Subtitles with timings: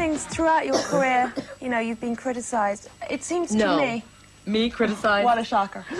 [0.00, 1.22] things throughout your career,
[1.60, 2.88] you know, you've been criticised.
[3.10, 3.76] It seems No.
[3.76, 4.04] to me.
[4.46, 5.24] Me criticize.
[5.26, 5.84] What a shocker.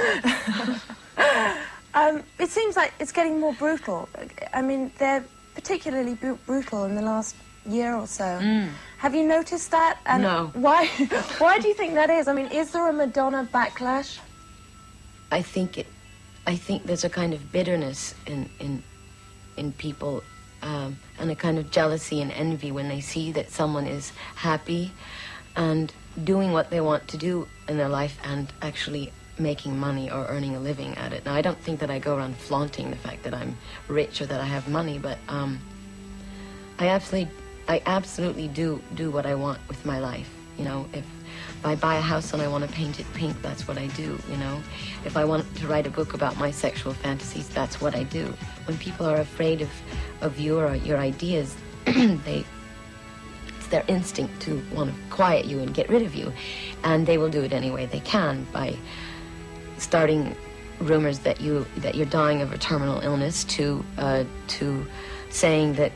[2.01, 4.09] um, it seems like it's getting more brutal.
[4.55, 5.23] I mean, they're
[5.55, 7.37] particularly bru- brutal in the last
[7.67, 8.27] year or so.
[9.05, 9.99] Have you noticed that?
[10.07, 10.51] And No.
[10.55, 10.87] Why?
[11.45, 12.27] Why do you think that is?
[12.27, 14.19] I mean, is there a Madonna backlash?
[15.31, 15.87] I think it.
[16.47, 18.83] I think there's a kind of bitterness in in
[19.59, 20.23] in people,
[20.63, 24.93] um, and a kind of jealousy and envy when they see that someone is happy
[25.57, 25.93] and
[26.25, 30.55] doing what they want to do in their life and actually making money or earning
[30.55, 31.25] a living at it.
[31.25, 33.57] Now, I don't think that I go around flaunting the fact that I'm
[33.89, 35.59] rich or that I have money, but um,
[36.79, 37.33] I absolutely,
[37.69, 40.29] I absolutely do do what I want with my life.
[40.59, 41.05] You know, if
[41.61, 43.89] if I buy a house and I want to paint it pink, that's what I
[43.89, 44.63] do, you know.
[45.05, 48.33] If I want to write a book about my sexual fantasies, that's what I do.
[48.65, 49.69] When people are afraid of,
[50.23, 51.55] of you or your ideas,
[51.85, 52.47] they
[53.59, 56.33] it's their instinct to want to quiet you and get rid of you.
[56.83, 58.75] And they will do it any way they can by
[59.77, 60.35] starting
[60.79, 64.87] rumors that you that you're dying of a terminal illness to uh, to
[65.29, 65.93] saying that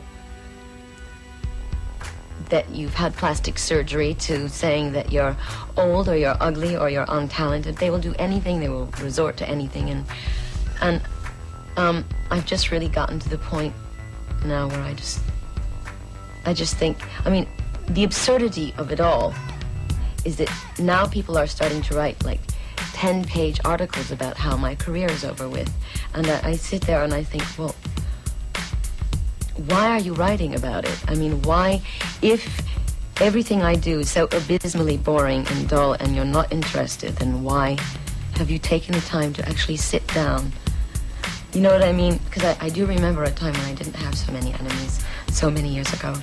[2.49, 5.35] that you've had plastic surgery to saying that you're
[5.77, 7.79] old or you're ugly or you're untalented.
[7.79, 8.59] They will do anything.
[8.59, 10.05] They will resort to anything, and
[10.81, 11.01] and
[11.77, 13.73] um, I've just really gotten to the point
[14.45, 15.21] now where I just
[16.45, 17.47] I just think I mean
[17.87, 19.33] the absurdity of it all
[20.23, 22.39] is that now people are starting to write like
[22.93, 25.71] 10 page articles about how my career is over with
[26.13, 27.75] and I, I sit there and I think well
[29.67, 30.99] why are you writing about it?
[31.07, 31.81] I mean, why,
[32.21, 32.61] if
[33.21, 37.77] everything I do is so abysmally boring and dull and you're not interested, then why
[38.35, 40.51] have you taken the time to actually sit down?
[41.53, 42.19] You know what I mean?
[42.25, 45.49] Because I, I do remember a time when I didn't have so many enemies so
[45.49, 46.13] many years ago.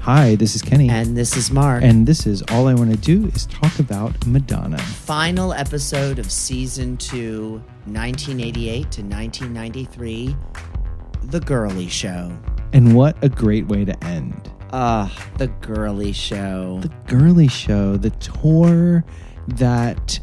[0.00, 0.88] Hi, this is Kenny.
[0.88, 1.82] And this is Mark.
[1.82, 4.78] And this is All I Want to Do is Talk About Madonna.
[4.78, 10.36] Final episode of season two, 1988 to 1993,
[11.30, 12.36] The Girlie Show.
[12.72, 14.50] And what a great way to end.
[14.72, 16.80] Ah, The Girlie Show.
[16.82, 19.04] The Girlie Show, the tour
[19.48, 20.18] that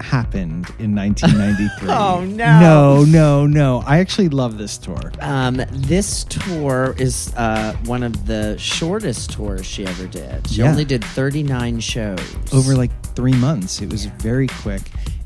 [0.00, 1.88] happened in 1993.
[1.90, 2.60] Oh, no.
[2.60, 3.82] No, no, no.
[3.86, 5.12] I actually love this tour.
[5.20, 10.48] Um, this tour is uh, one of the shortest tours she ever did.
[10.48, 10.70] She Yeah.
[10.70, 12.18] only did 39 shows.
[12.52, 13.80] Over like three months.
[13.82, 14.82] It was very quick.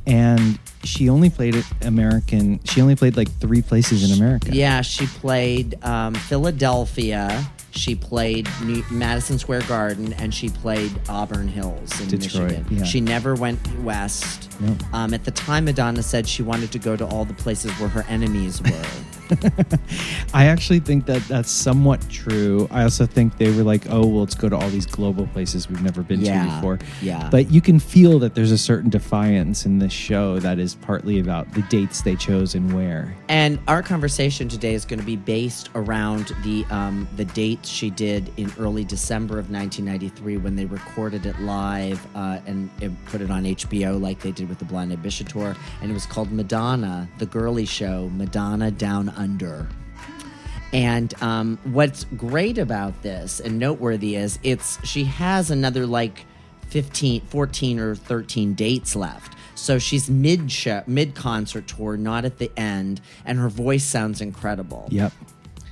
[0.07, 2.61] And she only played it American.
[2.65, 4.51] She only played like three places in America.
[4.53, 7.45] Yeah, she played um, Philadelphia.
[7.71, 12.67] She played New- Madison Square Garden, and she played Auburn Hills in Detroit, Michigan.
[12.71, 12.85] yeah.
[12.85, 14.49] She never went west.
[14.61, 14.77] Nope.
[14.95, 17.89] Um, at the time, Madonna said she wanted to go to all the places where
[17.89, 18.85] her enemies were.
[20.35, 22.69] I actually think that that's somewhat true.
[22.71, 25.69] I also think they were like, oh, well, let's go to all these global places
[25.69, 26.79] we've never been to before.
[27.03, 27.29] yeah.
[27.31, 31.19] But you can feel that there's a certain defiance in this show that is partly
[31.19, 33.15] about the dates they chose and where.
[33.29, 37.91] and our conversation today is going to be based around the um, the dates she
[37.91, 43.21] did in early December of 1993 when they recorded it live uh, and, and put
[43.21, 46.31] it on HBO like they did with the Blonde Ambition tour, and it was called
[46.33, 49.24] Madonna, the Girlie Show, Madonna Down Under.
[50.73, 56.27] And um, what's great about this and noteworthy is it's she has another like
[56.69, 59.37] 15, 14 or 13 dates left.
[59.55, 64.21] So she's mid show, mid concert tour, not at the end, and her voice sounds
[64.21, 64.89] incredible.
[64.91, 65.13] Yep.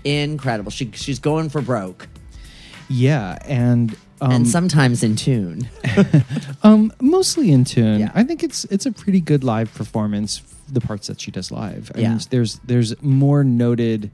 [0.04, 0.70] Incredible.
[0.70, 2.08] She she's going for broke
[2.88, 3.38] Yeah.
[3.44, 3.96] And.
[4.22, 5.68] Um, and sometimes in tune.
[6.62, 8.00] um, mostly in tune.
[8.00, 8.12] Yeah.
[8.14, 10.42] I think it's it's a pretty good live performance.
[10.70, 11.90] The parts that she does live.
[11.94, 12.10] I Yeah.
[12.10, 14.10] mean, there's there's more noted.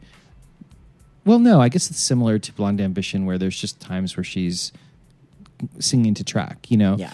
[1.24, 4.72] Well, no, I guess it's similar to Blonde Ambition, where there's just times where she's
[5.78, 6.70] singing to track.
[6.70, 6.96] You know.
[6.96, 7.12] Yeah.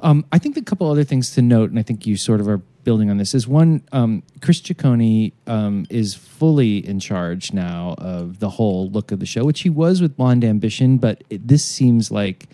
[0.00, 2.48] Um, I think a couple other things to note, and I think you sort of
[2.48, 7.96] are building on this, is one, um, Chris Ciccone um, is fully in charge now
[7.98, 11.46] of the whole look of the show, which he was with Blonde Ambition, but it,
[11.46, 12.46] this seems like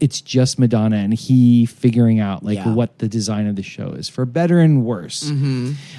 [0.00, 2.74] it's just Madonna and he figuring out like Yeah.
[2.74, 5.30] what the design of the show is for better and worse.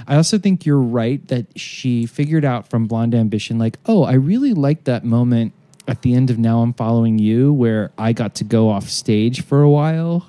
[0.08, 4.14] I also think you're right that she figured out from Blonde Ambition, like, oh, I
[4.16, 5.54] really like that moment
[5.88, 9.42] at the end of Now I'm Following You where I got to go off stage
[9.42, 10.28] for a while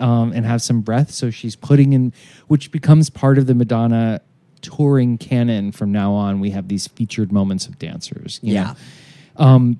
[0.00, 1.10] um, and have some breath.
[1.10, 2.12] So she's putting in,
[2.46, 4.20] which becomes part of the Madonna
[4.60, 6.40] touring canon from now on.
[6.40, 8.40] We have these featured moments of dancers.
[8.42, 8.74] you Yeah.
[9.38, 9.76] know?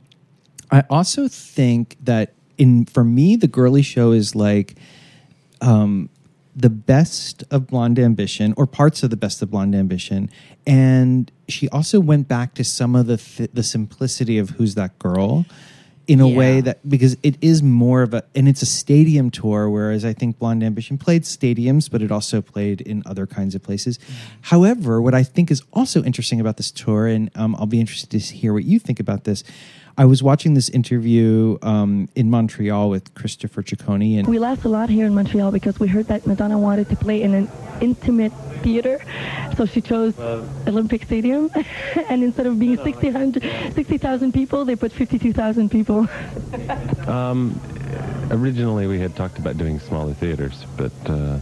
[0.71, 4.75] I also think that in for me, the girlie show is like
[5.61, 6.11] um,
[6.55, 10.29] the best of Blonde Ambition, or parts of the best of Blonde Ambition,
[10.67, 14.99] and she also went back to some of the th- the simplicity of Who's That
[14.99, 15.47] Girl.
[16.09, 16.37] In a Yeah.
[16.39, 20.13] way that because it is more of a and it's a stadium tour whereas i
[20.15, 23.99] think blonde ambition played stadiums but it also played in other kinds of places
[24.53, 28.11] however what i think is also interesting about this tour and um, i'll be interested
[28.11, 29.45] to hear what you think about this
[29.99, 34.69] i was watching this interview um, in montreal with christopher ciccone and We laughed a
[34.69, 37.49] lot here in Montreal because we heard that Madonna wanted to play in an
[37.81, 39.01] intimate theater,
[39.57, 40.19] so she chose
[40.67, 41.51] Olympic Stadium,
[42.11, 43.41] and instead of being 60,000
[43.75, 46.09] 60,000 people, they put 52,000 people.
[47.09, 47.59] Um,
[48.31, 51.39] originally, we had talked about doing smaller theaters, but uh,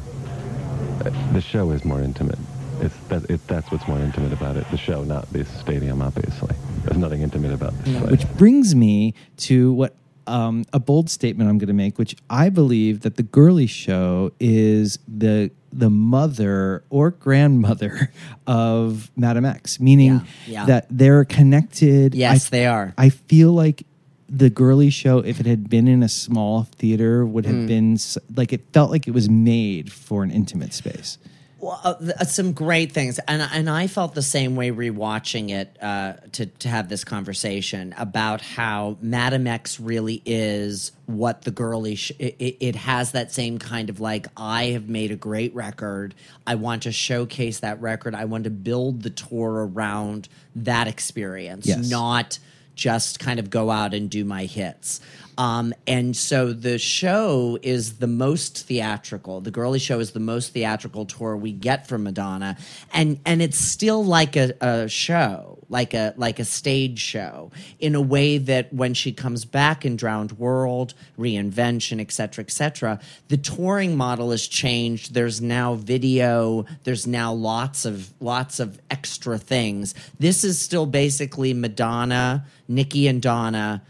[1.33, 2.39] the show is more intimate.
[2.81, 4.67] It's that, it, that's what's more intimate about it.
[4.71, 6.55] The show, not the stadium, obviously.
[6.85, 8.11] There's nothing intimate about this place.
[8.11, 9.95] which brings me to what
[10.27, 14.33] um, a bold statement I'm going to make, which I believe that the girlie show
[14.41, 18.11] is the the mother or grandmother
[18.47, 20.65] of Madame X, meaning Yeah, yeah.
[20.67, 22.15] that they're connected.
[22.15, 22.95] Yes, I, they are.
[22.97, 23.85] I feel like
[24.29, 27.67] the girlie show, if it had been in a small theater, would have Hmm.
[27.67, 27.99] been
[28.35, 31.19] like it felt like it was made for an intimate space.
[31.67, 35.77] Well, uh, uh, some great things, and and I felt the same way rewatching it
[35.83, 41.97] uh, to to have this conversation about how Madame X really is what the girlie.
[41.97, 45.55] Sh- it, it- it has that same kind of like I have made a great
[45.57, 46.15] record.
[46.47, 48.15] I want to showcase that record.
[48.15, 51.91] I want to build the tour around that experience, Yes.
[51.91, 52.39] not
[52.77, 55.01] just kind of go out and do my hits.
[55.39, 59.41] Um, and so the show is the most theatrical.
[59.43, 62.57] The girlie show is the most theatrical tour we get from Madonna,
[62.93, 67.95] and and it's still like a, a show, like a like a stage show, in
[67.95, 72.99] a way that when she comes back in Drowned World, Reinvention, et cetera, et cetera,
[73.29, 75.13] the touring model has changed.
[75.13, 76.65] There's now video.
[76.85, 79.95] There's now lots of lots of extra things.
[80.19, 83.83] This is still basically Madonna, Nikki, and Donna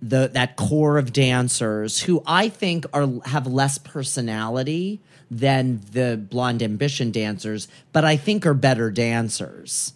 [0.00, 5.00] the that core of dancers who I think are have less personality
[5.30, 9.92] than the blonde ambition dancers, but I think are better dancers.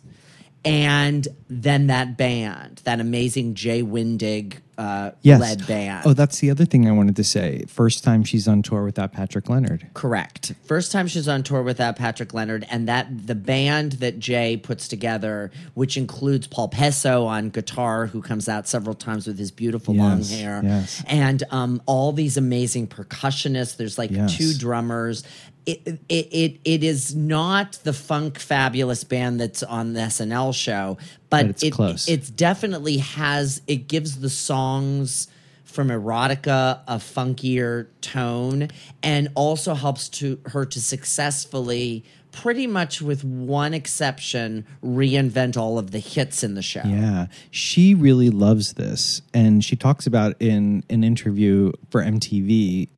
[0.65, 5.41] And then that band, that amazing Jai Winding uh, Yes.
[5.41, 6.07] led band.
[6.07, 7.65] Oh, that's the other thing I wanted to say.
[7.69, 9.87] First time she's on tour without Patrick Leonard.
[9.95, 10.55] Correct.
[10.65, 14.89] First time she's on tour without Patrick Leonard, and that the band that Jay puts
[14.89, 19.95] together, which includes Paul Pesco on guitar, who comes out several times with his beautiful
[19.95, 21.03] long hair, yes.
[21.07, 23.77] and um, all these amazing percussionists.
[23.77, 24.37] There's like Yes.
[24.37, 25.23] two drummers.
[25.65, 30.99] It, it it it is not the funk fabulous band that's on the SNL show,
[31.31, 32.09] but, But it's it, close.
[32.09, 35.29] It's definitely has it gives the songs
[35.65, 38.69] from erotica a funkier tone
[39.03, 45.91] and also helps to her to successfully pretty much with one exception reinvent all of
[45.91, 50.83] the hits in the show Yeah, she really loves this, and she talks about in
[50.91, 52.89] an interview for MTV.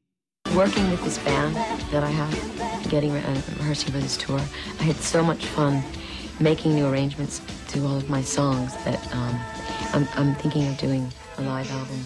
[0.55, 1.57] Working with this band
[1.91, 2.54] that I have,
[2.89, 4.41] getting uh, rehearsing for this tour,
[4.81, 5.83] I had so much fun
[6.41, 9.39] making new arrangements to all of my songs that um,
[9.93, 12.01] I'm, I'm thinking of doing a live album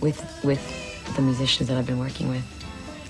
[0.00, 2.44] with with the musicians that I've been working with.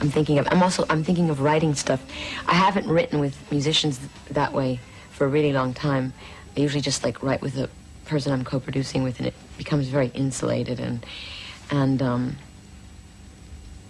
[0.01, 0.49] I'm thinking of.
[0.51, 0.85] I'm also.
[0.89, 2.03] I'm thinking of writing stuff.
[2.47, 4.81] I haven't written with musicians that way
[5.11, 6.13] for a really long time.
[6.57, 7.69] I usually just like write with a
[8.07, 11.05] person I'm co-producing with, and it becomes very insulated and
[11.71, 12.37] and um,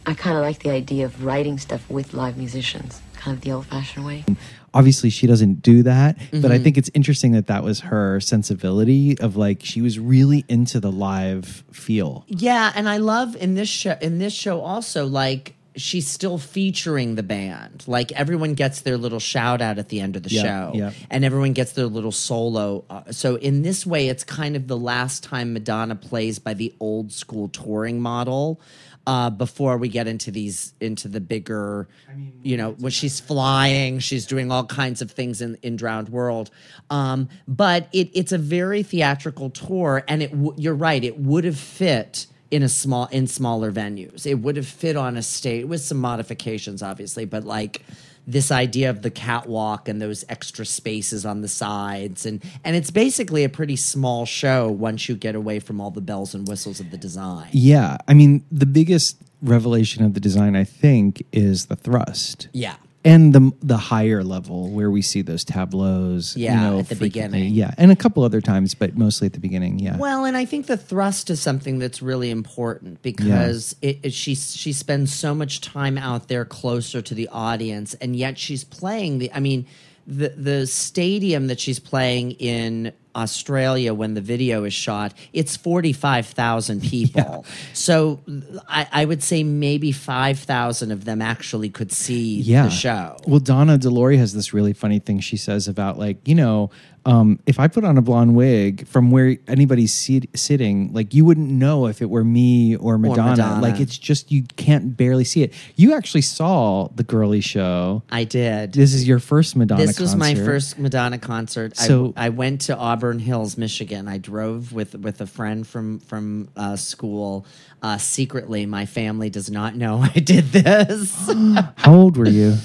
[0.07, 3.53] I kind of like the idea of writing stuff with live musicians, kind of the
[3.53, 4.25] old-fashioned way.
[4.73, 6.63] Obviously, she doesn't do that, but I Mm-hmm.
[6.65, 10.91] think it's interesting that that was her sensibility of like she was really into the
[10.93, 12.25] live feel.
[12.29, 17.15] Yeah, and I love in this show in this show also like she's still featuring
[17.15, 17.85] the band.
[17.87, 20.91] Like everyone gets their little shout out at the end of the Yeah, show, yeah.
[21.11, 22.85] and everyone gets their little solo.
[22.91, 26.73] Uh, so in this way, it's kind of the last time Madonna plays by the
[26.81, 28.61] old school touring model.
[29.07, 33.19] Uh, before we get into these into the bigger, I mean, you know, when she's
[33.19, 36.51] flying, she's doing all kinds of things in in Drowned World.
[36.91, 41.45] Um, but it it's a very theatrical tour, and it w- you're right, it would
[41.45, 44.27] have fit in a small in smaller venues.
[44.27, 47.83] It would have fit on a stage with some modifications, obviously, but like
[48.27, 52.91] this idea of the catwalk and those extra spaces on the sides and and it's
[52.91, 56.81] basically a pretty small show once you get away from all the bells and whistles
[56.81, 57.49] of the design.
[57.53, 62.49] Yeah, I mean, the biggest revelation of the design, I think, is the thrust.
[62.53, 62.77] Yeah.
[63.03, 66.97] And the the higher level where we see those tableaus, you Yeah, know, at the
[66.97, 67.55] beginning.
[67.55, 69.79] yeah, and a couple other times, but mostly at the beginning.
[69.79, 74.13] Yeah, Well, and I think the thrust is something that's really important because it, it,
[74.13, 78.65] she she spends so much time out there closer to the audience, and yet she's
[78.65, 79.33] playing the.
[79.33, 79.65] I mean,
[80.11, 86.81] the the stadium that she's playing in Australia when the video is shot, it's 45,000
[86.91, 87.45] people.
[87.73, 88.21] So
[88.69, 92.65] I, I would say maybe 5,000 of them actually could see yeah.
[92.65, 93.17] the show.
[93.27, 96.71] Well, Donna De Lory has this really funny thing she says about like, you know,
[97.05, 101.25] um, if I put on a blonde wig from where anybody's sit- sitting, like you
[101.25, 103.31] wouldn't know if it were me or Madonna.
[103.31, 103.63] Madonna.
[103.63, 105.55] Like it's just you can't barely see it.
[105.77, 108.03] You actually saw the girlie show.
[108.11, 108.73] I did.
[108.73, 109.87] This is your first Madonna.
[109.87, 111.77] this was my first Madonna concert.
[111.77, 114.07] So- I, I went to Auburn Hills, Michigan.
[114.09, 117.47] I drove with with a friend from from uh, school.
[117.83, 121.31] Uh, secretly, my family does not know I did this.
[121.77, 122.57] How old were you?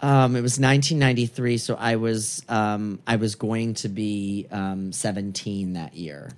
[0.00, 5.72] um, it was 1993, so I was um, I was going to be um, 17
[5.74, 6.30] that year.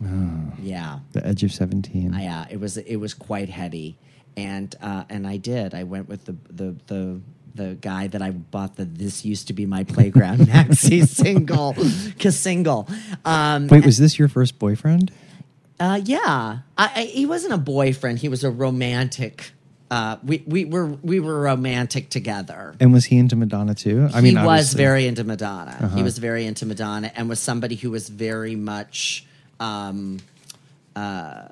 [0.62, 2.14] Yeah, The edge of seventeen.
[2.14, 3.96] I, uh, it was it was quite heady,
[4.36, 5.74] and uh, and I did.
[5.74, 7.20] I went with the the the.
[7.52, 11.74] The guy that I bought the "This Used to Be My Playground" maxi single,
[12.30, 12.88] single.
[13.24, 15.10] Um, Wait, was this your first boyfriend?
[15.80, 18.20] uh, yeah, I, I, he wasn't a boyfriend.
[18.20, 19.50] He was a romantic.
[19.90, 22.74] Uh, we we were we were romantic together.
[22.78, 24.08] And was he into Madonna too?
[24.14, 24.72] I mean, he was.
[24.72, 24.78] Uh-huh.
[24.78, 25.90] very into Madonna.
[25.94, 29.26] He was very into Madonna, and was somebody who was very much
[29.58, 30.20] um,
[30.94, 31.48] uh,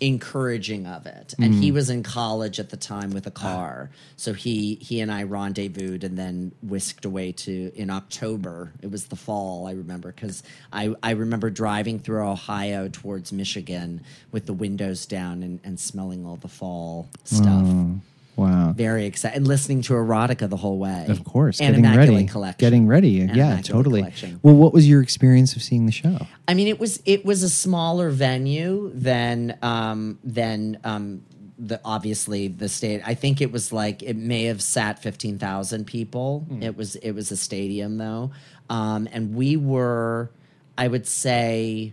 [0.00, 1.34] encouraging of it.
[1.38, 1.60] And Mm.
[1.60, 5.22] he was in college at the time with a car, so he he and I
[5.24, 8.72] rendezvoused, and then whisked away to in October.
[8.82, 14.02] It was the fall, I remember, because I I remember driving through Ohio towards Michigan
[14.32, 17.64] with the windows down and, and smelling all the fall stuff.
[17.66, 18.00] Oh,
[18.36, 18.72] wow.
[18.72, 21.06] Very excited and listening to erotica the whole way.
[21.08, 22.58] Of course, and getting Immaculate ready, Collection.
[22.58, 23.20] getting ready.
[23.20, 24.00] And yeah, Immaculate totally.
[24.02, 24.40] Collection.
[24.42, 26.26] Well, what was your experience of seeing the show?
[26.46, 31.22] I mean, it was it was a smaller venue than um, than um,
[31.58, 33.02] the obviously the state.
[33.04, 36.40] I think it was like it may have sat fifteen thousand people.
[36.48, 36.62] Hmm.
[36.62, 38.30] It was it was a stadium though,
[38.68, 40.30] um, and we were,
[40.76, 41.92] I would say.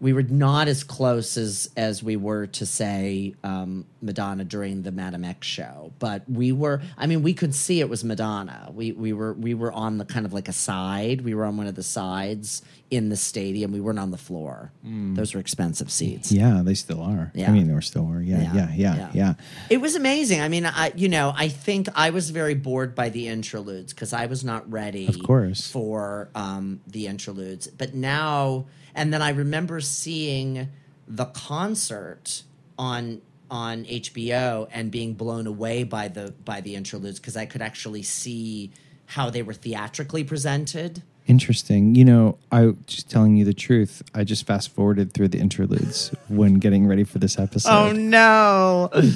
[0.00, 4.90] We were not as close as as we were to say um, Madonna during the
[4.92, 6.80] Madame X show, but we were.
[6.96, 8.70] I mean, we could see it was Madonna.
[8.72, 11.20] We we were we were on the kind of like a side.
[11.20, 13.70] We were on one of the sides in the stadium.
[13.72, 14.72] We weren't on the floor.
[14.82, 16.32] Those were expensive seats.
[16.32, 17.30] Yeah, they still are.
[17.34, 17.50] Yeah.
[17.50, 18.20] I mean, they still are.
[18.20, 19.34] Yeah, yeah, yeah, yeah.
[19.68, 20.40] It was amazing.
[20.40, 24.12] I mean, I you know, I think I was very bored by the interludes because
[24.12, 25.70] I was not ready, Of course.
[25.70, 27.68] for um, the interludes.
[27.68, 30.68] But now, and then I remember seeing
[31.08, 32.42] the concert
[32.78, 33.20] on
[33.50, 38.02] on HBO and being blown away by the by the interludes because I could actually
[38.02, 38.70] see
[39.06, 41.02] how they were theatrically presented.
[41.26, 41.94] Interesting.
[41.94, 44.02] You know, I just telling you the truth.
[44.14, 47.70] I just fast forwarded through the interludes when getting ready for this episode.
[47.70, 48.90] Oh, no!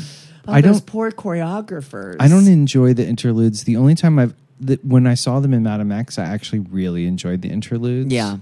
[0.46, 2.16] Oh, I those don't- poor choreographers.
[2.20, 3.64] I don't enjoy the interludes.
[3.64, 7.06] The only time I've the, when I saw them in Madame X, I actually really
[7.06, 8.12] enjoyed the interludes.
[8.12, 8.36] Yeah.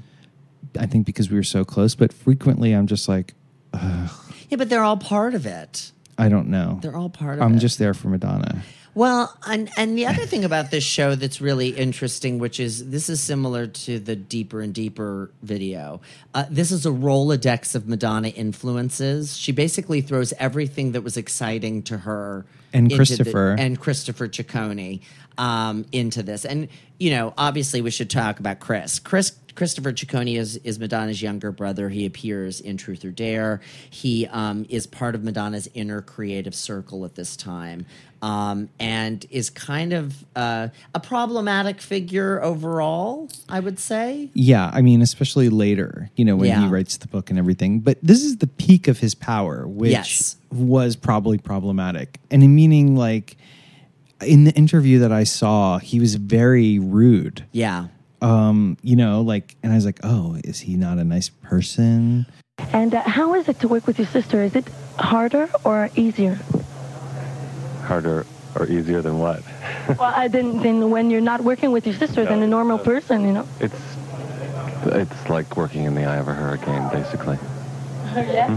[0.79, 3.35] I think because we were so close, but frequently I'm just like,
[3.75, 5.93] Yeah, but they're all part of it.
[6.19, 6.79] I don't know.
[6.83, 7.45] They're all part of it.
[7.45, 7.61] I'm it.
[7.61, 8.63] just there for Madonna.
[8.95, 13.09] Well, and and the other thing about this show that's really interesting, which is this
[13.09, 16.03] is similar to the deeper and deeper video.
[16.35, 19.37] Uh, this is a Rolodex of Madonna influences.
[19.39, 23.57] She basically throws everything that was exciting to her And into the- Christopher.
[23.59, 25.01] and Christopher Ciccone
[25.39, 26.45] um, into this.
[26.45, 26.69] And
[27.01, 28.99] you know, obviously, we should talk about Chris.
[28.99, 31.89] Chris Christopher Ciccone is is Madonna's younger brother.
[31.89, 33.61] He appears in Truth or Dare.
[33.91, 37.87] He um, is part of Madonna's inner creative circle at this time.
[38.23, 44.31] Um, and is kind of uh, a problematic figure overall, I would say.
[44.33, 47.81] Yeah, I mean, especially later, you know, when he writes the book and everything.
[47.81, 50.37] But this is the peak of his power, which Yes.
[50.53, 52.21] was probably problematic.
[52.31, 53.37] And in meaning, like,
[54.25, 57.45] in the interview that I saw, he was very rude.
[57.51, 57.89] Yeah.
[58.23, 62.27] Um, you know, like, and I was like, oh, is he not a nice person?
[62.73, 64.43] And uh, how is it to work with your sister?
[64.43, 64.65] Is it
[64.99, 66.39] harder or easier?
[67.83, 68.25] Harder
[68.55, 69.43] or easier than what?
[69.99, 73.25] well, uh, than, than when you're not working with your sister than a normal person,
[73.25, 73.49] you know?
[73.61, 73.75] It's
[74.87, 77.39] it's like working in the eye of a hurricane, basically.
[78.15, 78.49] yeah.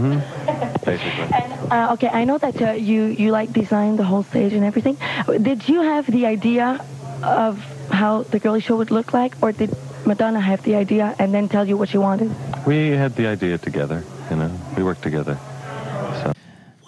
[0.84, 1.34] Basically.
[1.34, 4.64] And uh, okay, I know that uh, you you like designed the whole stage and
[4.64, 4.96] everything.
[5.40, 6.84] Did you have the idea
[7.22, 9.74] of how the girlie show would look like, or did
[10.04, 12.30] Madonna have the idea and then tell you what she wanted?
[12.66, 14.50] We had the idea together, you know.
[14.76, 15.38] We worked together.
[16.22, 16.32] So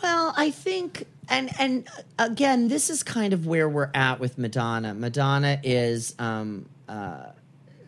[0.02, 1.88] Well, I think, and and
[2.19, 4.95] again, this is kind of where we're at with Madonna.
[4.95, 7.26] Madonna is um, uh,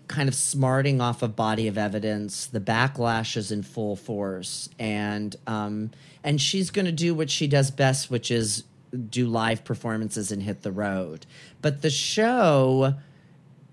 [0.08, 2.46] kind of smarting off a body of evidence.
[2.46, 5.90] The backlash is in full force, and um,
[6.24, 8.64] and she's going to do what she does best, which is
[9.08, 11.26] do live performances and hit the road.
[11.62, 12.94] But the show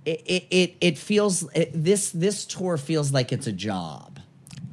[0.06, 4.20] it it, it, it feels it, this this tour feels like it's a job.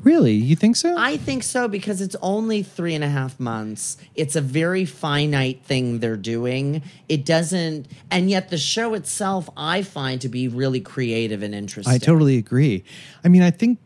[0.04, 0.34] Really?
[0.34, 0.94] You think so?
[0.98, 3.96] I think so because it's only three and a half months.
[4.14, 6.82] It's a very finite thing they're doing.
[7.08, 11.92] It doesn't, and yet the show itself I find to be really creative and interesting.
[11.92, 12.84] I totally agree.
[13.24, 13.78] I mean, I think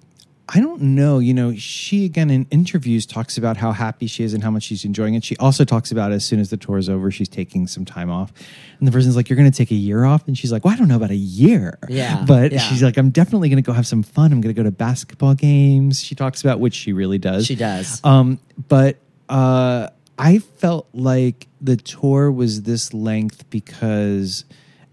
[0.50, 1.18] I don't know.
[1.18, 4.62] You know, she again in interviews talks about how happy she is and how much
[4.62, 5.22] she's enjoying it.
[5.22, 8.10] She also talks about as soon as the tour is over, she's taking some time
[8.10, 8.32] off.
[8.78, 10.72] And the person's like, "You're going to take a year off," and she's like, "Well,
[10.72, 12.60] I don't know about a year." Yeah, but yeah.
[12.60, 14.32] she's like, "I'm definitely going to go have some fun.
[14.32, 17.46] I'm going to go to basketball games." She talks about which she really does.
[17.46, 18.02] She does.
[18.04, 18.38] Um,
[18.68, 18.96] but
[19.28, 19.88] uh,
[20.18, 24.44] I felt like the tour was this length because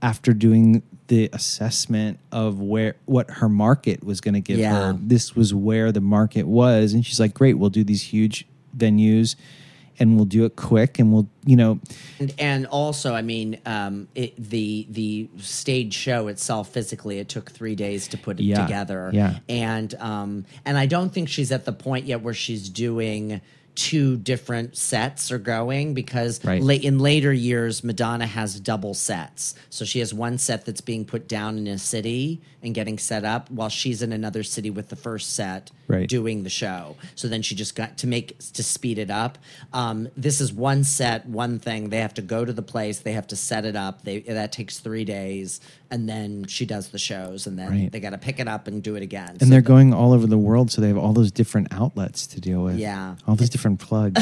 [0.02, 4.94] after doing the assessment of where what her market was going to give Yeah.
[4.94, 8.46] her, this was where the market was, and she's like, "Great, we'll do these huge
[8.78, 9.36] venues."
[9.98, 11.80] And we'll do it quick, and we'll, you know,
[12.20, 17.50] And, and also, I mean, um, it, the the stage show itself physically, it took
[17.50, 19.10] three days to put it Yeah, together.
[19.14, 19.40] yeah.
[19.48, 23.40] and um, and I don't think she's at the point yet where she's doing
[23.76, 26.62] two different sets are going because Right.
[26.62, 29.56] la- in later years Madonna has double sets.
[29.70, 33.24] So she has one set that's being put down in a city and getting set
[33.24, 36.10] up while she's in another city with the first set Right.
[36.10, 36.96] doing the show.
[37.16, 39.38] So then she just got to make to speed it up.
[39.72, 41.90] Um, this is one set, one thing.
[41.90, 44.04] They have to go to the place, they have to set it up.
[44.04, 45.60] They that takes three days,
[45.92, 47.92] and then she does the shows, and then Right.
[47.92, 49.38] they got to pick it up and do it again.
[49.42, 52.42] and they're going all over the world, so they have all those different outlets to
[52.42, 52.78] deal with.
[52.78, 53.16] Yeah.
[53.28, 54.20] all those different plugs.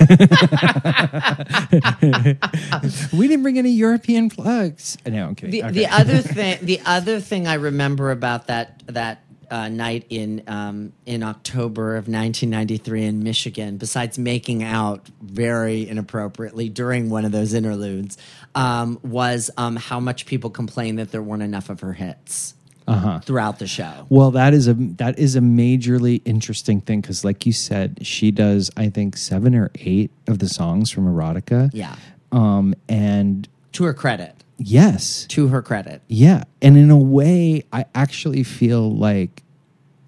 [3.12, 4.96] we didn't bring any European plugs.
[5.06, 5.50] No, I'm kidding.
[5.52, 5.72] The, Okay.
[5.72, 10.92] the other thing, the other thing I remember about that that uh, night in um,
[11.06, 17.54] in October of 1993 in Michigan, besides making out very inappropriately during one of those
[17.54, 18.18] interludes,
[18.54, 22.54] um, was um, how much people complained that there weren't enough of her hits
[22.88, 23.18] Uh-huh.
[23.20, 24.06] throughout the show.
[24.08, 28.30] Well, that is a that is a majorly interesting thing because, like you said, she
[28.30, 31.70] does I think seven or eight of the songs from Erotica.
[31.72, 31.96] Yeah.
[32.32, 37.84] Um, and To her credit, yes, to her credit, yeah, and in a way, I
[37.94, 39.42] actually feel like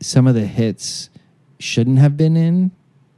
[0.01, 1.11] some of the hits
[1.59, 2.71] shouldn't have been in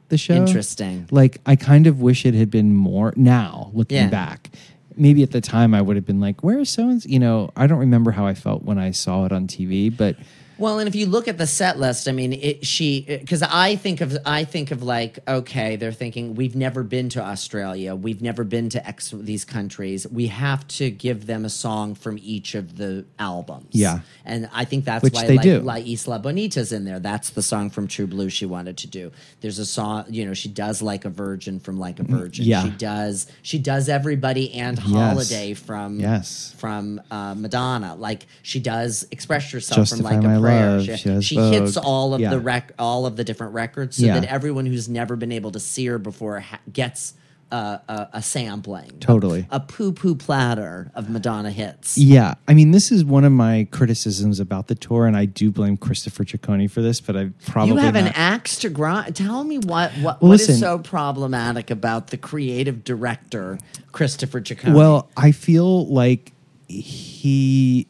[0.09, 0.35] the show.
[0.35, 1.07] Interesting.
[1.11, 3.13] Like I kind of wish it had been more.
[3.17, 4.09] Now looking Yeah.
[4.09, 4.51] back.
[4.97, 7.51] Maybe at the time I would have been like, "Where is so and You know,
[7.57, 10.17] I don't remember how I felt when I saw it on TV, but
[10.61, 13.77] Well, and if you look at the set list, I mean, it, she because I
[13.77, 18.21] think of I think of like okay, they're thinking we've never been to Australia, we've
[18.23, 20.07] never been to X these countries.
[20.07, 23.71] We have to give them a song from each of the albums.
[23.73, 24.01] Yeah.
[24.25, 25.61] and I think that's Which why they like, do.
[25.61, 27.01] La Isla Bonita's in there.
[27.01, 29.11] That's the song from True Blue she wanted to do.
[29.41, 32.45] There's a song, you know, she does like a virgin from Like a Virgin.
[32.45, 32.65] Mm, yeah.
[32.65, 33.27] she does.
[33.43, 34.87] She does everybody and Yes.
[34.89, 36.55] Holiday from Yes.
[36.59, 37.95] from uh, Madonna.
[37.95, 40.85] Like she does express yourself from like a Love.
[40.85, 42.31] She, She she hits all of Yeah.
[42.31, 44.21] the rec, all of the different records, so Yeah.
[44.21, 47.15] that everyone who's never been able to see her before ha- gets
[47.53, 48.89] uh, a, a sampling.
[49.01, 49.45] Totally.
[49.51, 51.99] a, poo poo platter of Madonna hits.
[51.99, 55.51] Yeah, I mean, this is one of my criticisms about the tour, and I do
[55.51, 59.17] blame Christopher Ciccone for this, but I probably You have an axe to grind.
[59.17, 60.61] Tell me what what, Well, what is listen.
[60.61, 63.59] so problematic about the creative director
[63.91, 64.75] Christopher Ciccone?
[64.75, 66.33] Well, I feel like
[66.69, 67.89] he.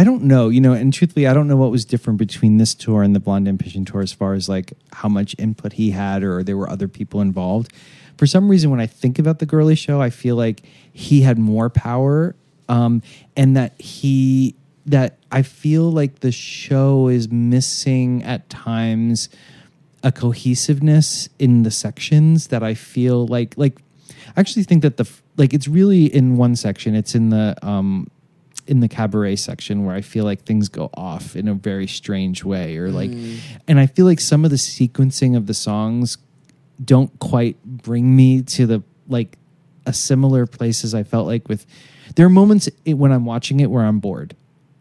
[0.00, 2.74] I don't know, you know, and truthfully, I don't know what was different between this
[2.74, 6.22] tour and the Blonde Ambition tour as far as like how much input he had
[6.22, 7.70] or there were other people involved.
[8.16, 11.38] For some reason, when I think about the girlie show, I feel like he had
[11.38, 12.34] more power,
[12.66, 13.02] um,
[13.36, 14.54] and that he
[14.86, 19.28] that I feel like the show is missing at times
[20.02, 23.76] a cohesiveness in the sections that I feel like like
[24.34, 28.06] I actually think that the like it's really in one section it's in the um
[28.70, 32.44] in the cabaret section where I feel like things go off in a very strange
[32.44, 33.38] way or like mm.
[33.66, 36.16] and I feel like some of the sequencing of the songs
[36.82, 39.36] don't quite bring me to the like
[39.86, 41.66] a similar place as I felt like with
[42.14, 44.36] there are moments when I'm watching it where I'm bored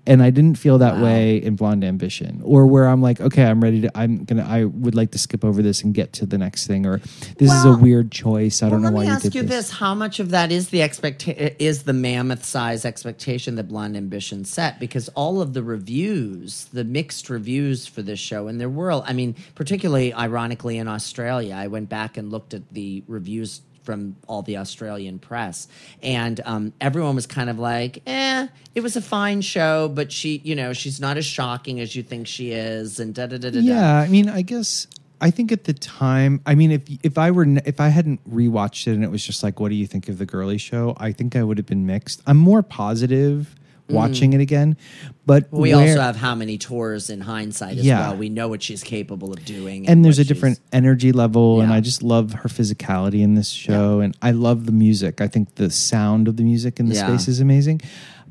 [0.07, 1.03] and I didn't feel that Wow.
[1.03, 4.65] way in Blonde Ambition, or where I'm like, okay, I'm ready to, I'm gonna, I
[4.65, 6.99] would like to skip over this and get to the next thing, or
[7.38, 8.63] this is a weird choice.
[8.63, 9.49] I don't well, know let why me you ask you this.
[9.67, 13.95] this: How much of that is the expect Is the mammoth size expectation that Blonde
[13.97, 14.79] Ambition set?
[14.79, 19.13] Because all of the reviews, the mixed reviews for this show, and there were, I
[19.13, 24.43] mean, particularly ironically in Australia, I went back and looked at the reviews from all
[24.43, 25.67] the Australian press,
[26.04, 30.41] and um, everyone was kind of like, "Eh, it was a fine show, but she,
[30.43, 33.49] you know, she's not as shocking as you think she is," and da da da
[33.49, 33.60] da.
[33.60, 34.86] Yeah, I mean, I guess
[35.19, 38.86] I think at the time, I mean, if if I were if I hadn't rewatched
[38.86, 40.93] it and it was just like, what do you think of the girlie show?
[40.97, 42.21] I think I would have been mixed.
[42.28, 43.56] I'm more positive
[43.89, 44.78] watching it again.
[45.25, 48.10] But We where- also have how many tours in hindsight as Yeah.
[48.10, 48.17] well.
[48.17, 49.88] We know what she's capable of doing.
[49.88, 53.99] and there's a different energy level and i just love her physicality in this show
[53.99, 57.08] and i love the music i think the sound of the music in the Yeah.
[57.08, 57.82] space is amazing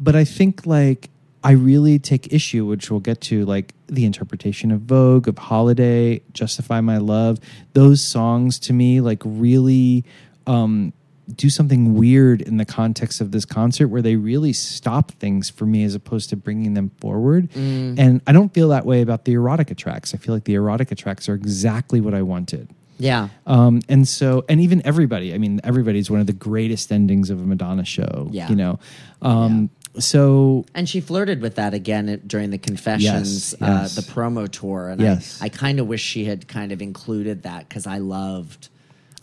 [0.00, 1.10] but i think like
[1.44, 6.20] i really take issue which we'll get to like the interpretation of vogue of holiday
[6.32, 7.38] justify my love
[7.74, 10.04] those songs to me like really
[10.46, 10.92] um
[11.34, 15.66] do something weird in the context of this concert where they really stop things for
[15.66, 17.48] me as opposed to bringing them forward.
[17.54, 20.14] And I don't feel that way about the erotica tracks.
[20.14, 22.70] I feel like the erotica tracks are exactly what I wanted.
[22.98, 23.28] Yeah.
[23.46, 27.40] Um, and so, and even everybody, I mean, everybody's one of the greatest endings of
[27.40, 28.48] a Madonna show, Yeah.
[28.48, 28.78] you know?
[29.22, 33.98] Um, so And she flirted with that again during the Confessions, Yes, yes.
[33.98, 34.88] Uh, the promo tour.
[34.88, 35.40] And Yes.
[35.40, 38.68] I, I kind of wish she had kind of included that because I loved.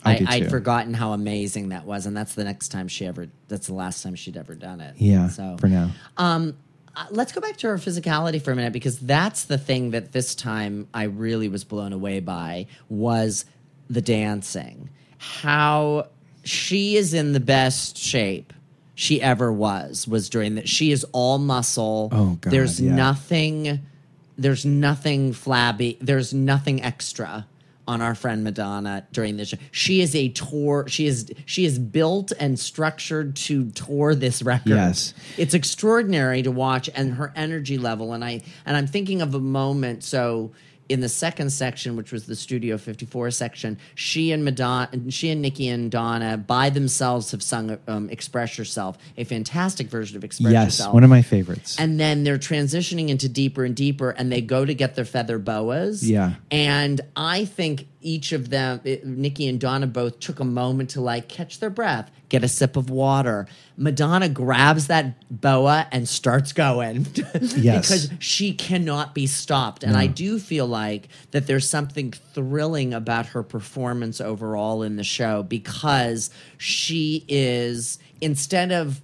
[0.06, 3.28] I I, I'd forgotten how amazing that was, and that's the next time she ever.
[3.48, 4.94] That's the last time she'd ever done it.
[4.98, 5.90] yeah, So for now.
[6.96, 10.12] Uh, let's go back to her physicality for a minute because that's the thing that
[10.12, 13.44] this time I really was blown away by was
[13.90, 14.88] the dancing.
[15.18, 16.08] How
[16.42, 18.54] she is in the best shape
[18.94, 20.68] she ever was was during that.
[20.70, 22.08] She is all muscle.
[22.12, 22.94] Oh, God, There's yeah.
[22.94, 23.80] nothing.
[24.38, 25.98] There's nothing flabby.
[26.00, 27.46] There's nothing extra
[27.88, 29.58] on our friend Madonna during this show.
[29.70, 30.86] She is a tour.
[30.88, 34.70] She is she is built and structured to tour this record.
[34.70, 35.14] Yes.
[35.36, 39.40] It's extraordinary to watch and her energy level and I and I'm thinking of a
[39.40, 40.52] moment so
[40.88, 45.42] in the second section, which was the Studio 54 section, she and Madonna, she and
[45.42, 50.52] Nikki and Donna by themselves have sung um, "Express Yourself," a fantastic version of "Express
[50.52, 51.76] Yes, Yourself." one of my favorites.
[51.78, 55.38] and then they're transitioning into deeper and deeper and they go to get their feather
[55.38, 56.34] boas Yeah.
[56.50, 61.00] and i think each of them it- nikki and donna both took a moment to
[61.00, 63.46] like catch their breath get a sip of water.
[63.76, 67.06] Madonna grabs that boa and starts going.
[67.56, 67.88] Yes.
[67.88, 69.84] because she cannot be stopped.
[69.84, 75.04] And i do feel like that there's something thrilling about her performance overall in the
[75.04, 79.00] show because she is instead of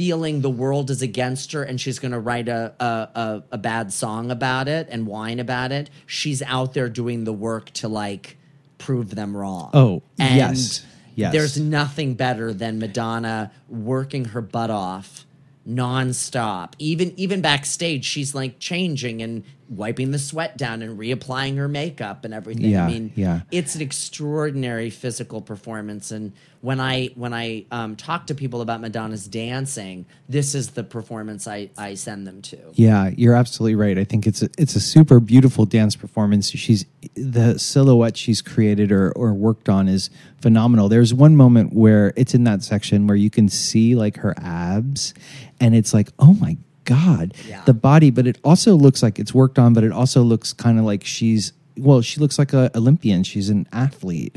[0.00, 3.58] feeling the world is against her and she's going to write a, a, a, a
[3.58, 7.86] bad song about it and whine about it, she's out there doing the work to
[7.86, 8.38] like
[8.78, 9.68] prove them wrong.
[9.74, 10.86] Oh, And yes.
[11.14, 11.34] Yes.
[11.34, 15.26] There's nothing better than Madonna working her butt off
[15.68, 16.72] nonstop.
[16.78, 22.24] Even even backstage, she's like changing and wiping the sweat down and reapplying her makeup
[22.24, 22.66] and everything.
[22.66, 23.40] Yeah, I mean, yeah.
[23.50, 28.80] it's an extraordinary physical performance and when i when i um, talk to people about
[28.80, 33.98] madonna's dancing this is the performance i i send them to Yeah, you're absolutely right.
[33.98, 36.50] I think it's a, it's a super beautiful dance performance.
[36.50, 40.88] She's the silhouette she's created or or worked on is phenomenal.
[40.88, 45.14] There's one moment where it's in that section where you can see like her abs,
[45.60, 46.56] and it's like, oh my
[46.90, 47.62] god, Yeah.
[47.64, 48.10] the body.
[48.10, 49.72] But it also looks like it's worked on.
[49.74, 53.22] But it also looks kind of like she's well, she looks like a Olympian.
[53.22, 54.36] She's an athlete.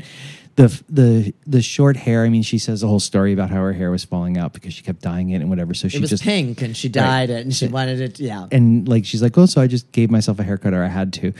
[0.56, 2.24] The, the the short hair.
[2.24, 4.72] I mean, she says the whole story about how her hair was falling out because
[4.72, 5.74] she kept dyeing it and whatever.
[5.74, 8.46] So she it was just pink and she dyed it and she wanted it yeah
[8.52, 11.12] and like she's like, oh, so I just gave myself a haircut or I had
[11.14, 11.32] to.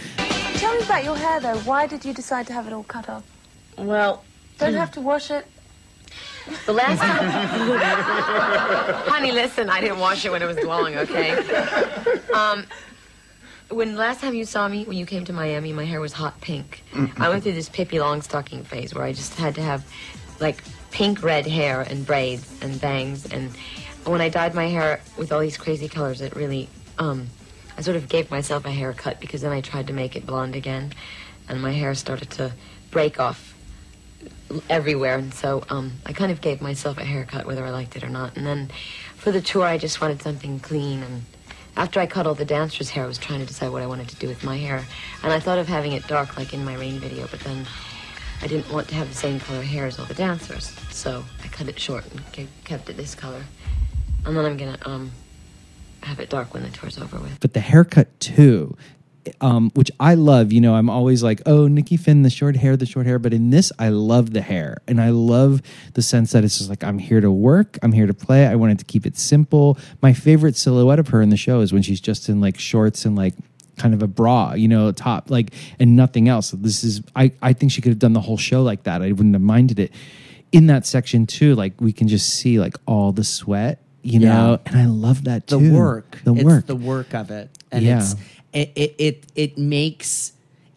[0.58, 1.58] Tell me about your hair, though.
[1.58, 3.22] Why did you decide to have it all cut off?
[3.78, 4.24] Well,
[4.58, 4.78] Don't hmm.
[4.78, 5.46] have to wash it.
[6.66, 7.28] The last time.
[9.10, 11.36] Honey, listen, I didn't wash it when it was long, okay?
[12.34, 12.66] Um,
[13.70, 16.40] when last time you saw me, when you came to Miami, my hair was hot
[16.40, 16.82] pink.
[17.18, 19.84] I went through this Pippi Longstocking phase where I just had to have
[20.40, 23.26] like pink red hair and braids and bangs.
[23.26, 23.50] And
[24.04, 27.26] when I dyed my hair with all these crazy colors, it really, um,
[27.76, 30.54] I sort of gave myself a haircut because then I tried to make it blonde
[30.54, 30.92] again.
[31.48, 32.52] And my hair started to
[32.90, 33.53] break off
[34.68, 38.04] everywhere, and so um, I kind of gave myself a haircut, whether I liked it
[38.04, 38.36] or not.
[38.36, 38.70] And then
[39.16, 41.02] for the tour, I just wanted something clean.
[41.02, 41.22] And
[41.76, 44.08] after I cut all the dancers' hair, I was trying to decide what I wanted
[44.08, 44.84] to do with my hair.
[45.22, 47.66] And I thought of having it dark, like in my rain video, but then
[48.42, 51.48] I didn't want to have the same color hair as all the dancers, so I
[51.48, 53.42] cut it short and kept it this color.
[54.26, 55.12] And then I'm gonna um
[56.02, 57.40] have it dark when the tour's over with.
[57.40, 58.76] But the haircut too,
[59.40, 60.52] um, which I love.
[60.52, 63.18] You know, I'm always like, oh, Nikki Finn, the short hair, the short hair.
[63.18, 65.62] But in this, I love the hair, and I love
[65.94, 68.46] the sense that it's just like I'm here to work, I'm here to play.
[68.46, 69.78] I wanted to keep it simple.
[70.02, 73.04] My favorite silhouette of her in the show is when she's just in like shorts
[73.04, 73.34] and like
[73.76, 76.52] kind of a bra, you know, top like and nothing else.
[76.52, 79.02] This is I I think she could have done the whole show like that.
[79.02, 79.90] I wouldn't have minded it.
[80.52, 84.28] In that section too, like we can just see like all the sweat, you Yeah.
[84.28, 87.82] know, and I love that the work the it's work, the work of it and
[87.84, 87.98] Yeah.
[87.98, 88.14] it's
[88.54, 90.32] it it it, it makes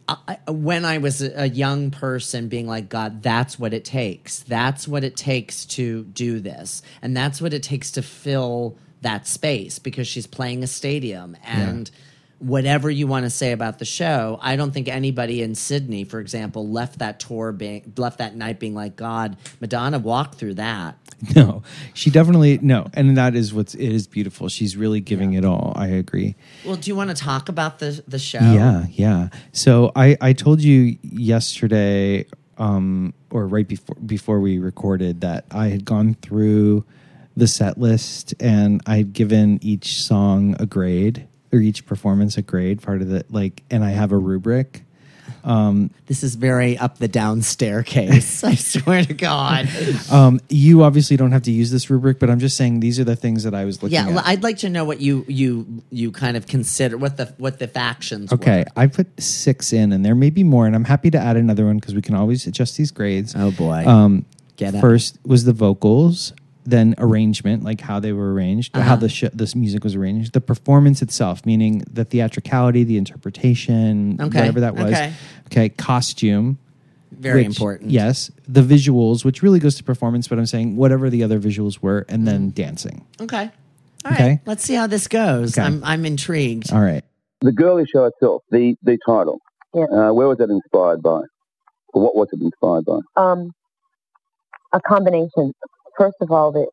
[0.10, 4.40] I, when I was a, a young person being like, God, that's what it takes.
[4.40, 6.82] That's what it takes to do this.
[7.02, 11.92] And that's what it takes to fill that space because she's playing a stadium and
[12.40, 16.20] whatever you want to say about the show i don't think anybody in sydney for
[16.20, 20.98] example left that tour being left that night being like god madonna walked through that
[21.36, 24.50] No, she definitely no, and that is what's it is beautiful.
[24.50, 25.74] She's really giving it all.
[25.76, 26.36] I agree.
[26.64, 29.30] well do you want to talk about the the show Yeah, yeah.
[29.52, 32.28] So I I told you yesterday,
[32.60, 36.86] um, or right before before we recorded that I had gone through
[37.36, 42.42] the set list and I had given each song a grade or each performance a
[42.42, 42.82] grade.
[42.82, 44.84] Part of the like, and I have a rubric.
[46.08, 49.68] this is very up the down staircase i swear to god
[50.12, 53.04] Um, you obviously don't have to use this rubric, but I'm just saying these are
[53.06, 54.10] the things that I was looking at.
[54.10, 54.28] yeah at.
[54.28, 57.68] i'd like to know what you you you kind of consider what the what the
[57.68, 58.82] factions Okay, were.
[58.84, 61.66] I put six in, and there may be more, and I'm happy to add another
[61.66, 63.34] one because we can always adjust these grades.
[63.38, 63.86] Oh, boy.
[63.88, 64.26] Um,
[64.58, 64.82] Get it.
[64.82, 66.34] first was the vocals,
[66.68, 68.84] then arrangement, like how they were arranged, Uh-huh.
[68.90, 74.18] how the sh- this music was arranged, the performance itself, meaning the theatricality, the interpretation,
[74.20, 74.92] Okay, whatever that was.
[74.92, 75.14] okay.
[75.48, 76.58] Okay, costume.
[77.12, 81.10] very which- important Yes, the visuals, which really goes to performance, but I'm saying whatever
[81.10, 83.06] the other visuals were, and then dancing.
[83.22, 83.50] okay
[84.06, 84.42] all right Okay.
[84.46, 85.66] let's see how this goes Okay.
[85.66, 87.04] i'm i'm intrigued All right.
[87.42, 89.40] The girlie show itself, the the title.
[89.74, 89.84] Yeah.
[89.86, 91.22] Uh, where was that inspired by?
[91.94, 93.00] Or what was it inspired by?
[93.16, 93.52] Um,
[94.74, 95.54] a combination.
[95.98, 96.68] First of all, that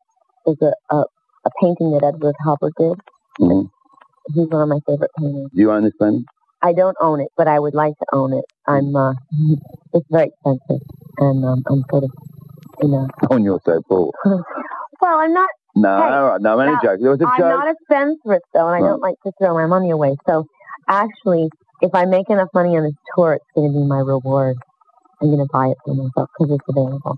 [0.51, 0.99] is a, a,
[1.45, 2.97] a painting that Edward Hopper did.
[3.39, 3.69] Mhm.
[4.33, 5.49] He's one of my favorite painters.
[5.53, 6.25] Do you own this painting?
[6.61, 8.45] I don't own it, but I would like to own it.
[8.67, 8.95] I'm.
[8.95, 9.13] Uh,
[9.93, 10.81] it's very expensive,
[11.19, 12.11] and um, I'm sort of,
[12.81, 13.07] you know.
[13.29, 14.13] Oh, you're so full.
[15.01, 15.49] Well, I'm not.
[15.75, 17.01] No, Hey, all right, no, I'm only now, joking.
[17.03, 17.59] There was a I'm joke.
[17.59, 18.87] not a spendthrift though, and I No.
[18.95, 20.15] don't like to throw my money away.
[20.25, 20.45] So,
[20.87, 21.49] actually,
[21.81, 24.55] if I make enough money on this tour, it's going to be my reward.
[25.21, 27.17] I'm going to buy it for myself because it's available,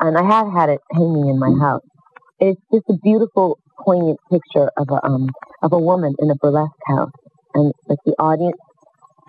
[0.00, 1.82] and I have had it hanging in my house.
[2.40, 5.28] It's just a beautiful, poignant picture of a um
[5.62, 7.12] of a woman in a burlesque house,
[7.54, 8.56] and like the audience,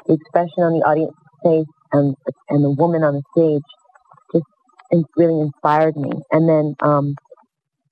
[0.08, 2.16] the expression on the audience face, and
[2.50, 3.64] and the woman on the stage,
[4.34, 4.46] just
[4.92, 6.12] it really inspired me.
[6.32, 7.16] And then um,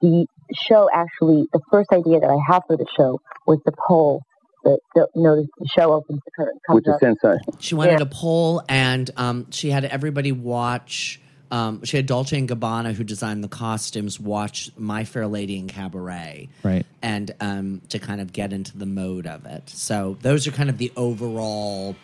[0.01, 0.25] the
[0.67, 4.23] show actually, the first idea that I had for the show was the pole.
[4.63, 6.99] The, the notice the show opens the curtain, which is up.
[6.99, 7.57] sensational.
[7.59, 8.03] She wanted Yeah.
[8.03, 11.21] a pole, and um, she had everybody watch.
[11.51, 15.67] Um, she had Dolce and Gabbana, who designed the costumes, watch My Fair Lady in
[15.67, 16.85] Cabaret, Right.
[17.01, 19.67] and um, to kind of get into the mode of it.
[19.69, 21.95] So those are kind of the overall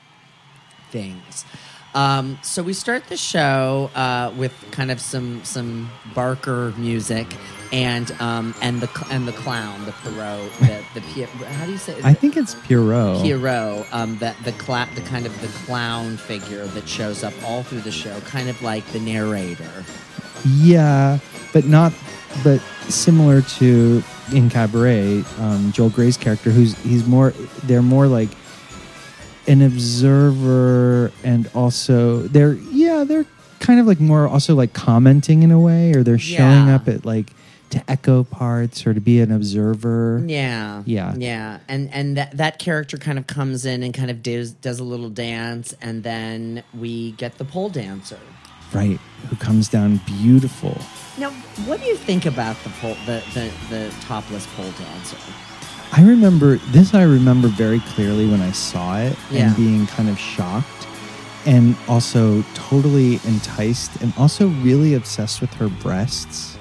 [0.91, 1.45] things.
[1.95, 7.25] Um, so we start the show uh, with kind of some some Barker music
[7.71, 11.77] and um, and the and the clown, the Pierrot, the the Pier- how do you
[11.77, 11.97] say?
[11.97, 12.05] it?
[12.05, 13.21] I think it's Pierrot.
[13.21, 17.63] Pierrot, um, that the cla- the kind of the clown figure that shows up all
[17.63, 19.85] through the show, kind of like the narrator.
[20.45, 21.19] Yeah,
[21.53, 21.93] but not,
[22.43, 24.03] but similar to
[24.33, 27.31] in Cabaret, um, Joel Grey's character, who's he's more,
[27.63, 28.29] they're more like
[29.47, 33.25] an observer, and also they're yeah, they're
[33.59, 36.75] kind of like more also like commenting in a way, or they're showing Yeah.
[36.75, 37.31] up at like
[37.71, 40.23] to echo parts or to be an observer.
[40.25, 41.15] Yeah, Yeah.
[41.17, 44.79] yeah, and and that that character kind of comes in and kind of does does
[44.79, 48.19] a little dance, and then we get the pole dancer.
[48.73, 50.77] Right, who comes down beautiful.
[51.17, 51.29] Now,
[51.65, 55.17] what do you think about the pole, the, the the topless pole dancer?
[55.97, 56.93] I remember this.
[56.93, 59.47] I remember very clearly when I saw it Yeah.
[59.47, 60.87] and being kind of shocked,
[61.45, 66.57] and also totally enticed, and also really obsessed with her breasts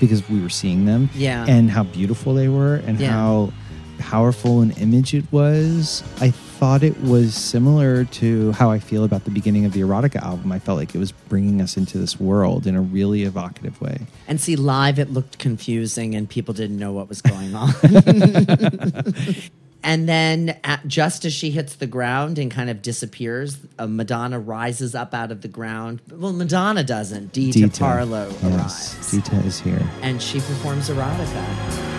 [0.00, 1.46] because we were seeing them, Yeah.
[1.48, 3.12] and how beautiful they were, and Yeah.
[3.12, 3.52] how
[3.98, 6.02] powerful an image it was.
[6.20, 10.22] I thought it was similar to how I feel about the beginning of the erotica
[10.22, 10.52] album.
[10.52, 14.02] I felt like it was bringing us into this world in a really evocative way.
[14.28, 17.70] And see, live it looked confusing, and people didn't know what was going on.
[19.82, 24.38] and then, at, just as she hits the ground and kind of disappears, uh, Madonna
[24.38, 26.00] rises up out of the ground.
[26.10, 27.32] Well, Madonna doesn't.
[27.32, 29.86] Dita, Dita, Parlo yes, arrives, Dita is here.
[30.02, 31.93] and she performs erotica.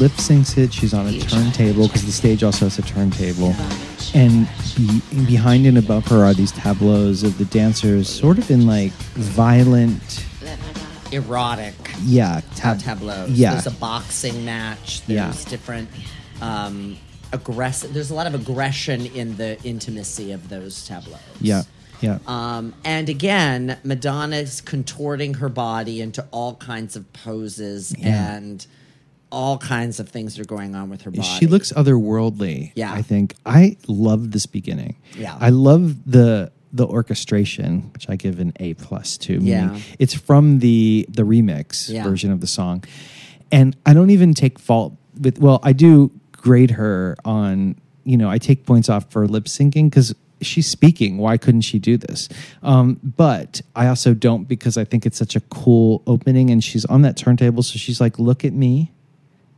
[0.00, 0.72] Lip syncs it.
[0.72, 3.54] She's on a turntable because the stage also has a turntable.
[4.14, 8.66] And be, behind and above her are these tableaus of the dancers, sort of in
[8.66, 10.26] like violent,
[11.12, 11.74] Erotic
[12.04, 13.30] yeah, tab- tableaus.
[13.30, 15.02] Yeah, There's a boxing match.
[15.06, 15.24] Yeah.
[15.24, 15.88] There's different
[16.40, 16.96] um,
[17.32, 17.92] aggressive.
[17.92, 21.20] There's a lot of aggression in the intimacy of those tableaus.
[21.40, 21.62] yeah,
[22.00, 22.18] yeah.
[22.26, 28.34] Um, and again, Madonna's contorting her body into all kinds of poses Yeah.
[28.34, 28.66] and
[29.32, 31.22] all kinds of things are going on with her body.
[31.26, 32.72] She looks otherworldly.
[32.76, 32.92] Yeah.
[32.92, 34.96] I think I love this beginning.
[35.16, 35.36] Yeah.
[35.40, 39.34] I love the the orchestration, which I give an A plus to.
[39.40, 39.78] Yeah.
[39.98, 42.04] it's from the the remix Yeah.
[42.04, 42.84] version of the song,
[43.50, 45.38] and I don't even take fault with.
[45.38, 47.76] Well, I do grade her on.
[48.04, 51.18] You know, I take points off for lip syncing because she's speaking.
[51.18, 52.28] Why couldn't she do this?
[52.62, 56.84] Um, but I also don't because I think it's such a cool opening, and she's
[56.86, 58.90] on that turntable, so she's like, "Look at me."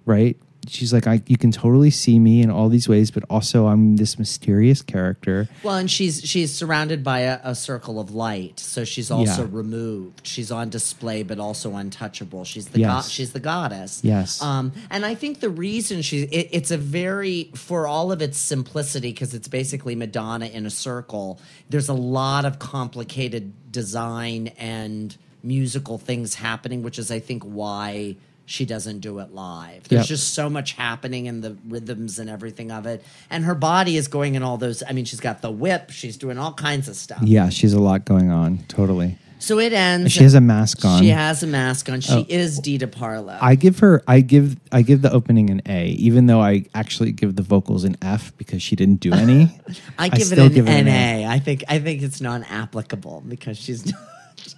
[0.06, 0.36] Right?
[0.66, 3.96] She's like, I, you can totally see me in all these ways, but also I'm
[3.96, 5.46] this mysterious character.
[5.62, 9.48] Well, and she's she's surrounded by a, a circle of light, so she's also Yeah.
[9.52, 10.26] removed.
[10.26, 12.46] She's on display, but also untouchable.
[12.46, 14.00] She's the go- she's the goddess.
[14.02, 14.40] Yes.
[14.40, 18.38] Um, and I think the reason she it, it's a very for all of its
[18.38, 21.38] simplicity because it's basically Madonna in a circle.
[21.68, 28.16] There's a lot of complicated design and musical things happening, which is I think why
[28.46, 29.84] she doesn't do it live.
[29.88, 30.06] There's Yep.
[30.08, 33.04] just so much happening in the rhythms and everything of it.
[33.30, 34.82] And her body is going in all those.
[34.88, 37.20] I mean, she's got the whip, she's doing all kinds of stuff.
[37.22, 38.58] Yeah, she's a lot going on.
[38.68, 39.18] Totally.
[39.40, 40.10] So it ends.
[40.12, 41.02] She has a mask on.
[41.02, 42.00] She has a mask on.
[42.00, 42.24] She Oh.
[42.30, 43.36] is Dita Parlo.
[43.42, 47.12] I give her, I give, I give the opening an A, even though I actually
[47.12, 49.50] give the vocals an F because she didn't do any.
[49.98, 51.28] I give it an give it an NA.
[51.30, 53.92] I think I think it's non-applicable because she's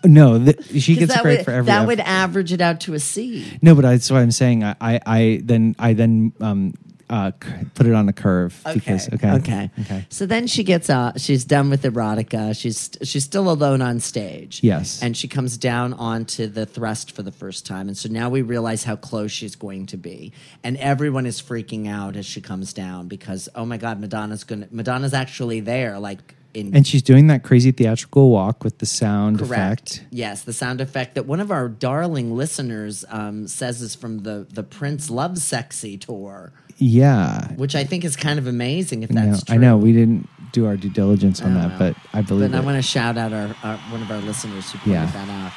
[0.07, 1.87] No, th- she gets credit would, for every that F.
[1.87, 3.59] would average it out to a C.
[3.63, 4.65] No, but that's what I'm saying.
[4.65, 6.75] I, I, I then, I then, um,
[7.09, 7.31] uh,
[7.75, 9.71] put it on a curve because okay, okay.
[9.81, 10.07] okay.
[10.09, 12.59] So then she gets uh she's done with erotica.
[12.59, 14.61] She's she's still alone on stage.
[14.63, 15.03] Yes.
[15.03, 17.89] And she comes down onto the thrust for the first time.
[17.89, 20.33] And so now we realize how close she's going to be.
[20.65, 24.67] And everyone is freaking out as she comes down because oh my god, Madonna's gonna
[24.71, 29.39] Madonna's actually there, like in And she's doing that crazy theatrical walk with the sound
[29.39, 29.91] Correct.
[29.99, 30.07] effect.
[30.11, 34.47] Yes, the sound effect that one of our darling listeners um, says is from the
[34.51, 37.53] the Prince Lovesexy tour, Yeah.
[37.55, 39.55] which I think is kind of amazing if No, that's true.
[39.55, 41.79] I know we didn't do our due diligence on that, know.
[41.79, 44.71] but I believe But I want to shout out our, our one of our listeners
[44.73, 45.07] who pointed Yeah.
[45.13, 45.53] that out.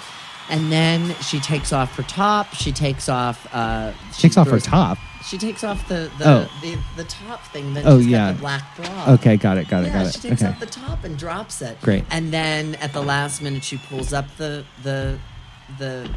[0.50, 2.54] And then she takes off her top.
[2.56, 3.48] She takes off.
[3.54, 4.98] Uh, she Takes off her top.
[5.26, 6.50] She takes off the the, Oh.
[6.62, 7.74] the, the top thing.
[7.74, 8.32] Then Oh, she's got yeah.
[8.32, 9.06] the black bra.
[9.16, 10.30] Okay, got it, got it, yeah, got she it.
[10.30, 10.52] takes Okay.
[10.52, 11.80] off the top and drops it.
[11.82, 12.06] Great.
[12.10, 15.20] And then at the last minute, she pulls up the the
[15.78, 16.10] the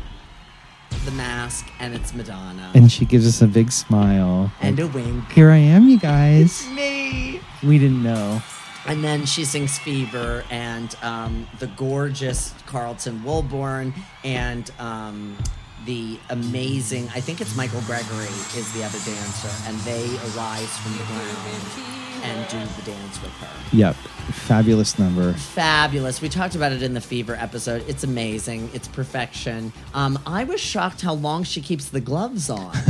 [1.05, 2.71] the mask, and it's Madonna.
[2.75, 4.53] And she gives us a big smile.
[4.61, 5.33] And Like, a wink.
[5.33, 6.61] Here I am, you guys.
[6.61, 7.41] It's Me.
[7.62, 8.43] We didn't know.
[8.87, 15.38] And then she sings Fever and um, the gorgeous Carlton Wilborn and um,
[15.85, 19.53] the amazing, I think it's Michael Gregory is the other dancer.
[19.66, 23.77] And they arise from the ground and do the dance with her.
[23.77, 23.97] Yep.
[24.33, 25.33] Fabulous number.
[25.33, 26.21] Fabulous.
[26.23, 27.85] We talked about it in the Fever episode.
[27.89, 28.71] It's amazing.
[28.73, 29.73] It's perfection.
[29.95, 32.75] Um, I was shocked how long she keeps the gloves on.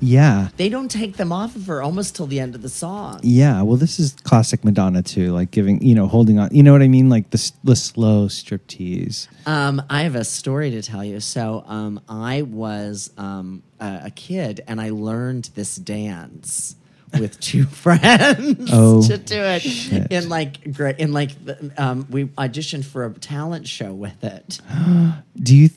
[0.00, 0.48] Yeah.
[0.56, 3.20] they don't take them off of her almost till the end of the song.
[3.22, 3.62] Yeah.
[3.62, 5.32] Well, this is classic Madonna too.
[5.32, 6.54] Like giving, you know, holding on.
[6.54, 7.08] You know what I mean?
[7.08, 9.28] Like the, the slow striptease.
[9.46, 11.20] Um, I have a story to tell you.
[11.20, 16.76] So, um, I was um, a, a kid and I learned this dance
[17.18, 20.10] with two friends Oh, to do it shit.
[20.10, 21.32] in like gra- in like
[21.76, 24.60] um, we auditioned for a talent show with it.
[25.36, 25.70] Do you?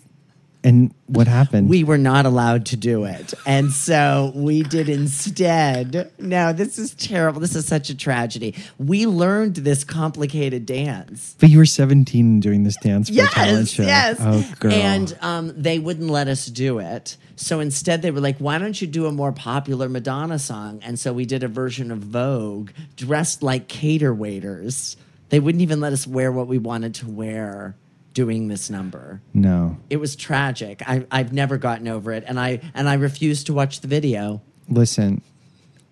[0.65, 1.67] And what happened?
[1.67, 6.09] We were not allowed to do it, and so we did instead.
[6.17, 7.41] No, this is terrible.
[7.41, 8.55] This is such a tragedy.
[8.77, 11.35] We learned this complicated dance.
[11.39, 13.83] but you were 17 doing this dance for a talent yes, show.
[13.83, 14.17] yes.
[14.21, 14.71] Oh, girl.
[14.71, 17.17] And um, they wouldn't let us do it.
[17.35, 20.97] So instead, they were like, "Why don't you do a more popular Madonna song?" And
[20.97, 24.95] so we did a version of Vogue, dressed like cater waiters.
[25.27, 27.75] They wouldn't even let us wear what we wanted to wear
[28.13, 29.21] doing this number.
[29.33, 29.77] no.
[29.89, 30.81] It was tragic.
[30.87, 34.41] I, I've never gotten over it, and I and I refused to watch the video
[34.69, 35.21] Listen,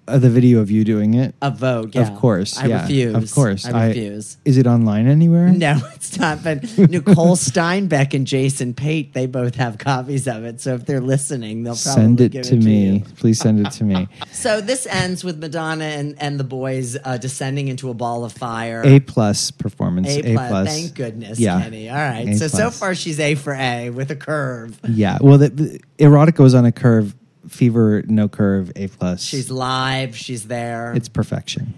[0.08, 1.36] uh, the video of you doing it.
[1.42, 1.96] of Vogue.
[1.96, 2.02] Yeah.
[2.12, 2.58] Of course.
[2.58, 3.16] I yeah, refuse.
[3.16, 3.66] Of course.
[3.66, 4.38] I refuse.
[4.46, 5.48] is it online anywhere?
[5.62, 6.44] No, it's not.
[6.44, 10.60] But Nicole Steinbeck and Jason Pate, they both have copies of it.
[10.60, 12.90] So if they're listening, they'll probably Send it to it me.
[12.90, 13.00] you.
[13.18, 14.08] Please send it to me.
[14.32, 18.32] So this ends with Madonna and, and the boys uh, descending into a ball of
[18.34, 18.82] fire.
[18.84, 20.08] A plus performance.
[20.10, 20.68] A plus.
[20.68, 21.62] Thank goodness, Yeah.
[21.62, 21.90] Kenny.
[21.90, 22.28] All right.
[22.30, 24.80] A so so far she's A for A with a curve.
[24.90, 25.20] Yeah.
[25.22, 27.14] Well, the, the erotica was on a curve
[27.52, 29.22] Fever, No Curve, A plus.
[29.24, 30.16] She's live.
[30.16, 30.94] She's there.
[30.94, 31.74] it's perfection.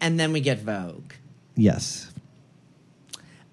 [0.00, 1.12] and then we get Vogue.
[1.54, 2.10] Yes.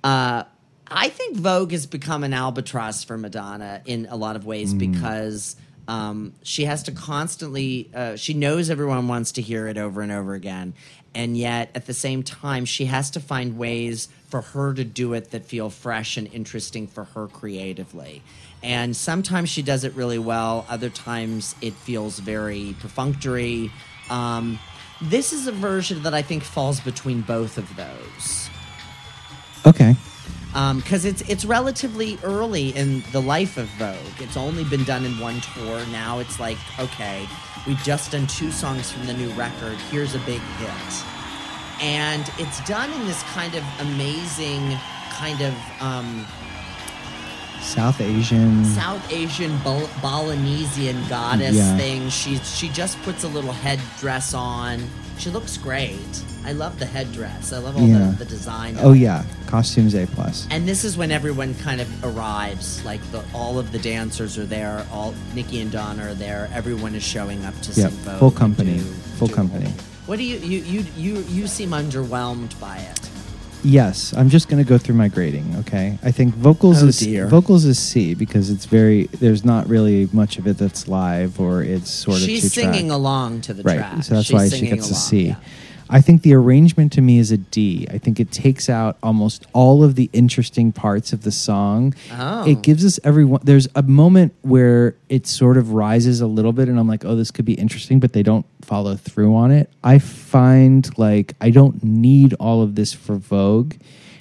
[0.03, 0.43] Uh,
[0.87, 4.91] I think Vogue has become an albatross for Madonna in a lot of ways Mm.
[4.93, 5.55] because
[5.87, 7.89] um, she has to constantly.
[7.93, 10.73] Uh, she knows everyone wants to hear it over and over again,
[11.13, 15.13] and yet at the same time, she has to find ways for her to do
[15.13, 18.21] it that feel fresh and interesting for her creatively.
[18.63, 20.65] And sometimes she does it really well.
[20.69, 23.71] Other times it feels very perfunctory.
[24.09, 24.59] Um,
[25.01, 28.49] this is a version that I think falls between both of those
[29.65, 29.95] Okay.
[30.75, 33.97] because it's it's relatively early in the life of Vogue.
[34.19, 35.85] It's only been done in one tour.
[35.91, 37.27] Now it's like, okay,
[37.67, 39.75] we've just done two songs from the new record.
[39.91, 41.03] Here's a big hit,
[41.81, 44.77] and it's done in this kind of amazing,
[45.11, 46.25] kind of um,
[47.61, 48.63] South Asian.
[48.65, 51.77] South Asian Bol- Balinesian goddess Yeah.
[51.77, 52.09] thing.
[52.09, 54.81] She she just puts a little headdress on.
[55.17, 55.97] She looks great.
[56.45, 57.53] I love the headdress.
[57.53, 58.11] I love all Yeah.
[58.11, 58.77] the, the design.
[58.81, 58.99] Oh it.
[58.99, 60.45] yeah, costumes A plus.
[60.51, 62.83] And this is when everyone kind of arrives.
[62.85, 64.85] Like the, all of the dancers are there.
[64.91, 66.49] All Nikki and Donna are there.
[66.53, 68.19] Everyone is showing up to Yep, Vogue.
[68.19, 68.83] full company, do-
[69.17, 69.71] full do company.
[70.05, 72.99] What do you you you you you seem underwhelmed by it?
[73.65, 75.55] Yes, I'm just going to go through my grading.
[75.61, 77.25] Okay, I think vocals Oh, is dear.
[77.27, 81.63] vocals is C because it's very there's not really much of it that's live or
[81.63, 83.77] it's sort of She's singing along to the right.
[83.79, 84.03] track.
[84.03, 85.27] So that's She's why she gets a along, C.
[85.29, 85.35] yeah.
[85.89, 87.87] I think the arrangement to me is a D.
[87.91, 91.93] I think it takes out almost all of the interesting parts of the song.
[92.11, 92.47] Oh.
[92.47, 93.41] It gives us everyone.
[93.43, 97.15] There's a moment where it sort of rises a little bit, and I'm like, oh,
[97.15, 99.71] this could be interesting, but they don't follow through on it.
[99.83, 103.75] I find like I don't need all of this for Vogue.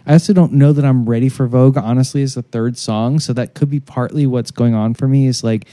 [0.06, 3.20] I also don't know that I'm ready for Vogue, honestly, as the third song.
[3.20, 5.66] So that could be partly what's going on for me is like,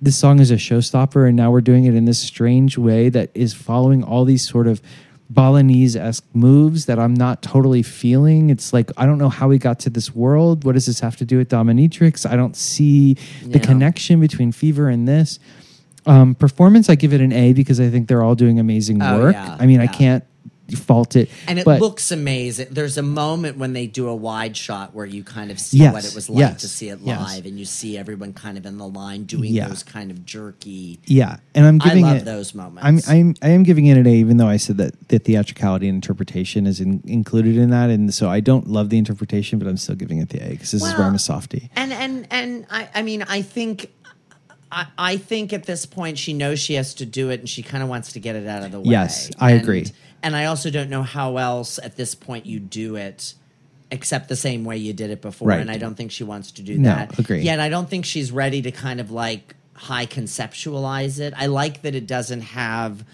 [0.00, 3.30] this song is a showstopper, and now we're doing it in this strange way that
[3.34, 4.80] is following all these sort of
[5.28, 8.50] Balinese esque moves that I'm not totally feeling.
[8.50, 10.64] It's like, I don't know how we got to this world.
[10.64, 12.28] What does this have to do with Dominatrix?
[12.30, 13.64] I don't see the Yeah.
[13.64, 15.38] connection between Fever and this.
[16.06, 19.18] Um, performance, I give it an A because I think they're all doing amazing Oh,
[19.18, 19.34] work.
[19.34, 20.22] yeah, I mean, I can't
[20.74, 21.30] fault it.
[21.46, 22.68] And it but looks amazing.
[22.70, 26.04] There's a moment when they do a wide shot where you kind of see what
[26.04, 27.20] it was like yes, to see it yes.
[27.20, 29.68] live, and you see everyone kind of in the line doing Yeah.
[29.68, 30.98] those kind of jerky.
[31.04, 33.08] Yeah, and I'm I giving love it, those moments.
[33.08, 35.88] I'm I'm I am giving it an A, even though I said that the theatricality
[35.88, 39.68] and interpretation is in, included in that, and so I don't love the interpretation, but
[39.68, 41.70] I'm still giving it the A because this is where Well, I'm a softie.
[41.76, 43.92] And and and I, I mean, I think.
[44.72, 47.62] I, I think at this point she knows she has to do it and she
[47.62, 48.90] kind of wants to get it out of the way.
[48.90, 49.86] Yes, I And- agree.
[50.26, 53.34] And I also don't know how else at this point you do it
[53.92, 55.46] except the same way you did it before.
[55.50, 55.60] Right.
[55.60, 57.16] And I don't think she wants to do No, that.
[57.16, 57.42] agree.
[57.42, 61.32] Yet I don't think she's ready to kind of like high conceptualize it.
[61.36, 63.04] I like that it doesn't have.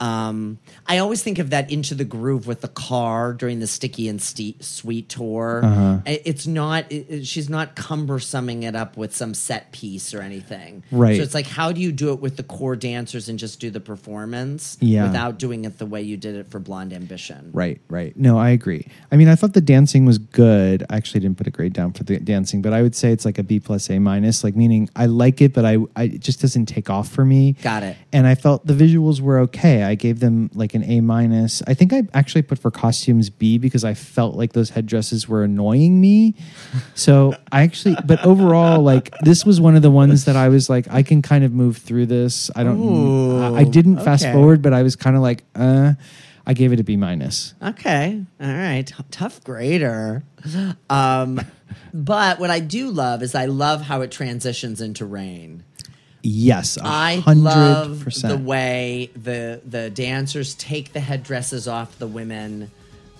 [0.00, 4.08] Um, I always think of that into the groove with the car during the Sticky
[4.08, 5.60] and Ste- Sweet tour.
[5.64, 5.98] Uh-huh.
[6.06, 6.90] It's not.
[6.90, 10.82] It, it- she's not cumbersoming it up with some set piece or anything.
[10.90, 11.16] Right.
[11.16, 13.70] So it's like, how do you do it with the core dancers and just do
[13.70, 15.04] the performance Yeah.
[15.06, 17.50] without doing it the way you did it for Blonde Ambition?
[17.52, 18.16] Right, right.
[18.16, 18.86] No, I agree.
[19.10, 20.84] I mean, I thought the dancing was good.
[20.90, 23.24] I actually didn't put a grade down for the dancing, but I would say it's
[23.24, 24.44] like a B plus A minus.
[24.44, 27.52] Like meaning I like it, but I, I it just doesn't take off for me.
[27.62, 27.96] Got it.
[28.12, 29.83] And I felt the visuals were okay.
[29.84, 31.62] I gave them like an A minus.
[31.66, 35.44] I think I actually put for costumes B because I felt like those headdresses were
[35.44, 36.34] annoying me.
[36.94, 40.68] So I actually, but overall, like this was one of the ones that I was
[40.68, 42.50] like, I can kind of move through this.
[42.56, 42.80] I don't.
[42.80, 45.94] Ooh, I, I didn't fast forward, but I was kind of like, uh.
[46.46, 47.54] I gave it a B minus.
[47.62, 48.22] Okay.
[48.38, 48.92] All right.
[49.10, 50.24] Tough grader.
[50.90, 51.40] Um,
[51.94, 55.64] but what I do love is I love how it transitions into rain.
[56.26, 62.06] Yes, a I hundred love the way the the dancers take the headdresses off the
[62.06, 62.70] women.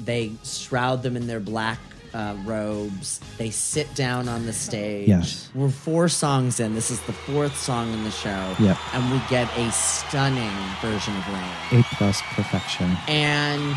[0.01, 1.79] They shroud them in their black
[2.15, 3.21] uh, robes.
[3.37, 5.09] They sit down on the stage.
[5.09, 5.51] Yes.
[5.55, 6.75] We're four songs in.
[6.75, 8.55] This is the fourth song in the show.
[8.59, 8.79] Yep.
[8.95, 11.81] And we get a stunning version of Rain.
[11.81, 12.97] A plus perfection.
[13.07, 13.77] And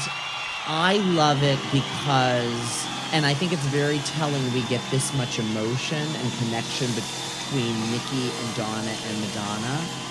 [0.67, 5.97] I love it because, and I think it's very telling we get this much emotion
[5.97, 10.03] and connection between Nikki and Donna and Madonna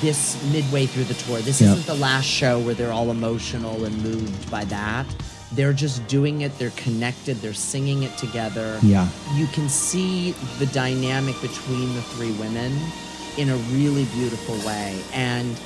[0.00, 1.40] this midway through the tour.
[1.40, 1.70] This Yep.
[1.70, 5.06] isn't the last show where they're all emotional and moved by that.
[5.52, 8.78] They're just doing it, they're connected, they're singing it together.
[8.82, 9.06] Yeah.
[9.36, 12.76] You can see the dynamic between the three women
[13.36, 14.96] in a really beautiful way.
[15.14, 15.56] And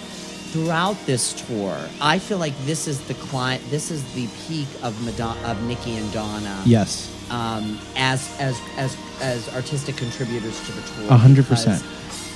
[0.52, 3.62] throughout this tour, I feel like this is the client.
[3.70, 6.61] This is the peak of Madonna, of Nikki and Donna.
[6.66, 7.11] Yes.
[7.31, 11.07] Um, as as as as artistic contributors to the tour.
[11.11, 11.85] A hundred percent.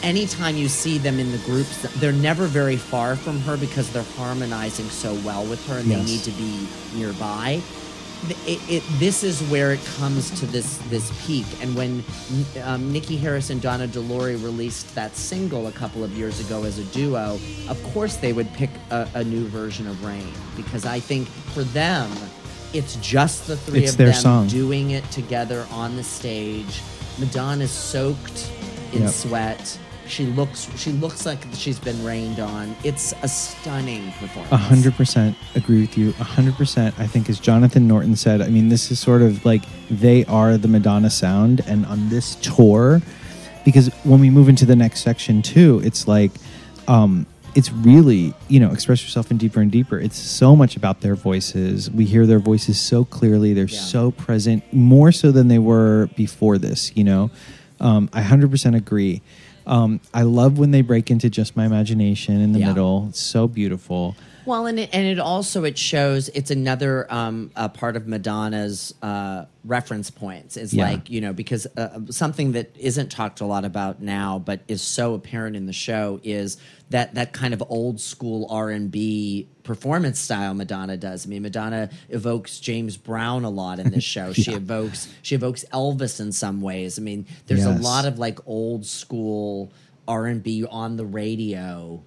[0.03, 4.03] anytime you see them in the groups, they're never very far from her because they're
[4.17, 5.99] harmonizing so well with her, and Yes.
[5.99, 7.61] they need to be nearby.
[8.47, 12.03] It, it, this is where it comes to this this peak, and when
[12.63, 16.65] um, Nikki Harris and Donna De Lory released that single a couple of years ago
[16.65, 17.39] as a duo,
[17.69, 21.65] of course they would pick a, a new version of Rain because I think for
[21.65, 22.09] them,
[22.75, 24.47] it's just the three It's of their them song.
[24.49, 26.83] doing it together on the stage.
[27.19, 28.51] Madonna's soaked
[28.93, 29.11] in Yep.
[29.13, 29.79] sweat.
[30.07, 32.77] She looks she looks like she's been rained on.
[32.85, 34.53] It's a stunning performance.
[34.53, 36.11] A hundred percent agree with you.
[36.21, 36.95] A hundred percent.
[36.99, 40.59] I think, as Jonathan Norton said, I mean, this is sort of like they are
[40.59, 43.01] the Madonna sound, and on this tour,
[43.65, 46.33] because when we move into the next section too, it's like,
[46.87, 47.25] um,
[47.55, 49.99] it's really you know, express yourself in deeper and deeper.
[49.99, 51.91] It's so much about their voices.
[51.91, 53.53] We hear their voices so clearly.
[53.55, 53.79] They're Yeah.
[53.79, 56.91] so present, more so than they were before this.
[56.97, 57.31] You know,
[57.81, 59.23] um, I hundred percent agree.
[59.67, 62.69] Um, I love when they break into just my imagination in the Yeah.
[62.69, 63.07] middle.
[63.09, 64.17] It's so beautiful.
[64.47, 68.93] Well, and it, and it also it shows it's another um, a part of Madonna's
[69.01, 70.59] uh, reference points.
[70.59, 70.91] It's Yeah.
[70.91, 74.83] like you know because uh, something that isn't talked a lot about now, but is
[74.83, 76.59] so apparent in the show is
[76.91, 81.27] that that kind of old school R and B performance style Madonna does.
[81.27, 84.33] I mean, Madonna evokes James Brown a lot in this show.
[84.45, 86.99] She evokes she evokes Elvis in some ways.
[86.99, 89.73] I mean, there's a lot of like old school
[90.07, 92.03] R and B on the radio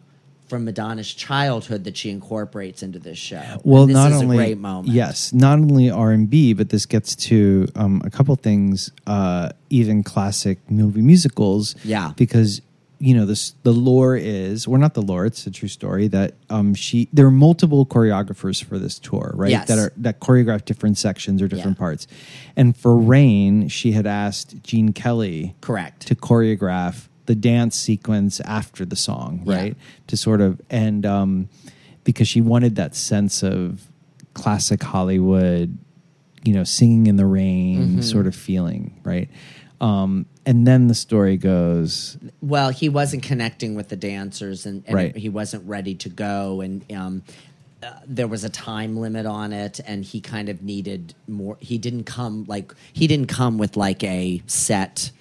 [0.47, 3.59] from Madonna's childhood that she incorporates into this show.
[3.63, 4.93] Well, this not is only a great moment.
[4.93, 9.49] yes, not only R and B, but this gets to um, a couple things, uh,
[9.69, 11.75] even classic movie musicals.
[11.83, 12.13] Yeah.
[12.15, 12.61] because
[12.99, 16.33] you know this the lore is well not the lore it's a true story that
[16.49, 19.67] um she there are multiple choreographers for this tour right Yes.
[19.67, 21.85] that are that choreograph different sections or different Yeah.
[21.85, 22.07] parts
[22.55, 26.07] and for rain she had asked gene kelly Correct.
[26.07, 29.55] to choreograph the dance sequence after the song, Yeah.
[29.57, 29.77] right?
[30.07, 31.49] To sort of and um,
[32.05, 33.81] because she wanted that sense of
[34.33, 35.77] classic Hollywood,
[36.45, 38.01] you know, singing in the rain Mm-hmm.
[38.01, 39.29] sort of feeling, right?
[39.81, 44.95] Um, and then the story goes, Well, he wasn't connecting with the dancers, and, and
[44.95, 45.15] Right.
[45.15, 47.23] he wasn't ready to go, and um,
[47.83, 51.57] uh, there was a time limit on it, and he kind of needed more.
[51.59, 55.11] He didn't come like he didn't come with like a set.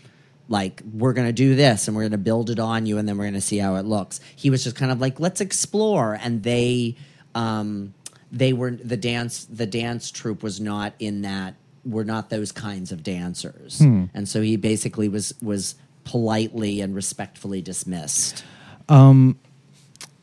[0.48, 3.24] Like we're gonna do this and we're gonna build it on you and then we're
[3.24, 4.20] gonna see how it looks.
[4.36, 6.94] He was just kind of like let's explore, and they,
[7.34, 7.94] um,
[8.30, 9.44] they were the dance.
[9.46, 11.56] The dance troupe was not in that.
[11.86, 14.04] Were not those kinds of dancers, hmm.
[14.12, 18.44] and so he basically was was politely and respectfully dismissed.
[18.88, 19.38] Um,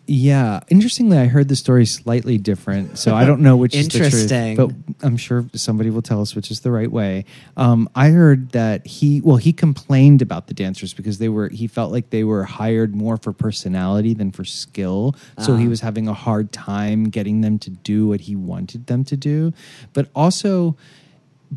[0.05, 4.03] yeah, interestingly, I heard the story slightly different, so I don't know which is the
[4.03, 4.57] Interesting.
[4.57, 4.75] truth.
[4.97, 7.23] But I'm sure somebody will tell us which is the right way.
[7.55, 11.47] Um, I heard that he, well, he complained about the dancers because they were.
[11.47, 15.69] He felt like they were hired more for personality than for skill, so he ah.
[15.69, 19.53] was having a hard time getting them to do what he wanted them to do.
[19.93, 20.75] But also,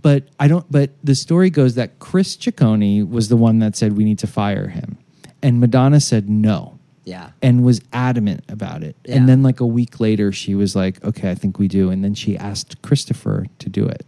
[0.03, 0.70] but I don't.
[0.70, 4.26] But the story goes that Chris Ciccone was the one that said we need to
[4.26, 4.99] fire him,
[5.42, 7.30] and Madonna said no Yeah.
[7.40, 8.97] and was adamant about it.
[9.07, 9.16] Yeah.
[9.16, 12.03] And then like a week later she was like, "Okay, I think we do." And
[12.05, 14.05] then she asked Christopher to do it.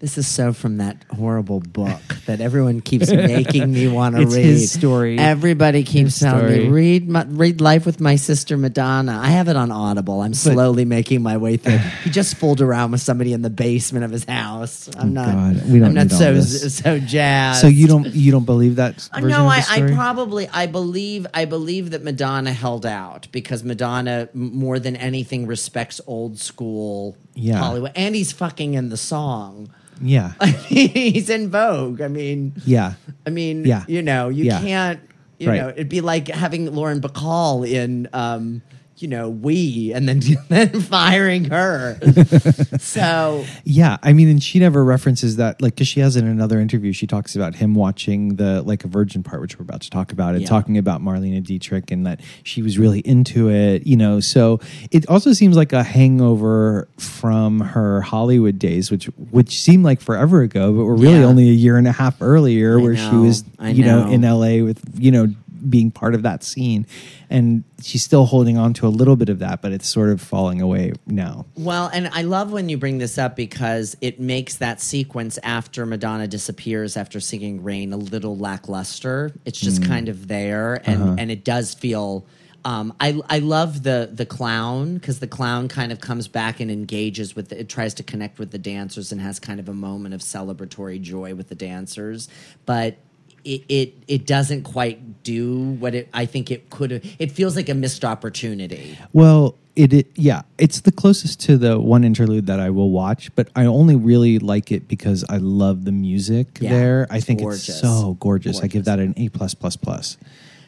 [0.00, 4.46] This is so from that horrible book that everyone keeps making me want to read.
[4.46, 5.18] his story.
[5.18, 6.64] Everybody keeps His telling story.
[6.64, 9.20] me read my, read Life with My Sister Madonna.
[9.22, 10.22] I have it on Audible.
[10.22, 11.78] I'm slowly making my way through.
[12.04, 14.88] He just fooled around with somebody in the basement of his house.
[14.96, 15.28] I'm not.
[15.28, 17.60] Oh, God, we don't I'm not so so jazzed.
[17.60, 21.44] So you don't you don't believe that Uh, no, I, I probably I believe I
[21.44, 27.58] believe that Madonna held out because Madonna more than anything respects old school Yeah.
[27.58, 29.70] Hollywood, and he's fucking in the song.
[30.02, 30.32] yeah.
[30.40, 32.00] I mean, he's in Vogue.
[32.00, 32.94] I mean, Yeah.
[33.26, 33.84] I mean, Yeah.
[33.88, 34.60] you know, you Yeah.
[34.60, 35.00] can't,
[35.38, 35.60] you Right.
[35.60, 38.62] know, it'd be like having Lauren Bacall in, um,
[39.02, 41.98] you know, We, and then then firing her.
[42.78, 46.60] so Yeah, I mean, and she never references that, like, because she has in another
[46.60, 49.90] interview, she talks about him watching the like a virgin part, which we're about to
[49.90, 50.48] talk about, and Yeah.
[50.48, 54.20] talking about Marlene Dietrich, and that she was really into it, you know.
[54.20, 60.00] So it also seems like a hangover from her Hollywood days, which which seemed like
[60.00, 61.26] forever ago, but were really Yeah.
[61.26, 64.10] only a year and a half earlier, I where she was, I you know, know.
[64.10, 64.62] in L.A.
[64.62, 65.28] with you know
[65.68, 66.86] being part of that scene,
[67.28, 70.20] and she's still holding on to a little bit of that, but it's sort of
[70.20, 71.46] falling away now.
[71.56, 75.86] Well, and I love when you bring this up because it makes that sequence after
[75.86, 79.32] Madonna disappears after singing Rain a little lackluster.
[79.44, 82.26] It's just kind of there, and, and it does feel.
[82.62, 86.70] Um, I I love the the clown because the clown kind of comes back and
[86.70, 89.72] engages with the, it tries to connect with the dancers and has kind of a
[89.72, 92.28] moment of celebratory joy with the dancers,
[92.66, 92.98] but
[93.44, 97.04] it it, it doesn't quite do what it I think it could have.
[97.18, 98.98] It feels like a missed opportunity.
[99.12, 103.34] Well, it, it yeah, it's the closest to the one interlude that I will watch,
[103.34, 107.06] but I only really like it because I love the music Yeah, there.
[107.10, 107.68] I think gorgeous.
[107.68, 108.60] it's so gorgeous.
[108.60, 110.16] I give that an A plus plus plus.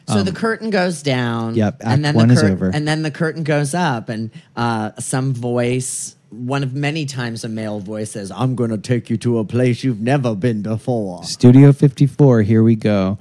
[0.07, 1.49] So the curtain goes down.
[1.49, 2.69] Um, Yep, and then one the is over.
[2.73, 7.49] And then the curtain goes up, and uh, some voice, one of many times a
[7.49, 11.23] male voice says, "I'm going to take you to a place you've never been before."
[11.23, 13.17] Studio 54, here we go.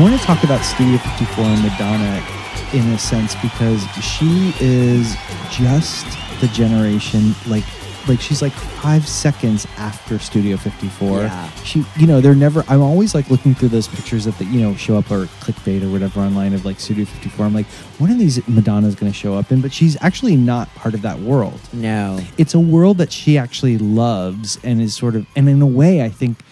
[0.00, 2.26] I want to talk about Studio 54 and Madonna
[2.72, 5.14] in a sense because she is
[5.50, 6.06] just
[6.40, 7.64] the generation like
[8.08, 11.20] like she's like five seconds after Studio 54.
[11.20, 11.50] Yeah.
[11.64, 12.64] She, you know, they're never.
[12.66, 15.82] I'm always like looking through those pictures that the, you know show up or clickbait
[15.82, 17.44] or whatever online of like Studio 54.
[17.44, 17.66] I'm like,
[17.98, 21.02] one of these Madonna's going to show up in, but she's actually not part of
[21.02, 25.46] that world No, it's a world that she actually loves and is sort of and
[25.46, 26.42] in a way i think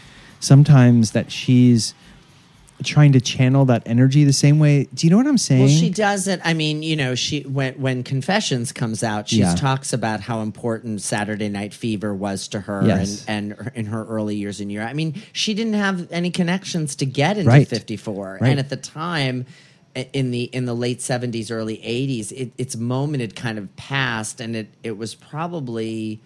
[0.40, 1.94] sometimes that she's
[2.84, 5.68] trying to channel that energy the same way do you know what i'm saying well,
[5.68, 6.40] she doesn't.
[6.44, 9.54] I mean, you know, she when when Confessions comes out, she Yeah.
[9.54, 13.24] talks about how important Saturday Night Fever was to her, Yes.
[13.26, 14.90] and and in her early years in Europe.
[14.90, 17.66] I mean, she didn't have any connections to get into Right.
[17.66, 18.50] 54, Right.
[18.50, 19.44] and at the time.
[20.12, 24.40] In the in the late seventies, early eighties, it, its moment had kind of passed,
[24.40, 26.20] and it it was probably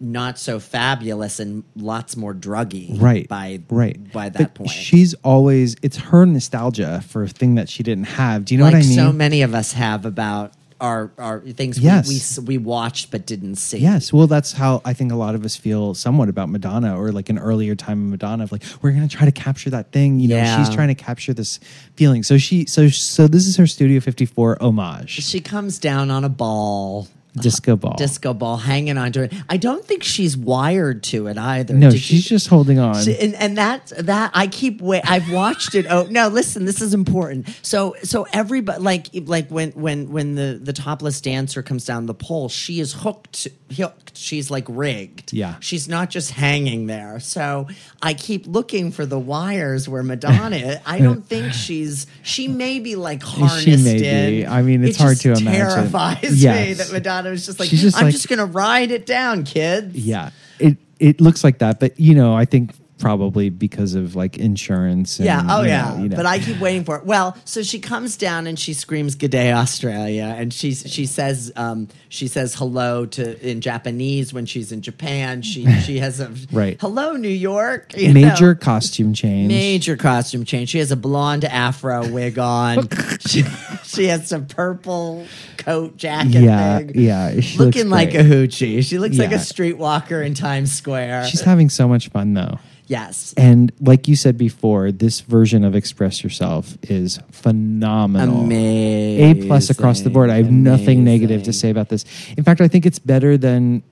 [0.00, 5.14] not so fabulous and lots more druggy, right By right by that But point, she's
[5.24, 8.74] always it's her nostalgia for a thing that she didn't have do you know like
[8.74, 12.08] what i mean so many of us have about our our things Yes.
[12.38, 13.78] we, we we watched but didn't see.
[13.78, 17.12] Yes, well, that's how I think a lot of us feel somewhat about Madonna, or
[17.12, 20.18] like an earlier time of Madonna, of like we're gonna try to capture that thing.
[20.18, 20.58] You know, Yeah.
[20.58, 21.60] she's trying to capture this
[21.94, 22.22] feeling.
[22.24, 26.28] So she, so so this is her Studio 54 homage, She comes down on a
[26.28, 27.94] ball, disco ball.
[27.96, 29.32] disco ball, hanging onto it.
[29.48, 31.74] I don't think she's wired to it either.
[31.74, 33.02] no, Did she's you- just holding on.
[33.02, 35.02] She- and, and that that I keep wait.
[35.04, 35.86] I've watched it.
[35.88, 36.28] Oh no!
[36.28, 37.48] Listen, this is important.
[37.62, 42.14] So so everybody like like when when when the the topless dancer comes down the
[42.14, 43.48] pole, she is hooked.
[43.76, 44.16] Hooked.
[44.16, 45.32] She's like rigged.
[45.32, 45.56] Yeah.
[45.58, 47.18] She's not just hanging there.
[47.18, 47.66] So
[48.00, 50.80] I keep looking for the wires where Madonna.
[50.86, 52.06] I don't think she's.
[52.22, 53.64] She may be like harnessed.
[53.64, 53.98] She may
[54.30, 54.42] be.
[54.42, 54.48] in.
[54.48, 55.52] I mean, it's It hard just to imagine.
[55.90, 56.78] Terrifies me Yes.
[56.78, 59.96] that Madonna was just like, She's just I'm like- just gonna ride it down, kids.
[59.96, 64.38] yeah, it it looks like that, but you know, I think probably because of like
[64.38, 65.18] insurance.
[65.18, 65.46] And, Yeah.
[65.48, 65.98] Oh, you yeah.
[65.98, 66.16] you know.
[66.16, 67.04] But I keep waiting for it.
[67.04, 71.52] Well, so she comes down and she screams "Good day, Australia," and she she says
[71.56, 75.42] um, she says hello to in Japanese when she's in Japan.
[75.42, 76.80] She she has a Right.
[76.80, 77.92] Hello, New York.
[77.96, 78.60] major know.
[78.60, 79.48] costume change.
[79.48, 80.68] Major costume change.
[80.70, 82.88] She has a blonde afro wig on.
[83.26, 83.42] she,
[83.84, 85.26] she has some purple
[85.56, 86.92] coat jacket Yeah, thing.
[86.94, 87.40] yeah.
[87.56, 88.84] Looking like a hoochie.
[88.84, 91.26] She looks like a streetwalker in Times Square.
[91.26, 92.58] She's having so much fun though.
[92.86, 93.34] Yes.
[93.36, 98.42] And like you said before, this version of Express Yourself is phenomenal.
[98.42, 99.44] Amazing.
[99.44, 100.30] A plus across the board.
[100.30, 102.04] I have nothing negative to say about this.
[102.36, 103.82] In fact, I think it's better than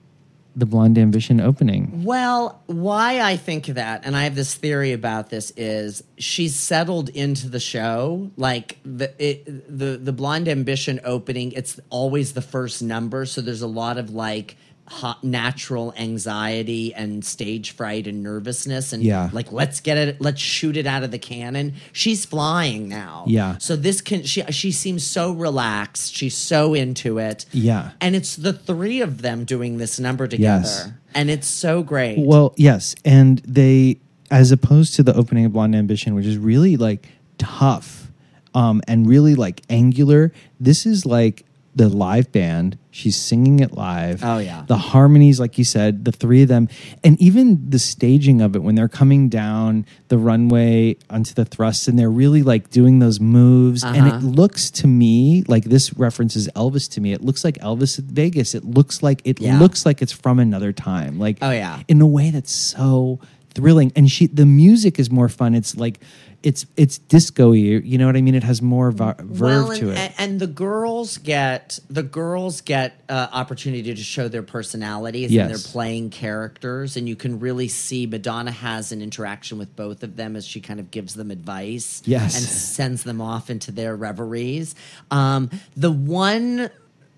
[0.55, 2.05] the Blonde Ambition opening.
[2.05, 7.09] Well, why I think that, and I have this theory about this, is she's settled
[7.09, 8.31] into the show.
[8.37, 13.63] Like the it, the the Blonde Ambition opening, it's always the first number, so there's
[13.63, 14.57] a lot of like
[14.93, 19.31] hot, natural anxiety and stage fright and nervousness, and Yeah.
[19.33, 21.75] like let's get it, let's shoot it out of the cannon.
[21.93, 23.57] She's flying now, Yeah.
[23.59, 27.91] So this can she she seems so relaxed, she's so into it, Yeah.
[28.01, 30.63] and it's the three of them doing this number together.
[30.65, 30.89] Yes.
[31.15, 32.19] And it's so great.
[32.19, 33.99] Well, yes, and they,
[34.31, 38.11] as opposed to the opening of Blonde Ambition, which is really like tough,
[38.55, 40.33] um, and really like angular.
[40.61, 42.77] This is like the live band.
[42.95, 44.23] She's singing it live.
[44.23, 44.65] Oh, yeah.
[44.69, 46.69] the harmonies, like you said, the three of them,
[47.03, 51.89] and even the staging of it when they're coming down the runway onto the thrusts,
[51.89, 54.17] and they're really like doing those moves, and Uh-huh.
[54.19, 57.15] it looks to me like this references Elvis to me.
[57.15, 58.55] It looks like Elvis at Vegas.
[58.55, 59.59] It looks like it Yeah.
[59.59, 61.19] looks like it's from another time.
[61.19, 61.81] Like Oh, yeah.
[61.89, 63.21] in a way that's so
[63.55, 63.91] thrilling.
[63.97, 65.55] And she the music is more fun.
[65.55, 65.99] It's like
[66.43, 67.57] it's it's disco-y.
[67.57, 68.35] You know what I mean?
[68.35, 69.99] It has more ver- verve well, and, to it.
[69.99, 75.43] and, and the girls get the girls get uh, opportunity to show their personalities Yes.
[75.47, 80.03] and they're playing characters, and you can really see Madonna has an interaction with both
[80.03, 82.37] of them as she kind of gives them advice, Yes.
[82.37, 84.75] and sends them off into their reveries.
[85.11, 86.71] Um, the one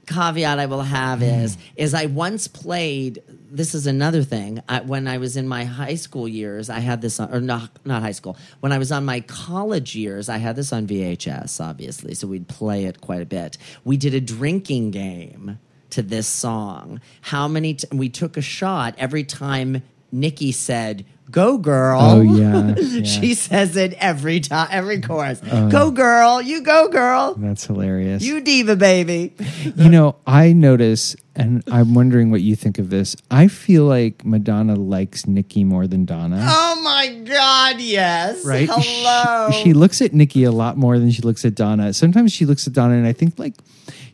[0.06, 1.24] caveat I will have hmm.
[1.24, 3.22] is is I once played.
[3.50, 4.60] This is another thing.
[4.68, 7.70] I, when I was in my high school years, I had this on, or not
[7.84, 8.36] not high school.
[8.60, 12.14] When I was on my college years, I had this on VHS, obviously.
[12.14, 13.58] So we'd play it quite a bit.
[13.84, 15.58] We did a drinking game
[15.90, 17.00] to this song.
[17.20, 17.74] How many?
[17.74, 21.04] T- we took a shot every time Nikki said.
[21.30, 21.98] Go girl!
[22.00, 23.02] Oh, yeah, yeah.
[23.02, 25.40] she says it every time, every chorus.
[25.50, 28.22] Oh, go girl, you go girl, That's hilarious.
[28.22, 29.32] you diva baby.
[29.76, 33.16] you know, I notice, and I'm wondering what you think of this.
[33.30, 36.44] I feel like Madonna likes Nikki more than Donna.
[36.46, 38.44] Oh my God, yes.
[38.44, 38.68] right?
[38.70, 39.50] Hello.
[39.50, 41.92] She, she looks at Nikki a lot more than she looks at Donna.
[41.94, 43.54] Sometimes she looks at Donna, and I think like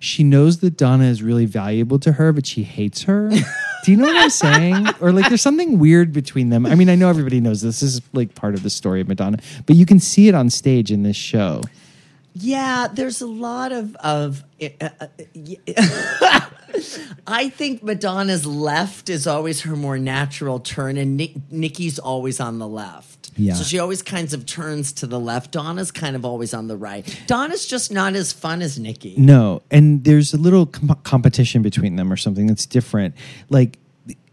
[0.00, 3.28] she knows that Donna is really valuable to her, but she hates her.
[3.84, 4.86] Do you know what I'm saying?
[5.00, 6.66] Or like there's something weird between them.
[6.66, 7.80] I mean, I know everybody knows this.
[7.80, 10.50] This is like part of the story of Madonna, but you can see it on
[10.50, 11.62] stage in this show.
[12.34, 14.44] Yeah, there's a lot of of.
[14.60, 16.40] Uh, uh,
[17.26, 22.58] I think Madonna's left is always her more natural turn, and Nick, Nikki's always on
[22.58, 23.30] the left.
[23.36, 23.54] Yeah.
[23.54, 25.50] So she always kinds of turns to the left.
[25.50, 27.22] Donna's kind of always on the right.
[27.26, 29.14] Donna's just not as fun as Nikki.
[29.16, 33.14] No, and there's a little com- competition between them or something that's different.
[33.48, 33.78] Like,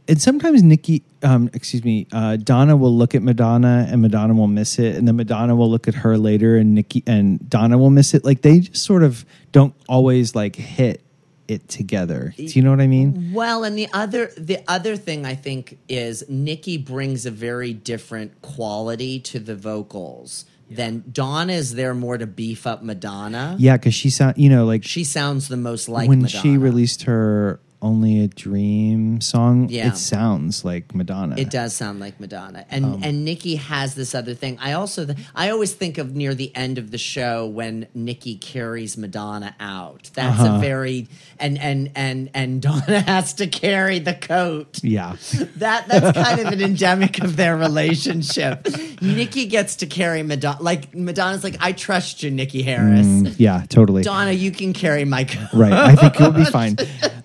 [0.08, 4.48] and sometimes Nikki, um, excuse me, uh, Donna will look at Madonna and Madonna will
[4.48, 7.90] miss it, and then Madonna will look at her later and Nikki and Donna will
[7.90, 8.24] miss it.
[8.24, 11.02] Like they just sort of don't always like hit
[11.48, 12.34] it together.
[12.36, 13.32] Do you know what I mean?
[13.34, 18.42] Well, and the other the other thing I think is Nikki brings a very different
[18.42, 23.56] quality to the vocals than Donna is there more to beef up Madonna.
[23.58, 26.42] Yeah, because she sound, you know, like She sounds the most like when Madonna.
[26.42, 29.88] she released her "Only a Dream" song, Yeah.
[29.90, 31.36] it sounds like Madonna.
[31.38, 34.58] It does sound like Madonna, and Um, and Nikki has this other thing.
[34.62, 38.36] I also th- I always think of near the end of the show when Nikki
[38.36, 40.10] carries Madonna out.
[40.14, 40.56] That's Uh-huh.
[40.56, 41.08] a very
[41.40, 44.80] and and and and Donna has to carry the coat.
[44.84, 45.16] Yeah.
[45.58, 48.68] That that's kind of an endemic of their relationship.
[49.02, 50.62] Nikki gets to carry Madonna.
[50.62, 53.06] Like Madonna's like, I trust you, Nikki Harris.
[53.08, 54.04] Mm, yeah, totally.
[54.04, 55.48] Donna, you can carry my coat.
[55.54, 55.74] Right.
[55.74, 56.78] I think you'll be fine.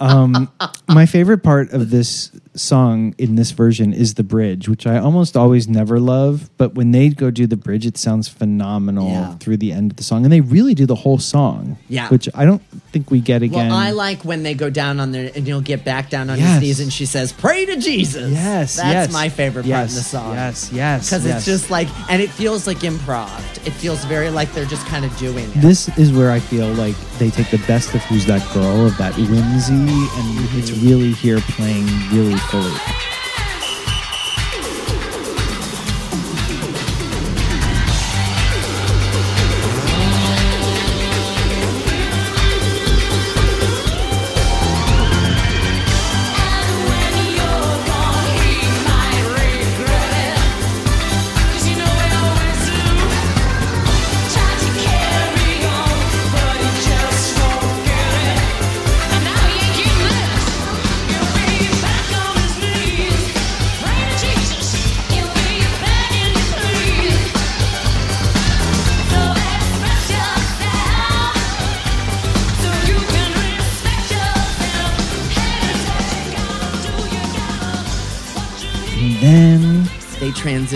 [0.00, 0.50] Um,
[0.88, 5.36] my favorite part of this song in this version is the bridge, which I almost
[5.36, 6.50] always never love.
[6.58, 9.34] But when they go do the bridge, it sounds phenomenal Yeah.
[9.36, 10.24] through the end of the song.
[10.24, 12.08] And they really do the whole song, Yeah.
[12.08, 12.62] which I don't
[12.94, 13.70] think we get again.
[13.70, 16.38] Well, I like when they go down on their and you'll get back down on
[16.38, 16.52] Yes.
[16.52, 19.12] his knees and she says, "Pray to Jesus." yes, that's yes.
[19.12, 20.34] my favorite part yes, in the song.
[20.34, 21.06] Yes, yes.
[21.10, 21.36] because yes.
[21.38, 23.40] it's just like, and it feels like improv.
[23.66, 25.60] It feels very like they're just kind of doing it.
[25.60, 28.96] This is where I feel like they take the best of Who's That Girl, of
[28.98, 30.58] that whimsy, and mm-hmm.
[30.58, 33.13] it's really here playing really fully.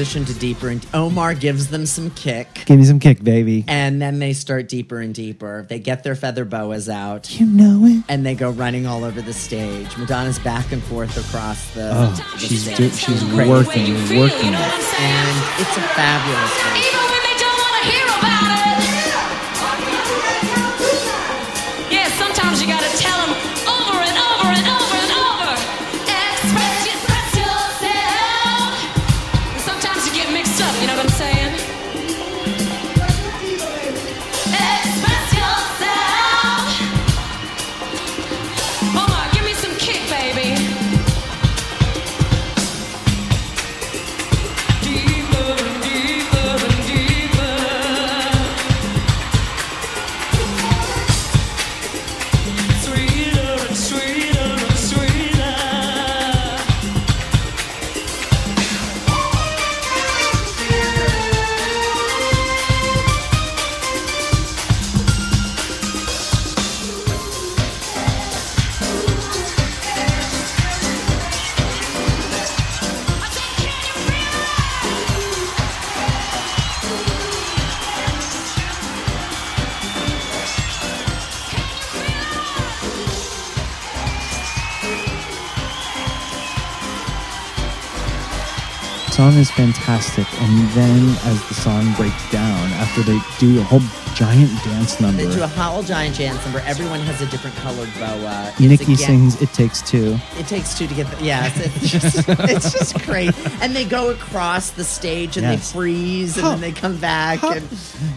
[0.08, 2.62] Transition to deeper, and Omar gives them some kick.
[2.66, 3.64] give me some kick, baby.
[3.68, 5.66] And then they start deeper and deeper.
[5.68, 7.38] They get their feather boas out.
[7.38, 8.04] You know it.
[8.08, 9.96] and they go running all over the stage.
[9.98, 11.90] Madonna's back and forth across the.
[11.94, 12.76] Oh, the she's stage.
[12.78, 13.50] do, she's Crazy.
[13.50, 14.54] working, working.
[14.54, 16.54] and it's a fabulous.
[16.88, 18.77] Even when they don't want to hear about it.
[89.18, 93.80] Song is fantastic, and then as the song breaks down, after they do a whole
[94.14, 96.60] giant dance number, They do a whole giant dance number.
[96.60, 98.06] Everyone has a different colored boa.
[98.28, 100.16] Uh, Nikki again- sings "It Takes Two.
[100.38, 101.50] It takes two to get the yeah.
[101.52, 103.34] It's, it's just it's just great.
[103.60, 105.72] And they go across the stage and Yes.
[105.72, 107.66] they freeze and then they come back and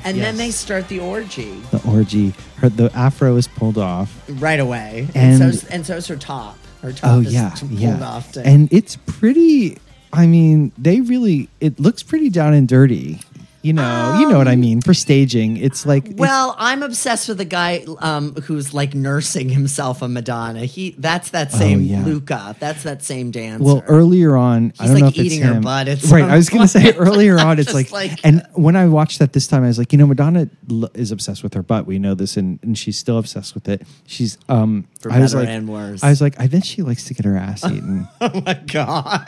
[0.03, 4.15] and then they start the orgy The orgy, her the afro is pulled off.
[4.39, 5.07] right away.
[5.15, 6.59] And, And- so's and so's her top.
[6.83, 9.79] Her oh, top Oh is yeah, pulled yeah, and it's pretty.
[10.13, 11.49] I mean, they really.
[11.59, 13.19] It looks pretty down and dirty.
[13.63, 15.57] You know, you know what I mean for staging.
[15.57, 20.01] It's like it's- Um, well, I'm obsessed with the guy um, who's like nursing himself
[20.01, 20.65] a Madonna.
[20.65, 22.03] He that's that same Oh, yeah.
[22.03, 22.55] Luca.
[22.59, 23.63] That's that same dancer.
[23.63, 25.61] Well, earlier on, I don't know like, if it's eating her him.
[25.61, 26.23] butt right.
[26.23, 29.33] I was going to say earlier on, it's like, like- and when I watched that
[29.33, 31.85] this time, I was like, you know, Madonna l- is obsessed with her butt.
[31.85, 33.83] We know this, and, and she's still obsessed with it.
[34.07, 36.03] She's um, For I was better like, and worse.
[36.03, 38.07] I was like, I bet she likes to get her ass eaten.
[38.21, 39.27] oh my god.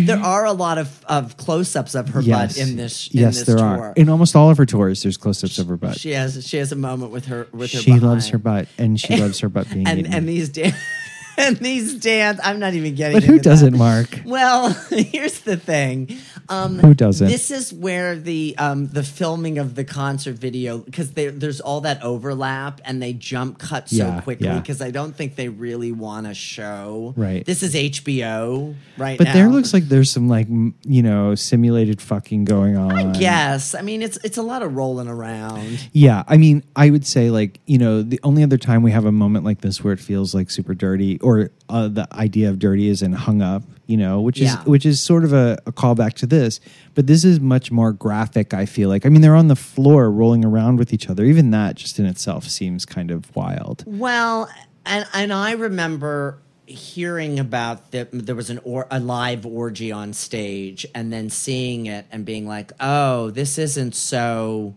[0.00, 3.38] There are a lot of, of close-ups of her yes, butt in this in yes,
[3.38, 3.66] this there tour.
[3.66, 3.92] are.
[3.96, 5.98] In almost all of her tours, there's close-ups of her butt.
[5.98, 7.78] She has she has a moment with her with her.
[7.78, 10.12] She loves her butt, and she loves her butt being and eaten.
[10.14, 10.74] and these dan-
[11.38, 12.40] and these dance.
[12.42, 13.16] I'm not even getting.
[13.16, 13.50] but who into that.
[13.50, 14.20] doesn't, Mark?
[14.24, 16.18] Well, here's the thing.
[16.50, 17.28] Um, Who doesn't?
[17.28, 22.02] This is where the um, the filming of the concert video because there's all that
[22.02, 24.58] overlap and they jump cut so Yeah, quickly yeah.
[24.58, 27.12] because I don't think they really want to show.
[27.16, 27.44] Right.
[27.44, 29.32] This is HBO right But now.
[29.34, 33.14] there looks like there's some like you know simulated fucking going on.
[33.14, 35.88] Yes, I mean it's it's a lot of rolling around.
[35.92, 39.04] Yeah, I mean, I would say like you know the only other time we have
[39.04, 42.58] a moment like this where it feels like super dirty, or uh, the idea of
[42.58, 44.62] dirty is in hung up, you know, which is Yeah.
[44.64, 46.60] which is sort of a, a callback to this,
[46.94, 48.54] but this is much more graphic.
[48.54, 51.24] I feel like I mean they're on the floor rolling around with each other.
[51.24, 53.84] Even that just in itself seems kind of wild.
[53.86, 54.48] Well,
[54.86, 60.12] and and I remember hearing about that there was an or a live orgy on
[60.12, 64.74] stage and then seeing it and being like, "Oh, this isn't so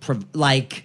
[0.00, 0.84] prov- like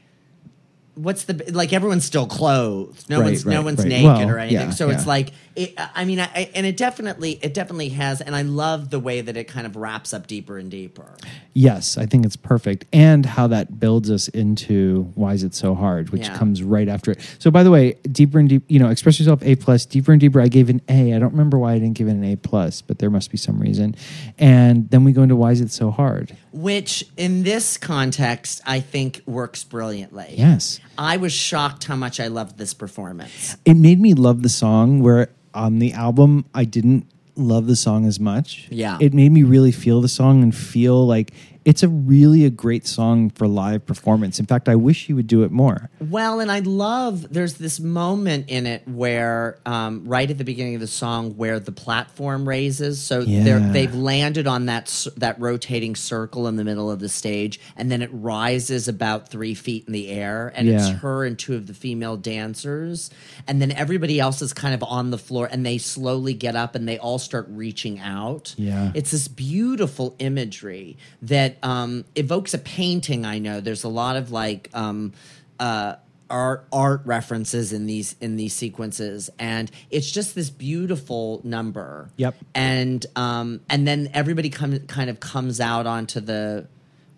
[0.95, 3.07] what's the like everyone's still clothed.
[3.07, 3.87] No Right, one's no one's right.
[3.87, 4.69] naked Well, or anything.
[4.69, 8.21] yeah, so it's like it, I mean, I, I- and it definitely it definitely has
[8.21, 11.15] and I love the way that it kind of wraps up deeper and deeper.
[11.53, 12.85] Yes, I think it's perfect.
[12.93, 16.37] And how that builds us into Why Is It So Hard, which Yeah.
[16.37, 17.19] comes right after it.
[17.39, 20.21] So, by the way, Deeper and Deep, you know, Express Yourself A plus, Deeper and
[20.21, 21.13] Deeper, I gave an A.
[21.15, 23.37] I don't remember why I didn't give it an A plus, but there must be
[23.37, 23.95] some reason.
[24.37, 26.37] And then we go into Why Is It So Hard?
[26.53, 30.35] Which in this context I think works brilliantly.
[30.37, 30.79] Yes.
[30.97, 33.55] I was shocked how much I loved this performance.
[33.65, 38.05] It made me love the song where on the album I didn't love the song
[38.05, 38.67] as much.
[38.69, 38.97] Yeah.
[38.99, 41.33] It made me really feel the song and feel like
[41.67, 44.39] it's a really a great song for live performance.
[44.39, 45.89] In fact, I wish you would do it more.
[45.99, 50.75] Well, and I love there's this moment in it where um, right at the beginning
[50.75, 53.71] of the song where the platform raises, so they're, Yeah.
[53.73, 58.01] they've landed on that that rotating circle in the middle of the stage, and then
[58.01, 61.73] it rises about three feet in the air, and it's her and two of the
[61.73, 63.09] female dancers,
[63.45, 66.75] and then everybody else is kind of on the floor, and they slowly get up
[66.75, 68.55] and they all start reaching out.
[68.57, 68.93] Yeah.
[68.95, 73.25] It's this beautiful imagery that um, evokes a painting.
[73.25, 75.13] I know there's a lot of like um,
[75.59, 75.95] uh,
[76.29, 82.09] art art references in these in these sequences, and it's just this beautiful number.
[82.17, 82.35] Yep.
[82.55, 86.67] And um, and then everybody come, kind of comes out onto the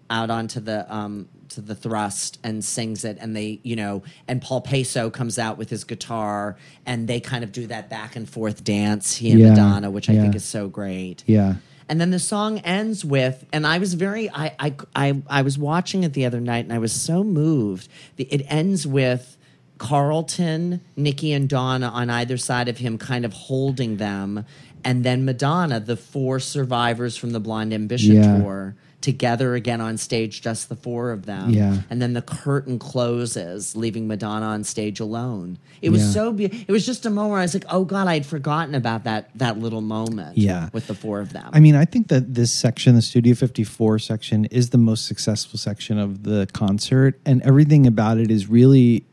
[0.10, 4.42] out onto the um to the thrust and sings it and they you know and
[4.42, 8.30] paul pesco comes out with his guitar and they kind of do that back and
[8.30, 11.56] forth dance he and Yeah, madonna which i think is so great Yeah.
[11.90, 15.58] And then the song ends with, and I was very, I, I, I, I was
[15.58, 17.90] watching it the other night, and I was so moved.
[18.16, 19.36] The, it ends with
[19.80, 24.46] Carlton, Nikki, and Donna on either side of him, kind of holding them,
[24.84, 28.38] and then Madonna, the four survivors from the Blonde Ambition Yeah.
[28.40, 31.52] tour, together again on stage, just the four of them.
[31.52, 31.82] Yeah.
[31.90, 35.58] And then the curtain closes, leaving Madonna on stage alone.
[35.82, 36.12] It was Yeah.
[36.12, 38.76] so be- it was just a moment where I was like, oh God, I'd forgotten
[38.76, 40.70] about that that little moment Yeah.
[40.74, 41.50] with the four of them.
[41.54, 45.58] I mean, I think that this section, the Studio 54 section, is the most successful
[45.58, 49.06] section of the concert, and everything about it is really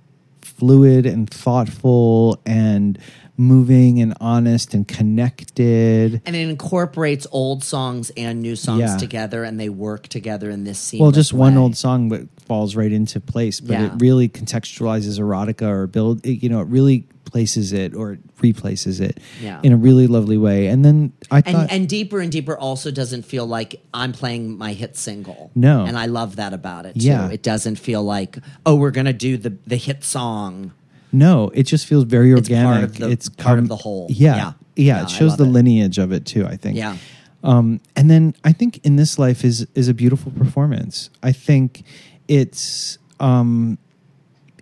[0.56, 2.98] fluid and thoughtful and
[3.38, 6.22] moving and honest and connected.
[6.24, 8.96] and it incorporates old songs and new songs Yeah.
[8.96, 11.00] together, and they work together in this scene.
[11.00, 13.60] Well, just one old song, but falls right into place.
[13.60, 13.86] But Yeah.
[13.86, 16.24] it really contextualizes erotica or build.
[16.24, 17.04] It, you know, it really
[17.36, 19.60] places it or it replaces it Yeah.
[19.62, 20.68] in a really lovely way.
[20.68, 24.56] And then I And, thought, and deeper and deeper also doesn't feel like I'm playing
[24.56, 25.50] my hit single.
[25.54, 25.84] No.
[25.84, 26.94] and I love that about it.
[26.94, 27.06] Too.
[27.08, 27.28] Yeah.
[27.30, 30.72] it doesn't feel like oh we're gonna do the the hit song.
[31.12, 32.84] no, it just feels very It's part organic.
[32.90, 34.06] of the- it's part of the whole.
[34.08, 34.36] Yeah.
[34.36, 34.36] Yeah.
[34.36, 34.52] yeah,
[34.96, 35.56] Yeah, it shows the it.
[35.58, 36.44] lineage of it too.
[36.46, 36.76] I think.
[36.78, 36.96] Yeah.
[37.44, 41.10] Um, and then I think in this life is is a beautiful performance.
[41.22, 41.84] I think
[42.28, 43.78] it's um,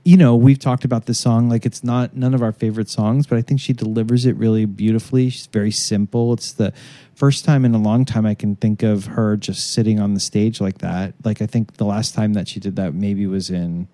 [0.05, 3.27] you know we've talked about this song like it's not none of our favorite songs,
[3.27, 5.31] but I think she delivers it really beautifully.
[5.31, 6.33] She's very simple.
[6.35, 6.73] It's the
[7.15, 10.21] first time in a long time I can think of her just sitting on the
[10.21, 11.15] stage like that.
[11.25, 13.89] Like I think the last time that she did that maybe was in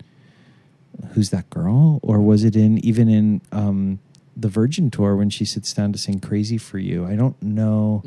[1.13, 4.01] Who's That Girl, or was it in even in um,
[4.37, 7.07] the Virgin tour when she sits down to sing "Crazy for You"?
[7.07, 8.03] I don't know.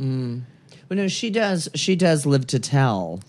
[0.90, 1.70] Well, no, she does.
[1.74, 3.22] She does live to tell.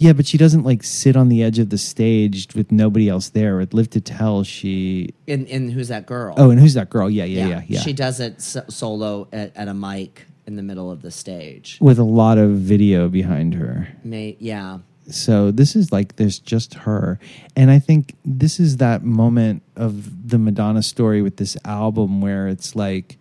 [0.00, 3.28] Yeah, but she doesn't like sit on the edge of the stage with nobody else
[3.28, 3.58] there.
[3.58, 5.10] With Live to Tell, she.
[5.28, 6.32] and in who's that girl?
[6.38, 7.10] Oh, and who's that girl?
[7.10, 7.80] Yeah, yeah, yeah, yeah.
[7.80, 11.76] She does it so- solo at, at a mic in the middle of the stage.
[11.82, 13.88] with a lot of video behind her.
[14.02, 14.78] May yeah.
[15.10, 17.18] So this is like there's just her,
[17.54, 22.48] and I think this is that moment of the Madonna story with this album where
[22.48, 23.18] it's like.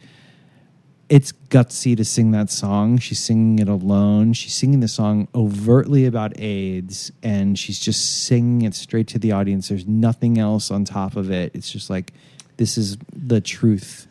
[1.09, 2.99] It's gutsy to sing that song.
[2.99, 4.33] She's singing it alone.
[4.33, 9.31] She's singing the song overtly about AIDS, and she's just singing it straight to the
[9.31, 9.69] audience.
[9.69, 11.51] There's nothing else on top of it.
[11.55, 12.13] It's just like,
[12.57, 14.05] this is the truth.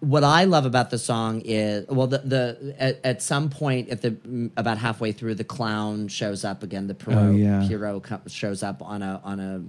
[0.00, 4.00] what I love about the song is well the the at, at some point at
[4.02, 7.66] the about halfway through the clown shows up again the Pierrot Oh, yeah.
[7.68, 9.64] Pierrot shows up on a on a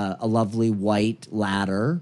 [0.00, 2.00] uh, a lovely white ladder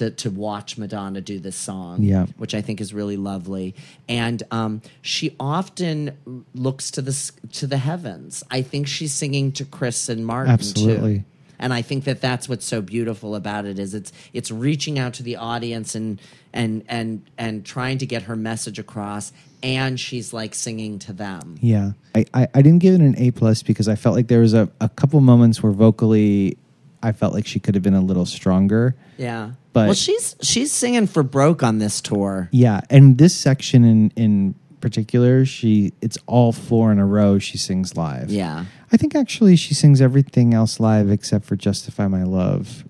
[0.00, 2.26] to to watch Madonna do this song Yeah.
[2.36, 3.74] which I think is really lovely
[4.08, 6.16] and um, she often
[6.54, 7.14] looks to the
[7.52, 11.18] to the heavens I think she's singing to Chris and Martin Absolutely.
[11.18, 11.24] too
[11.62, 15.12] and I think that that's what's so beautiful about it is it's it's reaching out
[15.14, 16.18] to the audience and
[16.54, 19.30] and and and trying to get her message across,
[19.62, 21.58] and she's like singing to them.
[21.60, 24.40] Yeah, I, I, I didn't give it an A plus because I felt like there
[24.40, 26.56] was a, a couple moments where vocally,
[27.02, 28.96] I felt like she could have been a little stronger.
[29.18, 32.48] Yeah, But- well, she's she's singing for broke on this tour.
[32.52, 37.38] Yeah, and this section in in particular, she it's all four in a row.
[37.38, 38.30] She sings live.
[38.30, 42.84] Yeah, I think actually she sings everything else live except for "Justify My Love"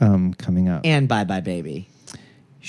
[0.00, 0.82] um, coming up.
[0.86, 1.88] and Bye Bye Baby.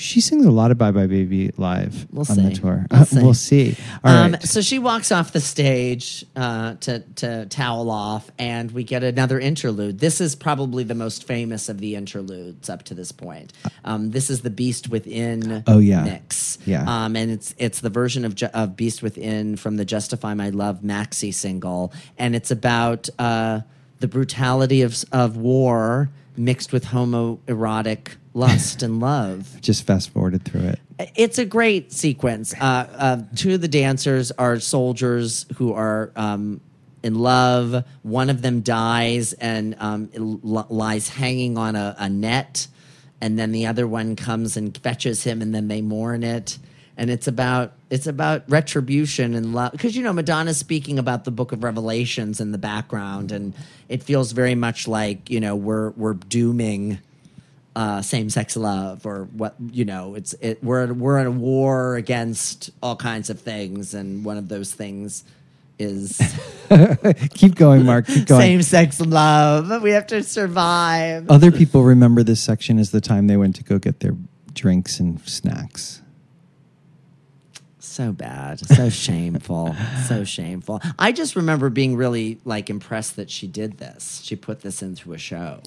[0.02, 2.60] She sings a lot of "Bye Bye Baby" live We'll on the see.
[2.60, 2.86] tour.
[2.90, 3.22] We'll see.
[3.22, 3.76] we'll see.
[4.04, 4.42] All um, right.
[4.42, 9.38] So she walks off the stage uh, to to towel off, and we get another
[9.40, 9.98] interlude.
[9.98, 13.52] This is probably the most famous of the interludes up to this point.
[13.84, 16.04] Um, this is the Beast Within Oh, yeah.
[16.04, 16.58] mix.
[16.66, 16.84] Yeah.
[16.86, 20.50] um, and it's it's the version of Ju- of Beast Within from the Justify My
[20.50, 23.60] Love maxi single, and it's about uh,
[24.00, 29.58] the brutality of s- of war mixed with homoerotic lust and love.
[29.60, 30.80] Just fast forwarded through it.
[31.16, 32.54] It's a great sequence.
[32.54, 36.60] Uh, uh, two of the dancers are soldiers who are um,
[37.02, 37.84] in love.
[38.02, 42.68] One of them dies and um, li- lies hanging on a, a net,
[43.20, 46.58] and then the other one comes and fetches him, and then they mourn it.
[46.96, 51.30] And it's about it's about retribution and love because you know Madonna's speaking about the
[51.30, 53.54] Book of Revelations in the background, and
[53.88, 56.98] it feels very much like you know we're we're dooming
[57.74, 62.70] uh, same-sex love or what you know it's it we're we're in a war against
[62.82, 65.24] all kinds of things and one of those things
[65.78, 66.20] is
[67.34, 68.06] Keep going, Mark.
[68.06, 68.40] Keep going.
[68.40, 73.36] same-sex love we have to survive Other people remember this section as the time they
[73.38, 74.14] went to go get their
[74.52, 76.02] drinks and snacks.
[77.78, 79.74] so bad so shameful
[80.08, 84.60] so shameful i just remember being really like impressed that she did this she put
[84.60, 85.60] this into a show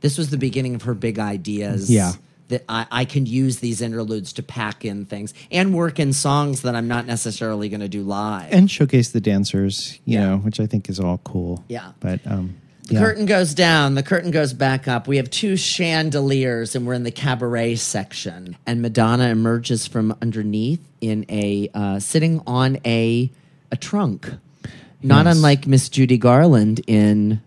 [0.00, 2.12] this was the beginning of her big ideas Yeah.
[2.48, 6.62] that I, I can use these interludes to pack in things and work in songs
[6.62, 10.26] that i'm not necessarily going to do live and showcase the dancers, you Yeah.
[10.30, 11.64] know, which I think is all cool.
[11.68, 11.92] Yeah.
[12.00, 12.56] But um,
[12.88, 13.00] The yeah.
[13.00, 15.06] curtain goes down, the curtain goes back up.
[15.06, 18.56] We have two chandeliers, and we're in the cabaret section.
[18.66, 23.30] And Madonna emerges from underneath in a uh, sitting on a
[23.70, 24.28] a trunk,
[25.02, 25.36] not Yes.
[25.36, 27.40] unlike Miss Judy Garland in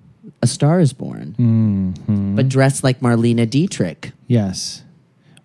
[0.44, 2.36] A Star Is Born, Mm-hmm.
[2.36, 4.12] but dressed like Marlene Dietrich.
[4.28, 4.84] Yes,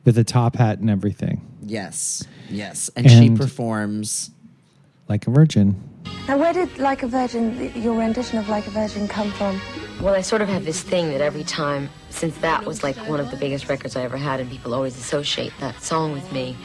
[0.05, 4.30] with a top hat and everything, Yes, yes, and, she performs.
[5.09, 5.80] like a virgin.
[6.26, 9.61] Now, where did Like a Virgin, your rendition of Like a Virgin, come from?
[10.03, 13.20] Well, I sort of have this thing that every time, since that was like one
[13.20, 16.57] of the biggest records I ever had, and people always associate that song with me,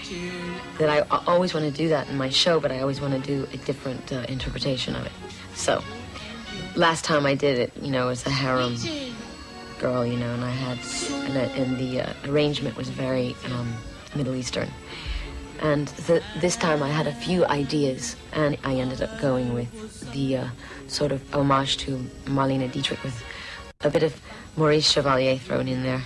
[0.80, 3.14] that I, I always want to do that in my show, but I always want
[3.14, 5.12] to do a different uh, interpretation of it.
[5.56, 5.84] So,
[6.76, 8.76] last time I did it, you know, as a harem
[9.80, 10.78] girl, you know, and I had,
[11.26, 13.74] and, the- and the uh, arrangement was very um,
[14.16, 14.70] Middle Eastern.
[15.62, 20.12] And the, this time I had a few ideas, and I ended up going with
[20.12, 20.48] the uh,
[20.88, 23.24] sort of homage to Marlene Dietrich with
[23.82, 24.20] a bit of
[24.58, 26.02] Maurice Chevalier thrown in there,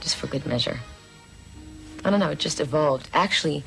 [0.00, 0.78] just for good measure.
[2.04, 3.08] I don't know, it just evolved.
[3.12, 3.62] Actually,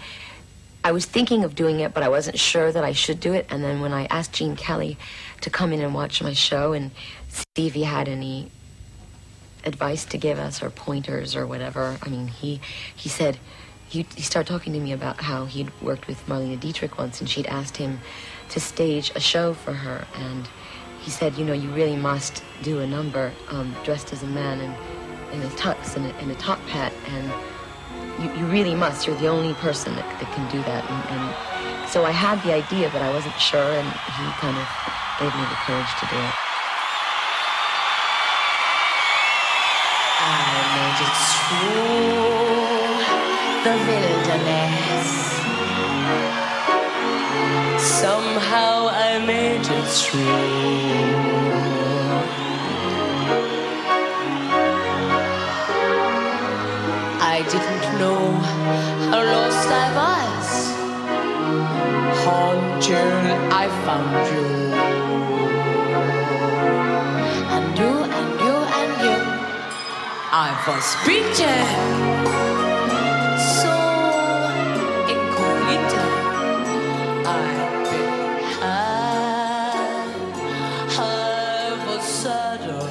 [0.83, 3.45] I was thinking of doing it, but I wasn't sure that I should do it.
[3.49, 4.97] And then when I asked Gene Kelly
[5.43, 6.89] to come in and watch my show and
[7.29, 8.49] see if he had any
[9.65, 12.61] advice to give us or pointers or whatever, I mean, he
[12.95, 13.37] he said
[13.87, 17.29] he, he started talking to me about how he'd worked with Marlene Dietrich once, and
[17.29, 17.99] she'd asked him
[18.49, 20.47] to stage a show for her, and
[21.01, 24.61] he said, you know, you really must do a number um, dressed as a man
[24.61, 24.73] and
[25.33, 29.05] in a tux and a, and a top hat, and you, you really must.
[29.05, 30.89] You're the only person that, that can do that.
[30.89, 35.02] And, and so I had the idea, but I wasn't sure, and he kind of
[35.19, 36.35] gave me the courage to do it.
[40.19, 42.43] I made it through
[43.65, 45.09] the wilderness.
[48.01, 51.43] Somehow I made it through.
[57.21, 58.23] I didn't know
[59.11, 60.73] how lost I was
[62.25, 64.72] until I found you.
[70.35, 71.37] I was beaten.
[73.37, 73.69] So
[75.13, 76.05] incognito.
[77.29, 79.77] I've been high.
[80.97, 82.89] I was suddenly.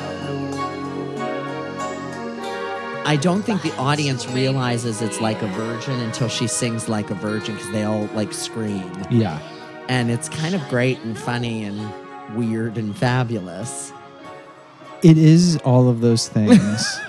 [3.05, 7.15] I don't think the audience realizes it's like a virgin until she sings like a
[7.15, 8.89] virgin because they all like scream.
[9.11, 9.41] Yeah.
[9.89, 11.93] And it's kind of great and funny and
[12.37, 13.93] weird and fabulous.
[15.03, 17.01] It is all of those things.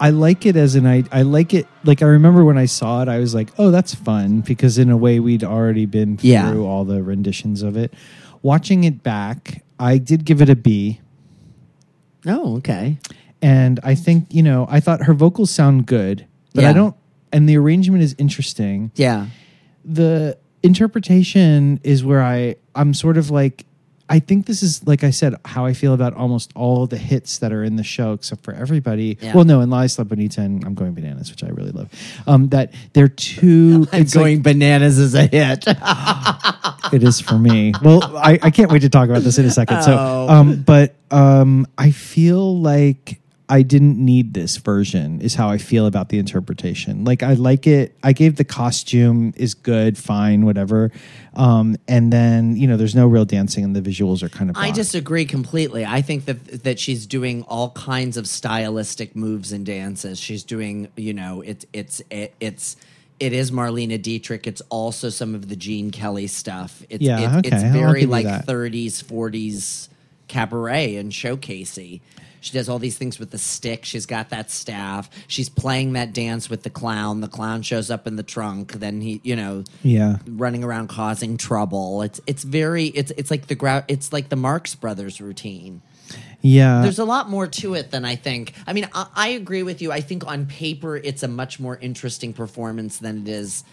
[0.00, 3.02] I like it as an I I like it like I remember when I saw
[3.02, 6.30] it I was like, "Oh, that's fun" because in a way we'd already been through
[6.30, 6.54] Yeah.
[6.56, 7.92] all the renditions of it.
[8.42, 11.00] Watching it back, I did give it a B.
[12.26, 12.98] Oh, okay.
[13.42, 16.94] And I think, you know, I thought her vocals sound good, but I don't
[17.32, 18.92] and the arrangement is interesting.
[18.94, 19.26] Yeah.
[19.84, 23.64] the interpretation is where I I'm sort of like
[24.10, 27.38] I think this is like I said how I feel about almost all the hits
[27.38, 29.18] that are in the show except for everybody.
[29.20, 29.34] Yeah.
[29.34, 31.90] Well, no, and La Isla Bonita and I'm Going Bananas, which I really love.
[32.26, 33.86] Um, that they're too.
[33.92, 35.64] I'm it's like- going bananas is a hit.
[36.92, 37.72] it is for me.
[37.82, 39.82] Well, I, I can't wait to talk about this in a second.
[39.82, 40.28] So, Oh.
[40.28, 43.20] um, but um, I feel like
[43.50, 45.20] I didn't need this version.
[45.20, 47.04] Is how I feel about the interpretation.
[47.04, 47.96] Like I like it.
[48.02, 50.90] I gave the costume is good, fine, whatever.
[51.34, 54.56] Um, and then you know, there's no real dancing, and the visuals are kind of.
[54.58, 55.84] I disagree completely.
[55.86, 60.18] I think that that she's doing all kinds of stylistic moves and dances.
[60.20, 62.76] She's doing, you know, it's it's it, it's
[63.18, 64.46] it is Marlene Dietrich.
[64.46, 66.82] It's also some of the Gene Kelly stuff.
[66.90, 68.46] It's Yeah, it- okay, it's very like that.
[68.46, 69.88] 30s, 40s
[70.28, 72.00] cabaret and showcasey.
[72.40, 73.84] She does all these things with the stick.
[73.84, 75.10] She's got that staff.
[75.26, 77.20] She's playing that dance with the clown.
[77.20, 78.72] The clown shows up in the trunk.
[78.72, 80.18] Then he, you know, Yeah.
[80.26, 82.02] running around causing trouble.
[82.02, 85.82] It's it's very it's it's like the it's like the Marx Brothers routine.
[86.40, 86.82] Yeah.
[86.82, 88.52] There's a lot more to it than I think.
[88.66, 89.90] I mean, I, I agree with you.
[89.92, 93.64] I think on paper it's a much more interesting performance than it is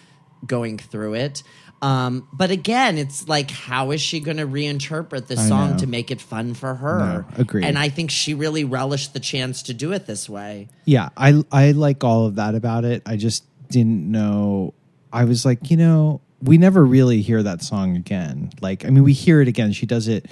[0.46, 1.44] going through it.
[1.86, 5.78] Um, but again, it's like, how is she going to reinterpret this I song know.
[5.78, 6.98] to make it fun for her?
[6.98, 7.64] No, agreed.
[7.64, 10.70] And I think she really relished the chance to do it this way.
[10.86, 13.04] Yeah, I I like all of that about it.
[13.06, 14.74] I just didn't know.
[15.14, 18.50] I was like, you know, we never really hear that song again.
[18.62, 19.72] Like, I mean, we hear it again.
[19.72, 20.26] She does it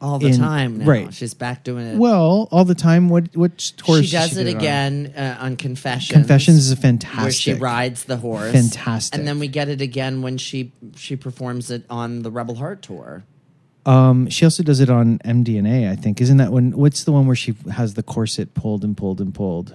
[0.00, 0.86] All the in- time now.
[0.86, 1.12] right?
[1.12, 1.98] She's back doing it.
[1.98, 3.10] Well, all the time.
[3.10, 4.60] What what tours she does it did on?
[4.60, 6.12] again uh, on Confessions.
[6.12, 7.22] Confessions is a fantastic.
[7.22, 8.52] where she rides the horse.
[8.52, 9.18] Fantastic.
[9.18, 12.80] And then we get it again when she she performs it on the Rebel Heart
[12.82, 13.24] tour.
[13.86, 15.90] Um, she also does it on MDNA.
[15.90, 16.72] I think isn't that when?
[16.72, 19.74] What's the one where she has the corset pulled and pulled and pulled?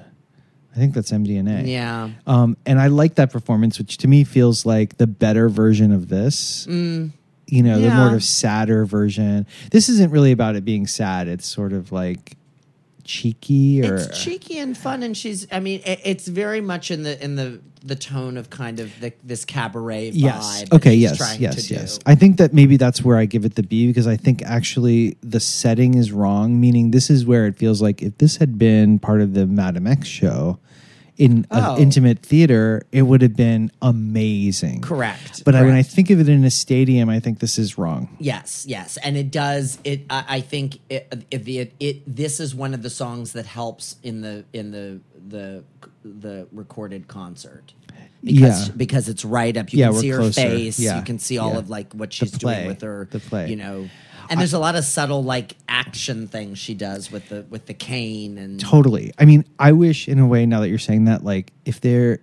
[0.76, 1.68] I think that's MDNA.
[1.68, 2.10] Yeah.
[2.27, 6.10] Um, and I like that performance, which to me feels like the better version of
[6.10, 6.65] this.
[6.68, 7.11] Mm.
[7.48, 9.46] You know, the more of sadder version.
[9.72, 11.28] This isn't really about it being sad.
[11.28, 12.38] It's sort of like
[13.04, 15.48] cheeky or It's cheeky and fun, and she's.
[15.52, 19.00] I mean, it, it's very much in the in the the tone of kind of
[19.00, 20.14] the, this cabaret vibe.
[20.16, 20.66] yes.
[20.72, 20.94] Okay.
[20.94, 21.40] she's Yes.
[21.40, 21.68] Yes.
[21.68, 21.76] do.
[21.76, 22.00] Yes.
[22.08, 25.18] I think that maybe that's where I give it the B because I think actually
[25.22, 26.60] the setting is wrong.
[26.60, 29.86] Meaning, this is where it feels like if this had been part of the Madame
[29.86, 30.60] X show
[31.18, 31.78] in an Oh.
[31.80, 34.82] intimate theater, it would have been amazing.
[34.82, 35.44] Correct.
[35.46, 38.10] But I, when I think of it in a stadium, I think this is wrong.
[38.20, 39.80] Yes, yes, and it does.
[39.84, 40.02] It.
[40.10, 41.74] I, I think it, it, it.
[41.80, 42.16] It.
[42.16, 45.64] This is one of the songs that helps in the in the the
[46.04, 47.74] the recorded concert.
[48.24, 48.74] Because, Yeah.
[48.76, 49.72] because it's right up.
[49.72, 50.42] You Yeah, can see her closer.
[50.42, 50.80] face.
[50.80, 51.60] Yeah, You can see all yeah.
[51.60, 53.08] of like what she's doing with her.
[53.12, 53.50] The play.
[53.50, 53.90] You know,
[54.30, 57.73] and there's a lot of subtle like action things she does with the with the
[57.73, 59.11] cane and Totally.
[59.19, 62.19] I mean, I wish in a way now that you're saying that, like, if there,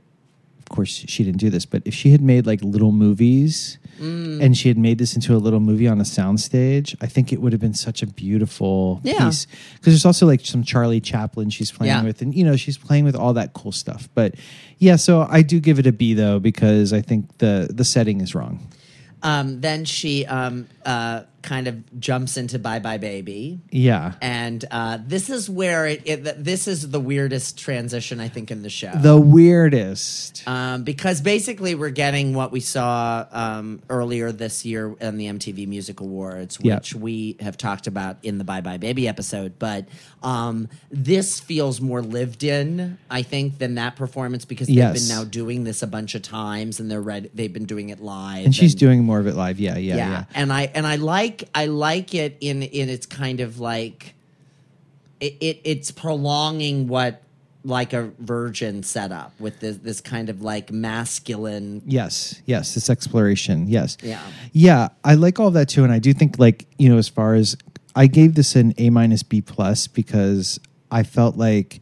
[0.58, 4.42] of course, she didn't do this, but if she had made like little movies Mm.
[4.42, 7.40] and she had made this into a little movie on a soundstage, I think it
[7.40, 9.26] would have been such a beautiful Yeah.
[9.26, 9.46] piece.
[9.74, 12.02] Because there's also like some Charlie Chaplin she's playing Yeah.
[12.02, 14.08] with, and you know she's playing with all that cool stuff.
[14.14, 14.34] But
[14.78, 18.20] yeah, so I do give it a B though because I think the the setting
[18.22, 18.60] is wrong.
[19.22, 23.60] Um, then she um, uh, kind of jumps into Bye Bye Baby.
[23.70, 24.12] Yeah.
[24.22, 28.62] And uh, this is where it, it, this is the weirdest transition I think in
[28.62, 28.92] the show.
[28.94, 30.42] The weirdest.
[30.46, 35.66] um, because basically we're getting what we saw um, earlier this year in the MTV
[35.66, 36.76] Music Awards, Yeah.
[36.76, 39.58] which we have talked about in the Bye Bye Baby episode.
[39.58, 39.88] But
[40.22, 45.06] um, this feels more lived in, I think, than that performance because they've Yes.
[45.08, 48.00] been now doing this a bunch of times and they're ready, they've been doing it
[48.00, 48.44] live.
[48.46, 49.60] And she's doing more of it live.
[49.60, 50.24] Yeah, yeah, yeah.
[50.34, 54.14] And I and I like I like it in in its kind of like
[55.20, 57.22] it, it it's prolonging what
[57.64, 63.68] like a virgin setup with this this kind of like masculine Yes, yes, this exploration.
[63.68, 63.96] Yes.
[64.02, 64.20] Yeah.
[64.52, 65.84] Yeah, I like all that too.
[65.84, 67.56] And I do think like, you know, as far as
[67.94, 70.58] I gave this an A minus B plus because
[70.90, 71.80] I felt like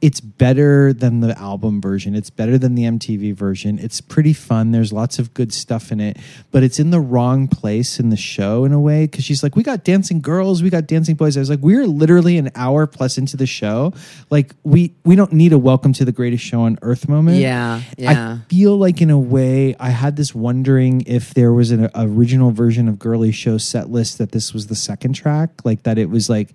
[0.00, 2.14] it's better than the album version.
[2.14, 3.78] It's better than the MTV version.
[3.78, 4.70] It's pretty fun.
[4.70, 6.18] There's lots of good stuff in it,
[6.52, 9.56] but it's in the wrong place in the show in a way because she's like,
[9.56, 11.36] we got dancing girls, we got dancing boys.
[11.36, 13.92] I was like, we're literally an hour plus into the show.
[14.30, 17.38] Like we we don't need a welcome to the greatest show on earth moment.
[17.38, 18.38] Yeah, yeah.
[18.40, 22.52] I feel like in a way I had this wondering if there was an original
[22.52, 26.08] version of Girlie Show set list that this was the second track, like that it
[26.08, 26.54] was like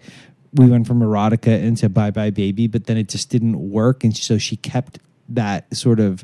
[0.53, 4.15] we went from erotica into Bye Bye Baby, but then it just didn't work, and
[4.15, 4.99] so she kept
[5.29, 6.23] that sort of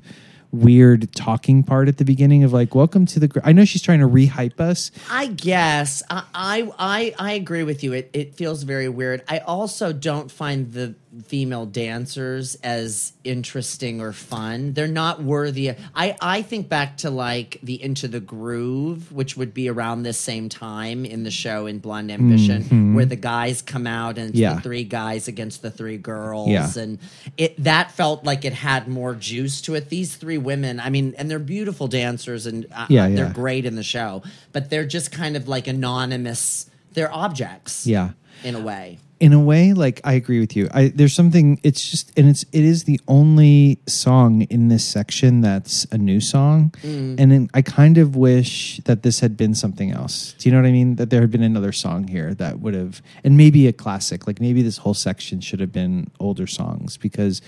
[0.52, 3.84] weird talking part at the beginning of like welcome to the gr-" i know she's
[3.84, 7.94] trying to rehype us I guess I, I I I agree with you.
[7.94, 9.24] It it feels very weird.
[9.28, 14.74] I also don't find the female dancers as interesting or fun.
[14.74, 15.72] They're not worthy.
[15.96, 20.18] I I think back to like the Into the Groove, which would be around this
[20.18, 22.94] same time in the show in Blonde Ambition, Mhm.
[22.96, 24.56] where the guys come out and it's Yeah.
[24.56, 26.70] the three guys against the three girls, Yeah.
[26.78, 27.00] and
[27.38, 29.90] it that felt like it had more juice to it.
[29.90, 33.34] These three women, I mean, and they're beautiful dancers and uh, Yeah, they're yeah.
[33.34, 34.24] great in the show,
[34.54, 36.66] but they're just kind of like anonymous.
[36.94, 38.12] They're objects, yeah
[38.44, 38.98] in a way.
[39.20, 40.68] In a way like i agree with you.
[40.74, 45.42] I there's something it's just and it's it is the only song in this section
[45.42, 46.74] that's a new song.
[46.84, 47.20] Mm.
[47.20, 50.34] and then i kind of wish that this had been something else.
[50.38, 50.96] Do you know what i mean?
[50.96, 54.40] That there had been another song here that would have and maybe a classic like
[54.40, 57.42] maybe this whole section should have been older songs because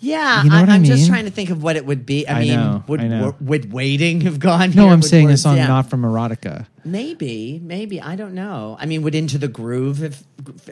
[0.00, 2.06] Yeah, You know I, what I I'm just trying to think of what it would
[2.06, 2.26] be.
[2.26, 4.70] I, I mean, know, would I would waiting have gone?
[4.70, 4.92] no here?
[4.92, 5.66] i'm Would saying a song yeah.
[5.66, 8.76] not from erotica Maybe, maybe I don't know.
[8.80, 10.02] I mean, would Into the Groove?
[10.02, 10.22] If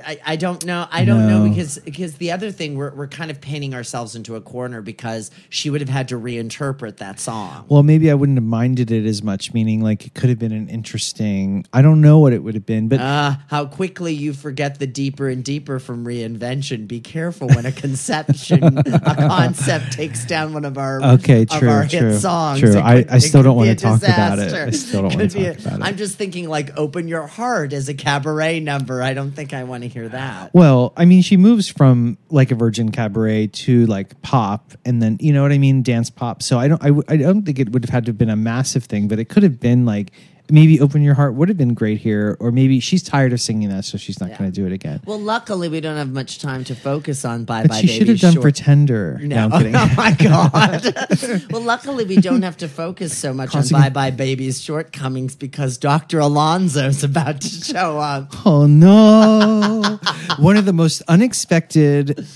[0.05, 3.31] I, I don't know, I don't know because because the other thing we're we're kind
[3.31, 7.67] of painting ourselves into a corner because she would have had to reinterpret that song.
[7.69, 10.53] well maybe i wouldn't have minded it as much meaning like it could have been
[10.53, 14.33] an interesting i don't know what it would have been but Ah, how quickly you
[14.33, 16.89] forget the deeper and deeper from reinvention.
[16.89, 21.69] Be careful when a conception, a concept takes down one of our Okay, of true,
[21.69, 22.61] our true, hit songs.
[22.61, 22.71] true.
[22.71, 24.53] It I- I still don't wanna a talk about it.
[24.53, 25.85] I still don't Could be talk about it.
[25.85, 29.03] I'm just thinking like "Open Your Heart" as a cabaret number.
[29.03, 30.55] I don't think I want to hear that.
[30.55, 35.17] Well, I mean, she moves from like a Virgin Cabaret to like pop, and then
[35.21, 36.43] you know what I mean, dance pop.
[36.43, 38.37] So I don't, I, I don't think it would have had to have been a
[38.37, 40.13] massive thing, but it could have been like
[40.51, 43.69] maybe "Open Your Heart" would have been great here, or maybe she's tired of singing
[43.69, 45.01] that, so she's not going to do it again.
[45.05, 47.99] Well, luckily we don't have much time to focus on "Bye But Bye she Baby."
[47.99, 49.49] should have done short- "Pretender." No.
[49.49, 49.77] No, I'm kidding.
[49.77, 51.45] Oh my god.
[51.51, 55.79] well, luckily we don't have to focus so much on Bye Bye Baby's shortcomings because
[55.79, 56.19] Dr.
[56.19, 58.35] Alonzo's about to show up.
[58.47, 59.99] Oh no!
[60.39, 62.27] One of the most unexpected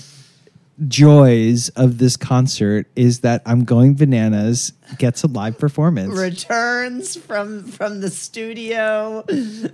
[0.87, 6.17] joys of this concert is that I'm going bananas gets a live performance.
[6.17, 9.23] Returns from from the studio.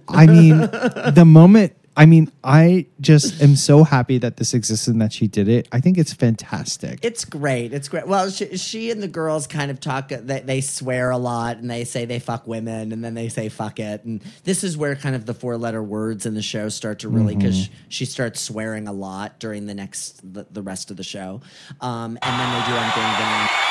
[0.07, 0.57] I mean,
[1.13, 1.73] the moment.
[1.99, 5.67] I mean, I just am so happy that this exists and that she did it.
[5.73, 6.99] I think it's fantastic.
[7.03, 7.73] It's great.
[7.73, 8.07] It's great.
[8.07, 10.07] Well, she, she and the girls kind of talk.
[10.07, 13.49] They, they swear a lot, and they say they fuck women, and then they say
[13.49, 14.05] fuck it.
[14.05, 17.09] And this is where kind of the four letter words in the show start to
[17.09, 17.69] really because Mhm.
[17.89, 21.41] she starts swearing a lot during the next the, the rest of the show.
[21.81, 23.68] Um, and then they do going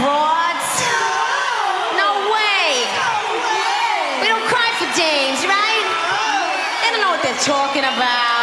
[0.00, 0.70] broads.
[1.96, 2.68] No way.
[4.20, 5.86] We don't cry for dames, right?
[6.82, 8.35] They don't know what they're talking about.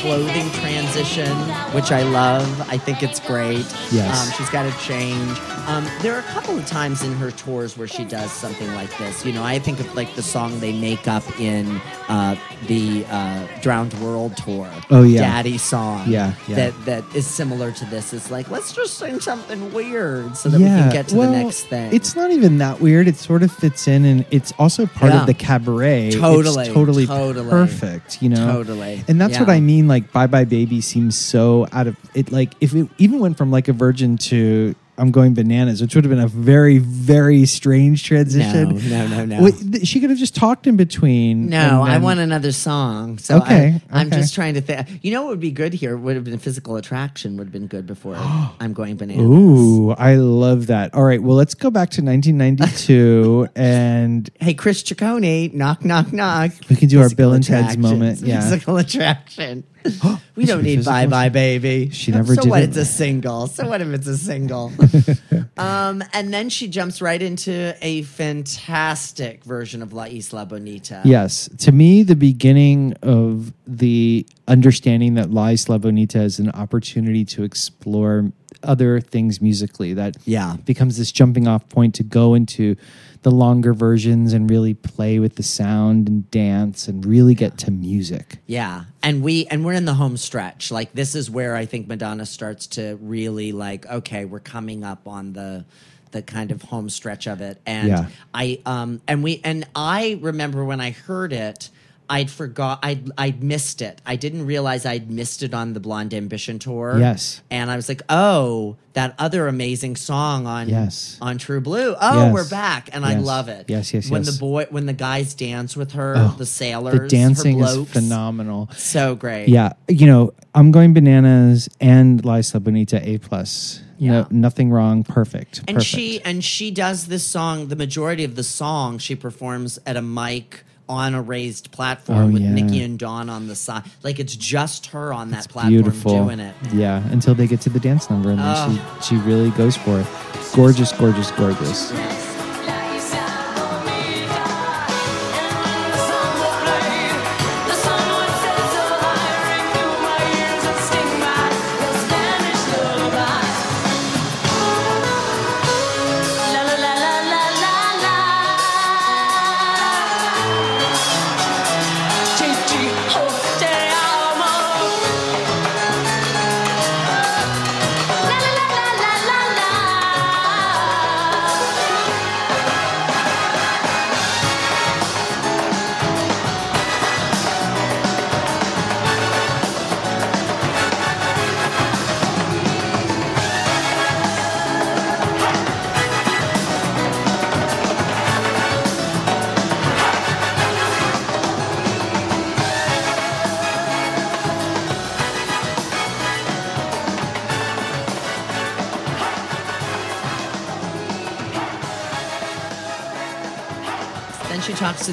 [0.00, 1.36] Clothing transition,
[1.74, 2.60] which I love.
[2.70, 3.66] I think it's great.
[3.90, 4.26] Yes.
[4.26, 5.38] Um, she's got to change.
[5.68, 8.96] Um, there are a couple of times in her tours where she does something like
[8.96, 9.26] this.
[9.26, 11.78] You know, I think of like the song they make up in
[12.08, 12.36] uh,
[12.68, 14.66] the uh, Drowned World tour.
[14.88, 15.20] Oh, yeah.
[15.20, 16.08] Daddy song.
[16.08, 16.56] Yeah, yeah.
[16.56, 18.14] That that is similar to this.
[18.14, 21.36] It's like let's just sing something weird so that we can get to well, the
[21.44, 21.92] next thing.
[21.92, 23.06] It's not even that weird.
[23.06, 25.20] It sort of fits in, and it's also part Yeah.
[25.20, 26.12] of the cabaret.
[26.12, 27.50] Totally, it's totally, totally.
[27.50, 28.22] perfect.
[28.22, 29.04] You know, Totally.
[29.06, 29.86] And that's what I mean.
[29.86, 32.32] Like, Bye Bye Baby seems so out of it.
[32.32, 36.04] Like, if it even went from like a virgin to I'm going bananas, which would
[36.04, 38.76] have been a very, very strange transition.
[38.88, 39.50] No, no, no, no.
[39.50, 41.48] Th- she could have just talked in between.
[41.48, 43.18] No, and I want another song.
[43.18, 44.16] So Okay, I, I'm okay.
[44.16, 44.88] just trying to think.
[45.02, 45.96] You know what would be good here?
[45.96, 47.36] Would have been physical attraction.
[47.36, 48.16] Would have been good before
[48.60, 49.24] I'm going bananas.
[49.24, 50.92] Ooh, I love that.
[50.94, 56.52] All right, well, let's go back to 1992 and Hey, Chris Ciccone, knock, knock, knock.
[56.68, 58.40] We can do our Bill and Ted's moment, yeah.
[58.40, 59.64] Physical attraction.
[60.36, 61.90] we don't need Bye Bye Baby.
[61.90, 62.62] She never so did what?
[62.62, 62.68] it.
[62.68, 63.46] It's a single.
[63.46, 64.72] So what if it's a single?
[65.56, 71.02] um, and then she jumps right into a fantastic version of La Isla Bonita.
[71.04, 71.48] Yes.
[71.58, 77.42] To me, the beginning of the understanding that La Isla Bonita is an opportunity to
[77.42, 78.32] explore
[78.62, 80.56] other things musically that Yeah.
[80.64, 82.76] becomes this jumping off point to go into
[83.22, 87.70] the longer versions and really play with the sound and dance and really get to
[87.70, 88.38] music.
[88.46, 90.70] Yeah, and we and we're in the home stretch.
[90.70, 93.86] Like this is where I think Madonna starts to really like.
[93.86, 95.64] Okay, we're coming up on the
[96.10, 98.08] the kind of home stretch of it, and Yeah.
[98.32, 101.70] I um and we and I remember when I heard it.
[102.10, 104.00] I'd forgot I'd I'd missed it.
[104.06, 106.96] I didn't realize I'd missed it on the Blonde Ambition tour.
[106.98, 107.42] Yes.
[107.50, 111.18] And I was like, "Oh, that other amazing song on Yes.
[111.20, 111.94] on True Blue.
[112.00, 112.32] Oh, Yes.
[112.32, 113.66] we're back." And I love it.
[113.68, 114.32] Yes, yes, When yes.
[114.34, 118.70] the boy when the guys dance with her, Oh, the sailors, The dancing is phenomenal.
[118.76, 119.48] So great.
[119.48, 123.80] Yeah, you know, I'm going bananas and La Isla Bonita A plus.
[123.98, 124.10] Yeah.
[124.12, 125.02] No, nothing wrong.
[125.04, 125.58] Perfect.
[125.66, 125.84] and Perfect.
[125.84, 130.02] she and she does this song the majority of the song she performs at a
[130.02, 132.50] mic on a raised platform Oh, with yeah.
[132.52, 136.24] Nikki and Dawn on the side like it's just her on that It's platform beautiful.
[136.24, 139.00] doing it Yeah, until they get to the dance number and then Oh.
[139.02, 140.06] she she really goes for it.
[140.54, 141.90] Gorgeous, gorgeous, gorgeous.
[141.90, 142.27] then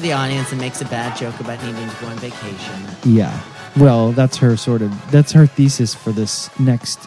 [0.06, 3.40] the audience and makes a bad joke about needing to go on vacation Yeah.
[3.76, 7.00] Well, that's her sort of that's her thesis for this next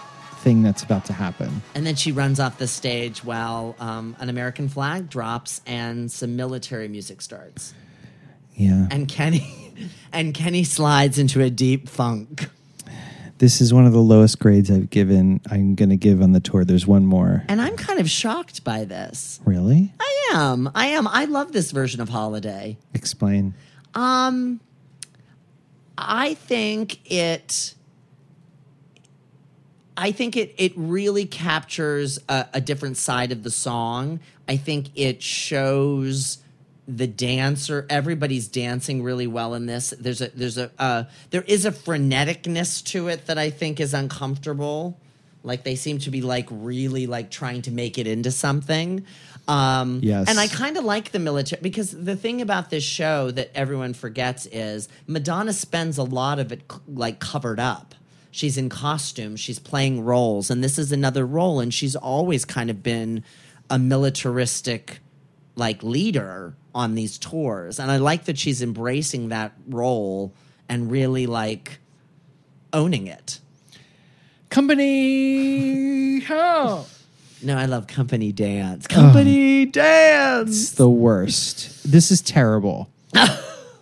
[0.43, 1.61] thing that's about to happen.
[1.75, 6.35] and then she runs off the stage while um, an American flag drops and some
[6.35, 7.73] military music starts
[8.55, 8.87] Yeah.
[8.91, 9.73] and Kenny
[10.11, 12.49] and Kenny slides into a deep funk
[13.39, 15.39] This is one of the lowest grades I've given.
[15.49, 16.63] I'm going to give on the tour.
[16.65, 17.43] There's one more.
[17.47, 19.93] and I'm kind of shocked by this Really?
[19.99, 20.69] I am.
[20.75, 21.07] I am.
[21.07, 22.77] I love this version of Holiday.
[22.93, 23.53] Explain.
[23.95, 24.59] Um
[25.97, 27.73] I think it
[29.97, 34.19] I think it it really captures a, a different side of the song.
[34.47, 36.37] I think it shows
[36.97, 39.93] the dancer everybody's dancing really well in this.
[39.99, 43.93] There's a there's a uh, there is a freneticness to it that i think is
[43.93, 44.97] uncomfortable.
[45.43, 49.05] Like they seem to be like really like trying to make it into something.
[49.47, 50.27] Um Yes.
[50.29, 53.93] and i kind of like the military because the thing about this show that everyone
[53.93, 57.95] forgets is madonna spends a lot of it c- like covered up.
[58.31, 62.69] She's in costume she's playing roles and this is another role and she's always kind
[62.69, 63.23] of been
[63.69, 64.99] a militaristic
[65.55, 70.33] like leader on these tours and i like that she's embracing that role
[70.67, 71.79] and really like
[72.73, 73.39] owning it
[74.49, 76.23] Company.
[76.29, 76.87] Oh.
[77.43, 81.89] no i love company dance company dance It's the worst.
[81.89, 82.89] This is terrible.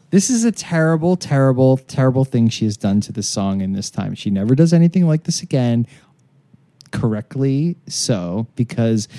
[0.10, 3.90] This is a terrible, terrible, terrible thing she has done to the song in this
[3.90, 4.16] time.
[4.16, 5.86] She never does anything like this again.
[6.92, 9.10] Correctly so, because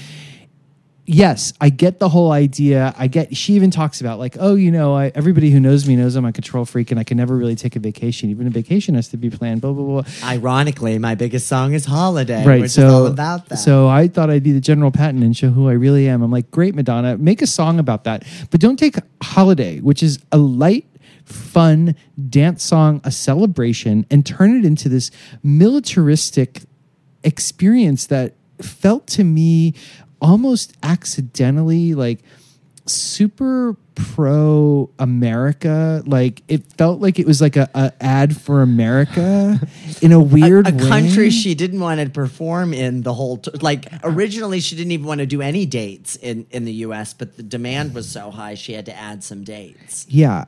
[1.08, 2.94] yes, I get the whole idea.
[2.96, 3.36] I get.
[3.36, 6.24] She even talks about like, oh, you know, I, everybody who knows me knows I'm
[6.24, 8.30] a control freak, and I can never really take a vacation.
[8.30, 9.62] Even a vacation has to be planned.
[9.62, 10.12] Blah blah blah.
[10.28, 12.60] Ironically, my biggest song is Holiday, Right.
[12.60, 13.56] which so is all about that.
[13.56, 16.22] So I thought I'd be the General Patton and show who I really am.
[16.22, 20.18] I'm like, great, Madonna, make a song about that, but don't take Holiday, which is
[20.30, 20.84] a light.
[21.24, 21.94] Fun
[22.30, 25.10] dance song, a celebration, and turn it into this
[25.42, 26.62] militaristic
[27.22, 29.74] experience that felt to me
[30.20, 32.20] almost accidentally like
[32.86, 36.02] super pro America.
[36.06, 39.60] Like it felt like it was like a, a ad for America
[40.02, 43.50] in a weird a, a country she didn't want to perform in the whole t-
[43.60, 47.36] like originally she didn't even want to do any dates in in the US but
[47.36, 50.44] the demand was so high she had to add some dates Yeah.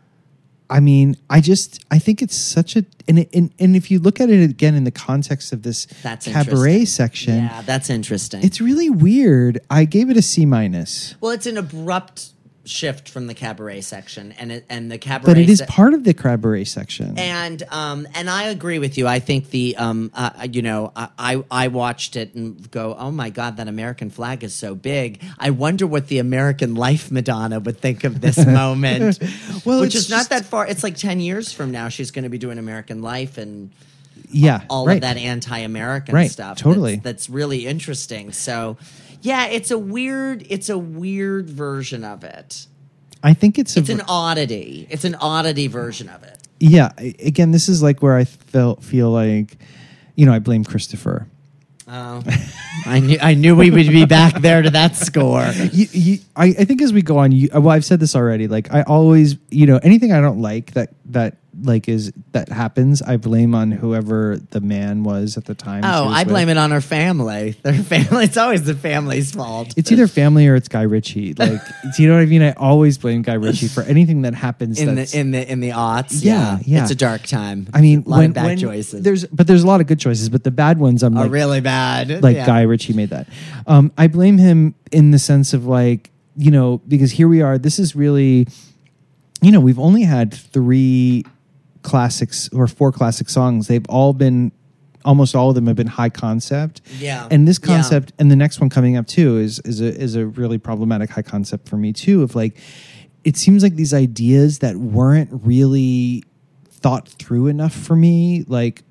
[0.70, 4.20] I mean, I just I think it's such a and and, and if you look
[4.20, 8.60] at it again in the context of this That's cabaret section, yeah that's interesting it's
[8.60, 9.58] really weird.
[9.68, 11.16] I gave it a C minus.
[11.20, 12.30] well it's an abrupt
[12.70, 15.92] shift from the cabaret section and it, and the cabaret But it is se- part
[15.94, 17.18] of the cabaret section.
[17.18, 19.06] And um, and I agree with you.
[19.06, 23.10] I think the um, uh, you know, I I I watched it and go, oh
[23.10, 25.22] my god, that American flag is so big.
[25.38, 29.18] I wonder what the American life Madonna would think of this moment.
[29.64, 30.66] Well, which it's is not just- that far.
[30.66, 31.88] It's like ten years from now.
[31.88, 33.70] She's going to be doing American Life and
[34.32, 34.94] yeah, all right.
[34.94, 36.56] of that anti-American Right, stuff.
[36.58, 36.94] totally.
[36.96, 38.32] That's, that's really interesting.
[38.32, 38.76] So.
[39.22, 40.46] Yeah, it's a weird.
[40.48, 42.66] It's a weird version of it.
[43.22, 44.86] I think it's a It's an oddity.
[44.90, 46.38] It's an oddity version of it.
[46.58, 46.90] yeah.
[46.98, 49.58] Again, this is like where I felt feel like,
[50.16, 51.26] you know, I blame Christopher.
[51.92, 52.22] Oh,
[52.86, 55.44] I knew I knew we would be back there to that score.
[55.72, 58.46] you, you, I, I think as we go on, you, well, I've said this already.
[58.48, 63.02] Like I always, you know, anything I don't like that that like is that happens,
[63.02, 65.82] I blame on whoever the man was at the time.
[65.84, 67.52] Oh, I blame it on her family.
[67.62, 68.24] Their family.
[68.24, 69.74] It's always the family's fault.
[69.76, 71.34] It's either family or it's Guy Ritchie.
[71.40, 71.62] Like,
[71.96, 72.42] do you know what I mean?
[72.42, 74.78] I always blame Guy Ritchie for anything that happens.
[74.78, 76.22] in the in the in the aughts.
[76.22, 76.82] Yeah, yeah.
[76.82, 77.66] It's a dark time.
[77.72, 79.02] I mean, a lot when, of bad when choices.
[79.02, 80.28] There's, but there's a lot of good choices.
[80.28, 82.22] But the bad ones, I'm are like, really bad.
[82.22, 82.46] like Yeah.
[82.46, 83.26] Guy Ritchie made that.
[83.66, 87.58] Um, I blame him in the sense of like, you know, because here we are.
[87.58, 88.46] This is really,
[89.40, 91.24] you know, we've only had three
[91.82, 93.66] classics or four classic songs.
[93.68, 94.52] They've all been,
[95.04, 96.80] almost all of them have been high concept.
[96.98, 97.26] Yeah.
[97.30, 97.66] And this Yeah.
[97.66, 101.10] concept, and the next one coming up too, is is a is a really problematic
[101.10, 102.22] high concept for me too.
[102.22, 102.56] Of like,
[103.24, 106.24] it seems like these ideas that weren't really
[106.68, 108.82] thought through enough for me, like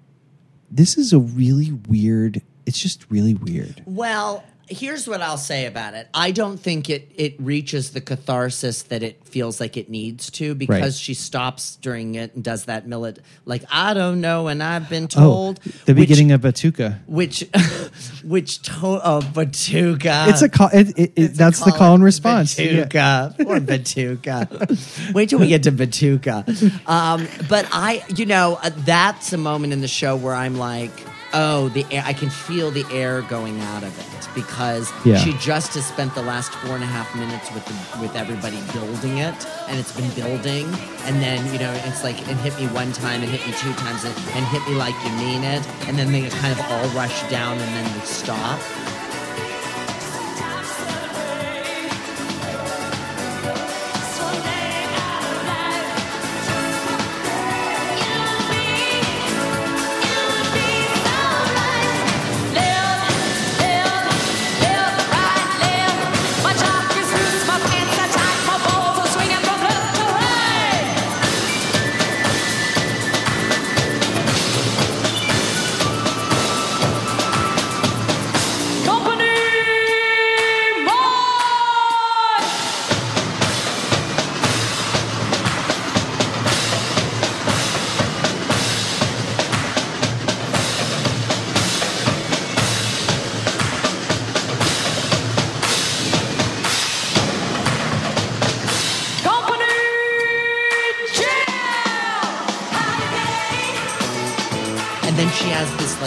[0.72, 5.94] this is a really weird it's just really weird Well, here's what I'll say about
[5.94, 6.08] it.
[6.14, 10.56] I don't think it it reaches the catharsis that it feels like it needs to
[10.56, 10.94] because Right.
[10.94, 15.04] she stops during it and does that millet like I don't know and I've been
[15.06, 17.42] oh told the which- beginning of batuka which
[18.24, 20.28] which to oh Batuka.
[20.30, 22.86] it's a call it, it, it, that's the call and response Yeah.
[22.90, 23.46] Batuka.
[23.46, 25.14] Poor Batuka.
[25.14, 26.46] Wait till we get to Batuka.
[26.88, 30.92] Um, but I, you know, uh, that's a moment in the show where I'm like,
[31.34, 35.18] oh, the air, I can feel the air going out of it because Yeah.
[35.18, 38.58] she just has spent the last four and a half minutes with the, with everybody
[38.74, 39.36] building it,
[39.68, 40.66] and it's been building,
[41.06, 43.74] and then you know it's like it hit me one time, and hit me two
[43.74, 46.88] times, and, and hit me like you mean it, and then they kind of all
[46.90, 48.60] rush down, and then they stop.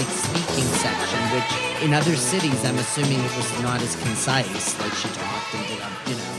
[0.02, 4.78] Like speaking section, which in other cities, I'm assuming it was not as concise.
[4.80, 5.78] Like she talked and did,
[6.10, 6.38] you know.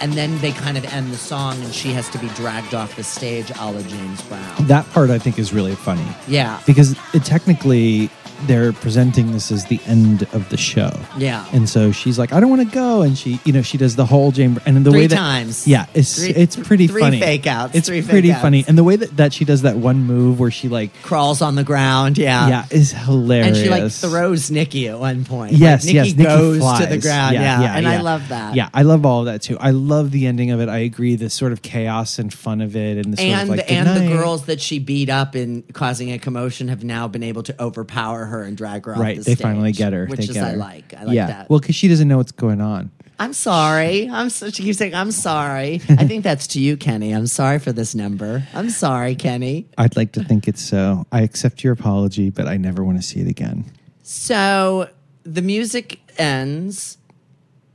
[0.00, 2.96] And then they kind of end the song, and she has to be dragged off
[2.96, 4.66] the stage, a la James Brown.
[4.66, 6.60] that part i think is really funny Yeah.
[6.66, 8.10] because it technically
[8.46, 10.90] they're presenting this as the end of the show.
[11.18, 11.46] Yeah.
[11.52, 13.96] And so she's like, I don't want to go, and she, you know, she does
[13.96, 15.66] the whole Jane, and the Three way that times.
[15.66, 17.20] yeah, it's Three- it's pretty three funny.
[17.20, 20.04] fake outs, It's three pretty funny, and the way that, that she does that one
[20.04, 22.18] move where she like Crawls on the ground.
[22.18, 22.48] Yeah.
[22.48, 23.46] yeah is hilarious.
[23.48, 25.52] And she like throws Nikki at one point.
[25.52, 26.06] Yes, like, yes.
[26.08, 27.34] Nikki Nikki goes to the ground.
[27.34, 28.54] Yeah, and I love that.
[28.54, 29.56] Yeah, I love all of that too.
[29.58, 30.68] I love the ending of it.
[30.68, 31.16] I agree.
[31.16, 33.88] The sort of chaos and fun of it, and the sort and of like and
[33.88, 37.62] the girls that she beat up in causing a commotion have now been able to
[37.62, 39.16] overpower her and drag her off right?
[39.16, 40.56] the They stage, finally get her, which They is get I her.
[40.56, 40.94] like.
[40.94, 41.26] I like yeah.
[41.26, 41.50] that.
[41.50, 42.90] Well, because she doesn't know what's going on.
[43.18, 44.08] I'm sorry.
[44.10, 45.74] I'm so, she keeps saying I'm sorry.
[45.88, 47.12] I think that's to you, Kenny.
[47.12, 48.42] I'm sorry for this number.
[48.52, 49.68] I'm sorry, Kenny.
[49.78, 51.06] I'd like to think it's so.
[51.12, 53.64] I accept your apology, but I never want to see it again.
[54.02, 54.90] So
[55.22, 56.98] the music ends,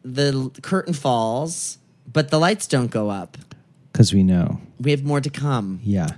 [0.03, 1.77] the curtain falls,
[2.11, 3.38] but the lights don't go up.
[3.91, 4.60] Because we know.
[4.80, 5.80] We have more to come.
[5.84, 6.11] Yeah.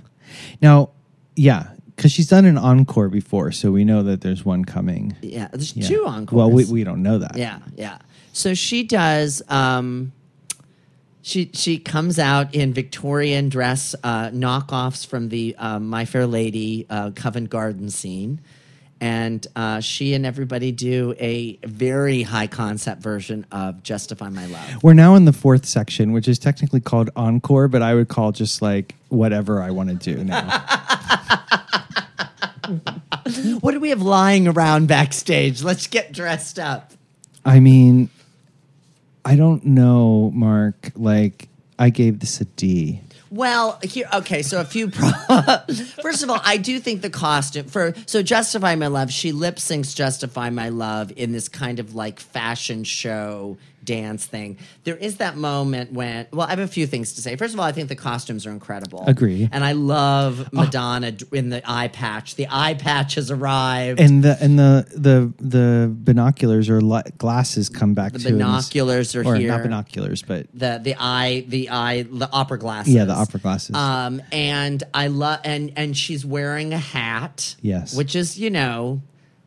[0.60, 0.90] Now,
[1.36, 1.68] yeah,
[2.02, 5.14] because she's done an encore before, so we know that there's one coming.
[5.22, 5.86] Yeah, there's Yeah.
[5.86, 6.36] two encores.
[6.36, 7.36] Well, we, we don't know that.
[7.36, 7.98] Yeah, yeah.
[8.32, 9.40] So she does.
[9.48, 10.10] Um,
[11.20, 16.86] she she comes out in Victorian dress uh, knockoffs from the um, My Fair Lady
[16.90, 18.40] uh, Covent Garden scene,
[19.00, 24.82] and uh, she and everybody do a very high concept version of Justify My Love.
[24.82, 28.32] We're now in the fourth section, which is technically called encore, but I would call
[28.32, 30.64] just like whatever I want to do now.
[33.60, 35.62] what do we have lying around backstage?
[35.62, 36.92] Let's get dressed up.
[37.44, 38.08] I mean,
[39.24, 40.90] I don't know, Mark.
[40.94, 41.48] Like,
[41.78, 43.00] I gave this a D.
[43.30, 44.42] Well, here, okay.
[44.42, 44.90] So a few.
[44.90, 45.10] Pro-
[46.02, 49.56] First of all, I do think the costume for so "Justify My Love." She lip
[49.56, 54.58] syncs "Justify My Love" in this kind of like fashion show dance thing.
[54.84, 56.26] There is that moment when.
[56.32, 57.36] Well, I have a few things to say.
[57.36, 59.04] First of all, I think the costumes are incredible.
[59.06, 59.48] Agree.
[59.52, 62.36] And I love Madonna d in the eye patch.
[62.36, 64.00] The eye patch has arrived.
[64.00, 69.14] And the and the the the binoculars or li- glasses come back The this- binoculars
[69.16, 69.48] are or here.
[69.48, 72.94] Not binoculars, but the the eye the eye the opera glasses.
[72.94, 73.74] yeah, the opera glasses.
[73.76, 77.56] Um, and I love and and she's wearing a hat.
[77.60, 77.94] Yes.
[77.94, 79.02] which is you know.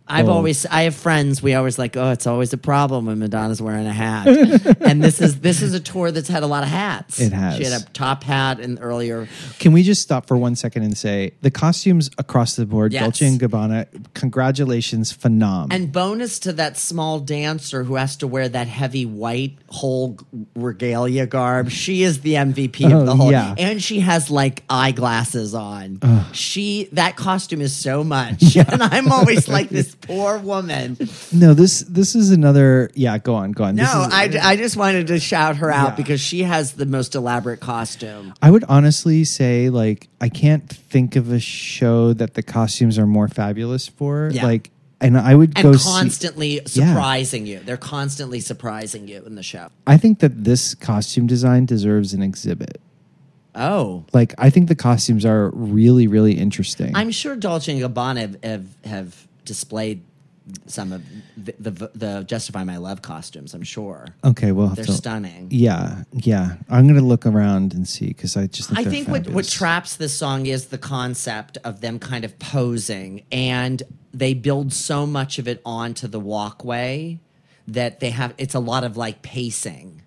[0.07, 0.33] I've Oh.
[0.33, 1.41] always I have friends.
[1.41, 4.27] We always like, oh, it's always a problem when Madonna's wearing a hat.
[4.81, 7.19] and this is this is a tour that's had a lot of hats.
[7.19, 7.57] It has.
[7.57, 9.27] She had a top hat and earlier.
[9.59, 13.01] Can we just stop for one second and say the costumes across the board, Yes.
[13.03, 15.67] Dolce and Gabbana, congratulations, phenom.
[15.71, 20.17] And bonus to that small dancer who has to wear that heavy white whole
[20.55, 21.69] regalia garb.
[21.69, 23.31] She is the MVP Oh, of the whole.
[23.31, 23.55] yeah.
[23.57, 25.99] And she has like eyeglasses on.
[26.33, 28.55] She that costume is so much.
[28.75, 30.97] And I'm always like this poor woman.
[31.31, 32.89] no, this this is another.
[32.93, 33.75] Yeah, go on, go on.
[33.75, 35.95] No, This is- I, I just wanted to shout her out Yeah.
[35.95, 38.33] because she has the most elaborate costume.
[38.41, 43.07] I would honestly say like I can't think of a show that the costumes are
[43.07, 44.29] more fabulous for.
[44.33, 44.45] Yeah.
[44.45, 45.89] Like, and I would And go see.
[45.89, 47.59] constantly surprising you.
[47.59, 49.67] They're constantly surprising you in the show.
[49.85, 52.79] I think that this costume design deserves an exhibit.
[53.53, 54.03] Oh.
[54.13, 56.93] Like, I think the costumes are really, really interesting.
[56.95, 60.03] I'm sure Dolce and Gabbana have, have, have displayed
[60.67, 61.03] some of
[61.37, 63.53] the, the the Justify My Love costumes.
[63.53, 64.07] I'm sure.
[64.23, 65.47] okay, well, They're stunning.
[65.49, 66.57] Yeah, yeah.
[66.69, 69.95] I'm gonna look around and see because I just think I think what, what traps
[69.95, 73.81] this song is the concept of them kind of posing, and
[74.13, 77.19] they build so much of it onto the walkway
[77.67, 78.33] that they have.
[78.37, 80.03] It's a lot of like pacing,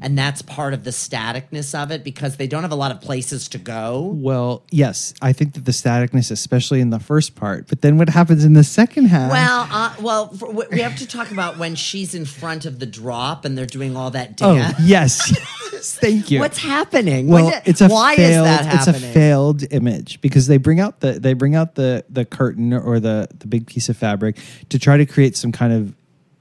[0.00, 3.00] and that's part of the staticness of it because they don't have a lot of
[3.00, 4.12] places to go.
[4.14, 8.08] Well, yes, I think that the staticness, especially in the first part, but then what
[8.08, 9.30] happens in the second half?
[9.30, 12.86] Well, uh, well, for, we have to talk about when she's in front of the
[12.86, 14.74] drop and they're doing all that dance.
[14.78, 15.32] oh yes,
[15.80, 16.40] Thank you.
[16.40, 17.28] What's happening?
[17.28, 18.94] Well, did- it's a why failed, is that happening?
[18.94, 22.72] It's a failed image because they bring out the they bring out the the curtain
[22.72, 24.36] or the the big piece of fabric
[24.70, 25.94] to try to create some kind of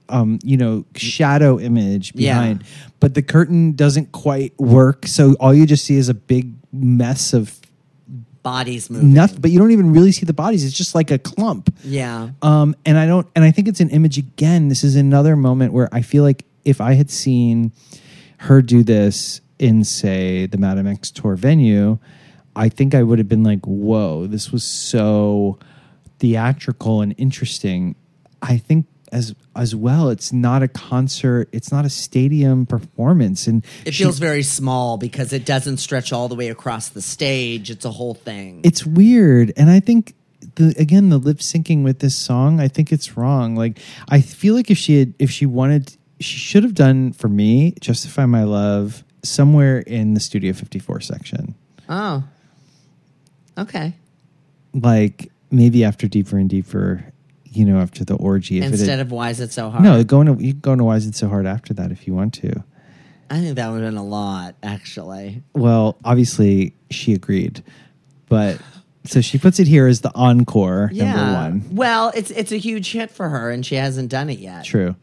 [0.09, 2.33] um you know shadow image Yeah.
[2.33, 2.63] behind,
[2.99, 5.05] but the curtain doesn't quite work.
[5.07, 7.59] So all you just see is a big mess of
[8.43, 9.13] Bodies moving.
[9.13, 9.41] nothing.
[9.41, 10.63] But you don't even really see the bodies.
[10.63, 11.73] It's just like a clump.
[11.83, 12.29] Yeah.
[12.41, 14.69] Um, and I don't, and I think it's an image again.
[14.69, 17.73] This is another moment where I feel like if I had seen
[18.37, 21.97] her do this in, say, the Madame X tour venue,
[22.55, 25.59] I think I would have been like, whoa, this was so
[26.19, 27.95] theatrical and interesting.
[28.41, 33.63] I think as as well, it's not a concert, it's not a stadium performance, and
[33.85, 37.69] It she- feels very small because it doesn't stretch all the way across the stage.
[37.71, 38.61] It's a whole thing.
[38.63, 40.13] it's weird and i think
[40.55, 43.79] the again the lip syncing with this song i think it's wrong like
[44.09, 47.73] i feel like if she had if she wanted she should have done for me
[47.79, 51.55] justify my love somewhere in the studio 54 section
[51.89, 52.23] oh.
[53.57, 53.93] Okay.
[54.73, 57.03] like maybe after deeper and deeper
[57.57, 58.59] you know, after the orgy.
[58.59, 59.83] It Instead had- of why is it so hard?
[59.83, 62.07] no, go into you can go into why is it so hard after that if
[62.07, 62.63] you want to.
[63.29, 65.43] I think that would have been a lot, actually.
[65.53, 67.61] Well, obviously she agreed,
[68.29, 68.59] but
[69.05, 71.65] so she puts it here as the encore number one.
[71.71, 74.63] Well, it's it's a huge hit for her, and she hasn't done it yet.
[74.63, 74.95] True.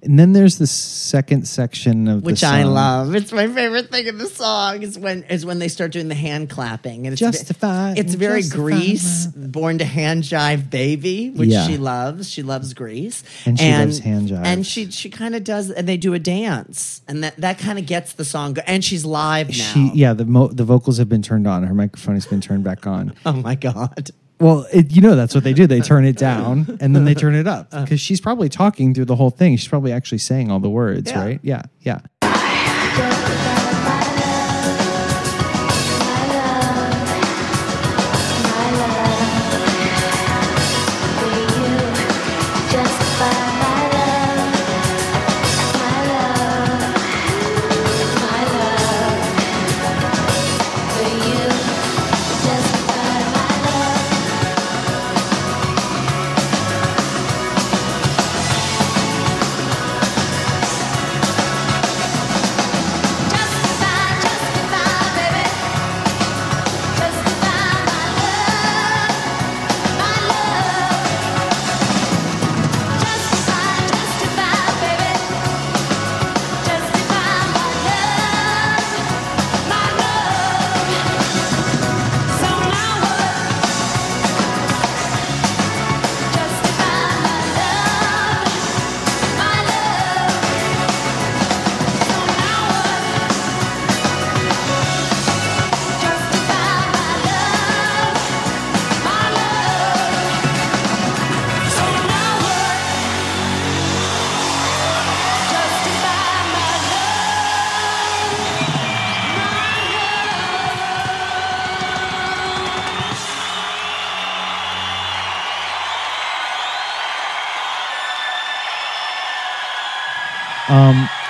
[0.00, 3.14] And then there's the second section of Which I love.
[3.16, 6.14] It's my favorite thing in the song is when is when they start doing the
[6.14, 11.50] hand clapping and it's Justify, It's very justify Grease, born to hand jive baby, which
[11.50, 11.66] Yeah.
[11.66, 12.30] she loves.
[12.30, 14.44] She loves Grease, And she loves hand jive.
[14.44, 17.78] And she she kind of does, and they do a dance, and that that kind
[17.78, 18.52] of gets the song.
[18.54, 19.54] Go- and she's live now.
[19.54, 21.64] She yeah, the mo- the vocals have been turned on.
[21.64, 23.14] Her microphone has been turned back on.
[23.26, 24.10] oh my god.
[24.40, 25.66] Well, it, you know that's what they do.
[25.66, 27.82] They turn it down and then they turn it up uh.
[27.82, 29.56] because she's probably talking through the whole thing.
[29.56, 31.24] She's probably actually saying all the words, Yeah.
[31.24, 31.40] right?
[31.42, 32.00] Yeah, yeah.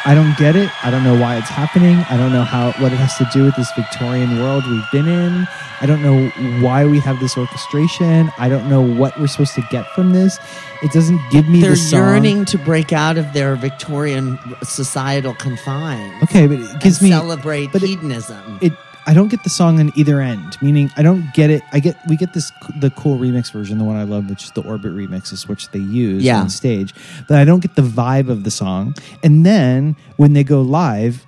[0.09, 0.71] I don't get it.
[0.83, 1.97] I don't know why it's happening.
[2.09, 5.07] I don't know how what it has to do with this Victorian world we've been
[5.07, 5.47] in.
[5.83, 6.29] I don't know
[6.65, 8.31] why we have this orchestration.
[8.39, 10.39] I don't know what we're supposed to get from this.
[10.83, 11.99] It doesn't give me They're the song.
[12.01, 16.23] yearning to break out of their Victorian societal confines.
[16.23, 18.59] Okay, but it gives me celebrate but it- hedonism.
[18.63, 18.73] it
[19.09, 20.59] I don't get the song on either end.
[20.61, 21.63] Meaning, I don't get it.
[21.73, 24.51] I get we get this the cool remix version, the one I love, which is
[24.53, 26.41] the Orbit remixes, which they use Yeah.
[26.43, 26.95] on stage.
[27.27, 28.95] But I don't get the vibe of the song.
[29.25, 31.25] And then when they go live,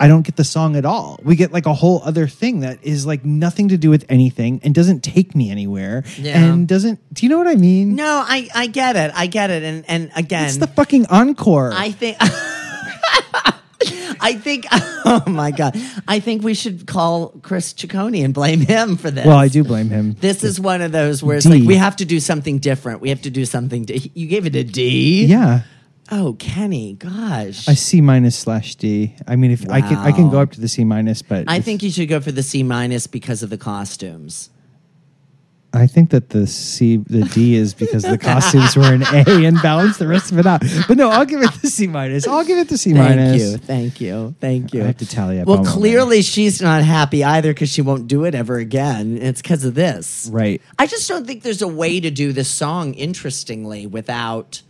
[0.00, 1.18] I don't get the song at all.
[1.22, 4.60] We get like a whole other thing that is like nothing to do with anything
[4.64, 6.04] and doesn't take me anywhere.
[6.16, 6.42] Yeah.
[6.42, 6.98] And doesn't.
[7.12, 7.94] Do you know what I mean?
[7.94, 9.10] no, I, I get it.
[9.14, 9.62] I get it.
[9.64, 11.72] And and again, It's the fucking encore.
[11.74, 12.16] I think.
[14.20, 14.66] I think.
[15.10, 15.74] Oh my god!
[16.06, 19.24] I think we should call Chris Ciccone and blame him for this.
[19.24, 20.14] well, I do blame him.
[20.20, 21.60] This is one of those where it's D.
[21.60, 23.00] like we have to do something different.
[23.00, 23.84] We have to do something.
[23.86, 25.24] Di- you gave it a D.
[25.24, 25.62] Yeah.
[26.10, 27.66] Oh, Kenny, gosh.
[27.68, 29.14] A C minus slash D.
[29.26, 31.60] I mean, if I can, I can go up to the C minus, but I
[31.60, 34.50] think you should go for the C minus because of the costumes.
[35.74, 39.60] I think that the C, the D is because the costumes were an A and
[39.60, 40.62] balance the rest of it out.
[40.88, 42.26] But no, I'll give it the C minus.
[42.26, 43.42] I'll give it the C Thank minus.
[43.42, 44.82] Thank you, thank you, thank you.
[44.82, 45.46] I have to tally up.
[45.46, 49.18] Well, clearly she's not happy either because she won't do it ever again.
[49.18, 50.28] It's because of this.
[50.32, 50.62] right?
[50.78, 54.62] I just don't think there's a way to do this song interestingly without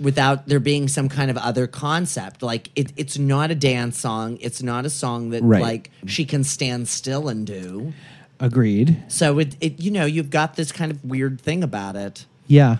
[0.00, 2.42] without there being some kind of other concept.
[2.42, 4.38] Like it, it's not a dance song.
[4.40, 5.62] It's not a song that Right.
[5.62, 7.92] like she can stand still and do.
[8.40, 9.02] Agreed.
[9.08, 12.26] So it, it you know you've got this kind of weird thing about it.
[12.46, 12.78] Yeah.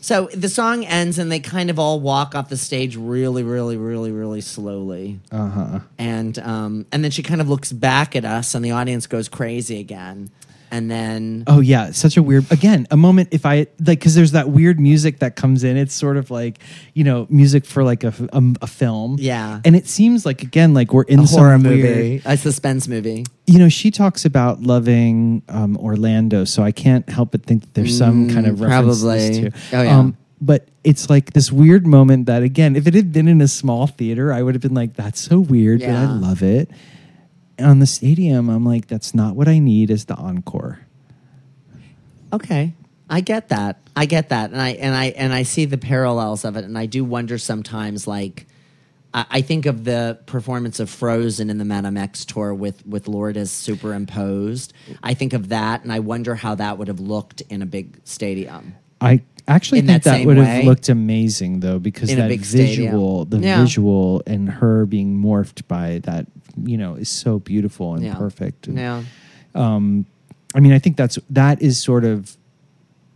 [0.00, 3.76] So the song ends and they kind of all walk off the stage really, really,
[3.76, 5.20] really, really slowly.
[5.30, 5.80] Uh huh.
[5.96, 9.28] And um, and then she kind of looks back at us and the audience goes
[9.28, 10.30] crazy again.
[10.72, 12.50] And then Oh yeah, such a weird.
[12.50, 13.28] Again, a moment.
[13.30, 15.76] If I like, because there's that weird music that comes in.
[15.76, 16.58] It's sort of like
[16.94, 18.12] you know, music for like a
[18.62, 19.16] a film.
[19.20, 19.60] Yeah.
[19.66, 22.88] And it seems like again, like we're in a some horror weird- movie, a suspense
[22.88, 23.26] movie.
[23.46, 27.74] you know, she talks about loving um, Orlando, so I can't help but think that
[27.74, 29.50] there's some kind of Mm, references probably.
[29.50, 29.76] to.
[29.76, 30.10] Oh, yeah.
[30.40, 33.86] but it's like this weird moment that, again, if it had been in a small
[33.86, 36.70] theater, I would have been like, "That's so weird," but I love it.
[37.58, 40.80] On the stadium, I'm like, "That's not what I need is the encore."
[42.32, 42.72] Okay.
[43.10, 43.78] I get that.
[43.94, 44.52] I get that.
[44.52, 47.36] And I and I and I see the parallels of it and I do wonder
[47.36, 48.46] sometimes like
[49.12, 53.06] I, I think of the performance of Frozen in the Madame X tour with with
[53.08, 54.72] Lourdes superimposed.
[55.02, 57.98] I think of that and I wonder how that would have looked in a big
[58.04, 58.76] stadium.
[59.02, 62.28] I actually In think that that, would have looked amazing though, because In a that
[62.28, 62.92] big stadium.
[62.92, 63.60] visual, the Yeah.
[63.60, 66.26] visual, and her being morphed by that,
[66.64, 68.14] you know, is so beautiful and Yeah.
[68.14, 68.66] perfect.
[68.68, 69.02] And, Yeah.
[69.54, 70.06] Um,
[70.54, 72.36] I mean, I think that's that is sort of,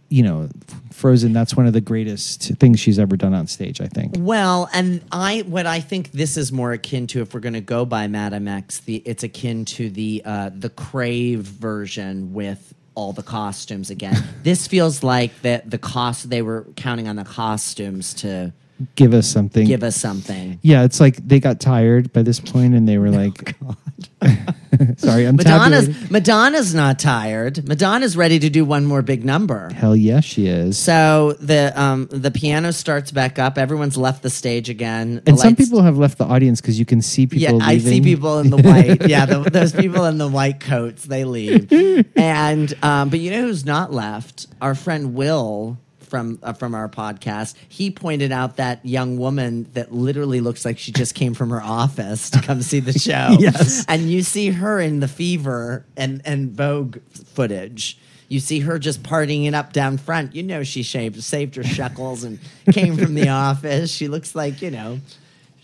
[0.08, 0.48] you know,
[0.92, 1.32] Frozen.
[1.34, 3.80] That's one of the greatest things she's ever done on stage.
[3.80, 4.14] I think.
[4.18, 7.60] Well, and I what I think this is more akin to if we're going to
[7.60, 13.12] go by Madame X, the it's akin to the uh, the Crave version with all
[13.12, 14.16] the costumes again.
[14.42, 18.52] this feels like that the cost they were counting on the costumes to
[18.94, 19.66] Give us something.
[19.66, 20.59] give us something.
[20.62, 23.77] Yeah, it's like they got tired by this point, and they were like, God
[24.98, 27.66] "Sorry, I'm Madonna's tabulating." Madonna's not tired.
[27.66, 29.70] Madonna's ready to do one more big number.
[29.73, 30.78] Hell yeah, she is.
[30.78, 33.57] So the um the piano starts back up.
[33.57, 35.16] Everyone's left the stage again.
[35.16, 37.59] The and some people have left the audience because you can see people.
[37.59, 39.09] Yeah, I see people in the white.
[39.09, 41.73] yeah, the, those people in the white coats, they leave.
[42.16, 44.47] And um, but you know who's not left?
[44.61, 47.55] Our friend Will from uh, from our podcast.
[47.69, 51.62] He pointed out that young woman that literally looks like she just came from her
[51.62, 53.37] office to come see the show.
[53.39, 53.85] Yes.
[53.89, 56.99] and you see her in the Fever and and Vogue
[57.35, 57.99] footage.
[58.28, 60.35] You see her just partying it up down front.
[60.35, 62.41] You know she shaved, saved her shekels and
[62.73, 63.91] came from the office.
[63.93, 65.01] She looks like you know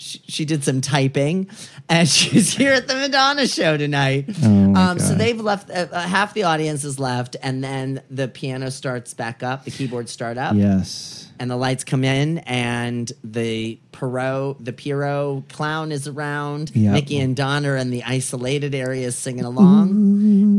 [0.03, 1.49] she, she did some typing,
[1.89, 4.27] and she's here at the Madonna show tonight.
[4.43, 5.71] Oh, um, so they've left.
[5.71, 9.65] Uh, uh, half the audience is left, and then the piano starts back up.
[9.65, 10.55] The keyboards start up.
[10.57, 11.22] Yes.
[11.39, 16.71] And the lights come in, and the Perot, the Pierrot clown is around.
[16.75, 17.05] Yep.
[17.05, 19.91] Niki and Donna are in the isolated areas singing along.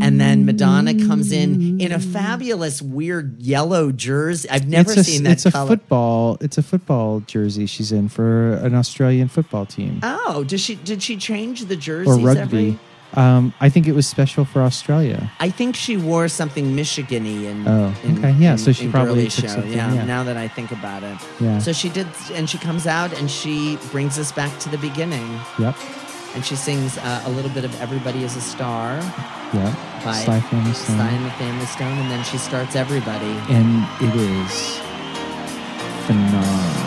[0.02, 4.50] And then Madonna comes in in a fabulous, weird yellow jersey.
[4.50, 6.38] I've never it's a, seen that It's a football.
[6.42, 11.02] It's a football jersey she's in for an Australian football team Oh, did she did
[11.04, 12.42] she change the jerseys or rugby.
[12.42, 12.80] every?
[13.16, 15.30] Um, I think it was special for Australia.
[15.40, 17.68] I think she wore something Michigan-y in.
[17.68, 18.32] Oh, in- okay.
[18.40, 19.56] Yeah, in- so she probably took show.
[19.56, 20.06] something, Yeah, yeah.
[20.06, 21.18] Now that I think about it.
[21.40, 21.60] Yeah.
[21.60, 25.30] So she did, and she comes out and she brings us back to the beginning,
[25.60, 25.76] Yep.
[26.36, 28.98] and she sings uh, a little bit of "Everybody Is a Star"
[29.54, 29.74] Yep.
[30.04, 30.96] by Sly Family Stone.
[30.98, 34.80] Sly and the Family Stone, and then she starts "Everybody." and it is
[36.08, 36.83] phenomenal.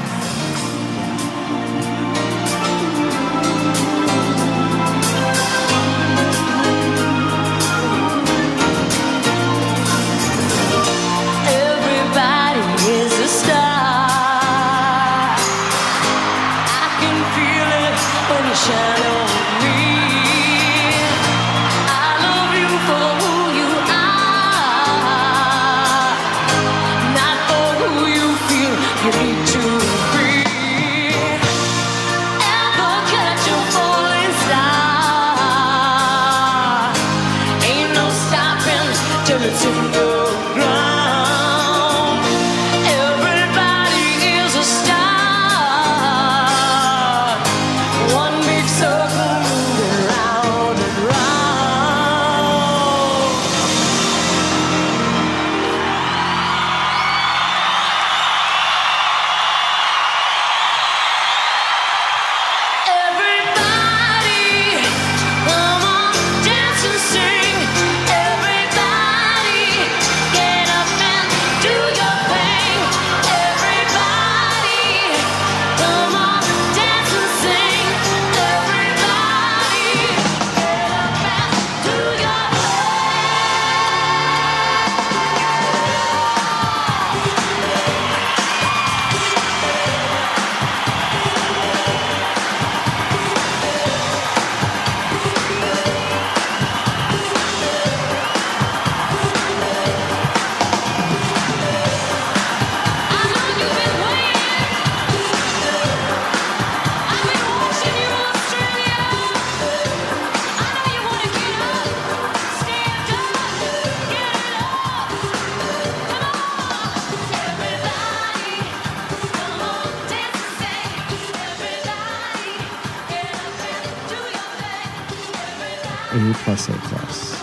[126.16, 127.43] A plus A plus.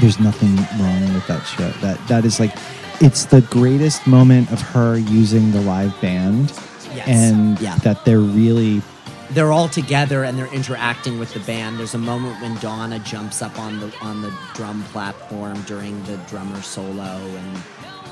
[0.00, 1.68] There's nothing wrong with that show.
[1.80, 2.54] That that is like,
[3.00, 6.52] it's the greatest moment of her using the live band,
[6.94, 7.08] Yes.
[7.08, 7.76] and Yeah.
[7.78, 8.82] that they're really
[9.32, 11.78] They're all together and they're interacting with the band.
[11.78, 16.16] There's a moment when Donna jumps up on the on the drum platform during the
[16.28, 17.56] drummer solo, and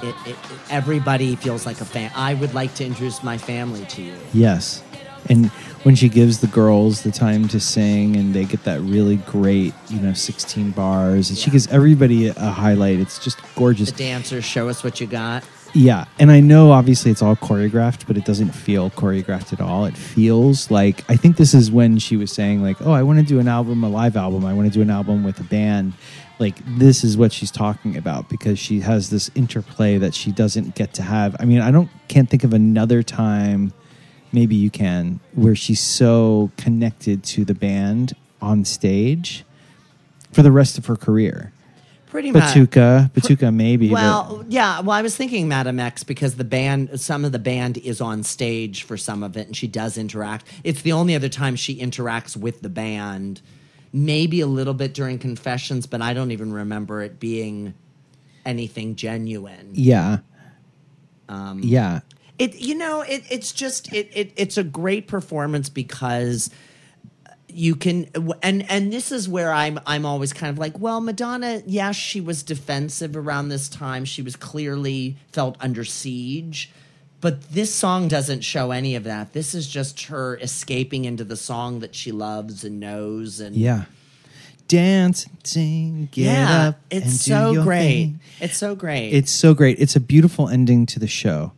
[0.03, 0.37] it, it, it-
[0.71, 2.11] everybody feels like a fan.
[2.15, 4.15] I would like to introduce my family to you.
[4.33, 4.83] yes.
[5.31, 5.51] And
[5.83, 9.75] when she gives the girls the time to sing, and they get that really great,
[9.89, 12.99] you know, 16 bars, and she gives everybody a highlight.
[12.99, 13.91] It's just gorgeous.
[13.91, 15.45] The dancers show us what you got.
[15.75, 19.85] Yeah, and I know obviously it's all choreographed, but it doesn't feel choreographed at all.
[19.85, 23.19] It feels like I think this is when she was saying like, "Oh, I want
[23.19, 24.47] to do an album, a live album.
[24.47, 25.93] I want to do an album with a band."
[26.39, 30.75] Like this is what she's talking about because she has this interplay that she doesn't
[30.75, 31.37] get to have.
[31.39, 33.73] I mean, I don't can't think of another time
[34.33, 39.45] maybe you can where she's so connected to the band on stage
[40.33, 41.53] for the rest of her career.
[42.07, 42.43] Pretty much.
[42.55, 43.89] Patuka, Patuka maybe.
[43.89, 44.81] but- Well, yeah.
[44.81, 48.23] Well, I was thinking Madame X because the band, some of the band is on
[48.23, 50.47] stage for some of it, and she does interact.
[50.65, 53.43] It's the only other time she interacts with the band.
[53.93, 57.75] Maybe a little bit during Confessions, but I don't even remember it being
[58.47, 59.71] anything genuine.
[59.75, 60.19] yeah,
[61.29, 62.01] Um, yeah.
[62.39, 66.51] It you know it it's just it, it it's a great performance because
[67.49, 68.09] you can
[68.43, 72.21] and and this is where I'm I'm always kind of like well Madonna yes she
[72.21, 76.71] was defensive around this time she was clearly felt under siege
[77.21, 81.37] but this song doesn't show any of that this is just her escaping into the
[81.37, 83.85] song that she loves and knows and Yeah.
[84.69, 86.81] Dance, sing, get yeah up.
[86.91, 88.21] it's so great thing.
[88.39, 89.79] it's so great It's so great.
[89.81, 91.53] It's a beautiful ending to the show.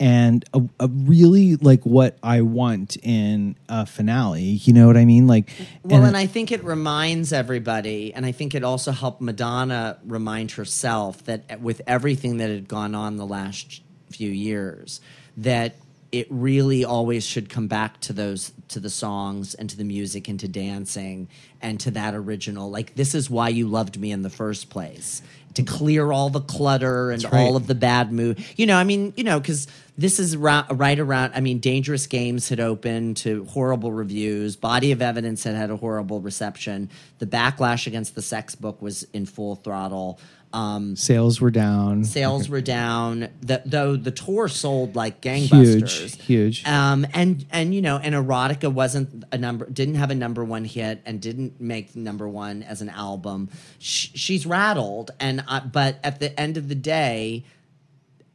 [0.00, 4.42] And a, a really like what I want in a finale.
[4.42, 5.26] You know what I mean?
[5.26, 5.50] Like,
[5.84, 10.52] Well, and I think it reminds everybody, and I think it also helped Madonna remind
[10.52, 15.02] herself that uh, with everything that had gone on the last few years,
[15.36, 15.74] that
[16.12, 20.28] it really always should come back to those to the songs and to the music
[20.28, 21.28] and to dancing
[21.60, 22.70] and to that original.
[22.70, 25.22] Like this is why you loved me in the first place.
[25.54, 27.34] To clear all the clutter and right.
[27.34, 28.44] all of the bad mood.
[28.56, 29.66] You know, I mean, you know, because
[29.98, 31.32] this is ra- right around.
[31.34, 34.56] I mean, Dangerous Games had opened to horrible reviews.
[34.56, 36.88] Body of Evidence had had a horrible reception.
[37.18, 40.18] The backlash against the sex book was in full throttle.
[40.52, 42.04] Um, sales were down.
[42.04, 43.28] sales were down.
[43.40, 46.16] The, though the tour sold like gangbusters.
[46.16, 46.66] Huge, huge.
[46.66, 50.64] Um, and and you know, and erotica wasn't a number, didn't have a number one
[50.64, 53.48] hit, and didn't make number one as an album.
[53.78, 57.44] Sh- she's rattled, and uh, but at the end of the day,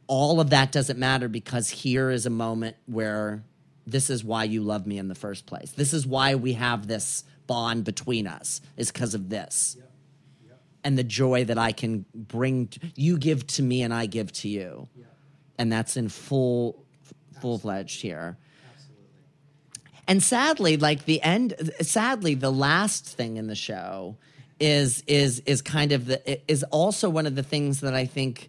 [0.06, 3.42] all of that doesn't matter because here is a moment where
[3.86, 5.70] this is why you love me in the first place.
[5.72, 9.76] This is why we have this bond between us is because of this.
[10.86, 14.48] And the joy that I can bring, you give to me and I give to
[14.48, 14.88] you.
[15.58, 16.84] And that's in full,
[17.40, 18.36] full fledged here.
[20.06, 24.16] And sadly, like the end, sadly, the last thing in the show
[24.60, 28.48] is is is kind of the is also one of the things that I think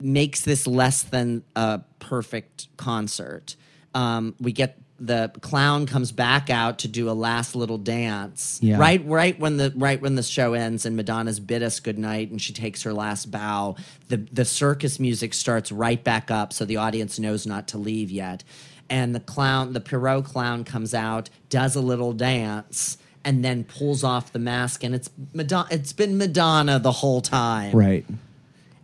[0.00, 3.56] makes this less than a perfect concert.
[3.94, 8.58] Um, we get the clown comes back out to do a last little dance.
[8.60, 8.78] Yeah.
[8.78, 12.40] Right, right when the right when the show ends and Madonna's bid us goodnight and
[12.42, 13.76] she takes her last bow.
[14.08, 18.10] The the circus music starts right back up, so the audience knows not to leave
[18.10, 18.42] yet.
[18.90, 24.02] And the clown, the Pierrot clown, comes out, does a little dance, and then pulls
[24.02, 25.68] off the mask, and it's Madonna.
[25.70, 27.72] It's been Madonna the whole time.
[27.76, 28.06] Right.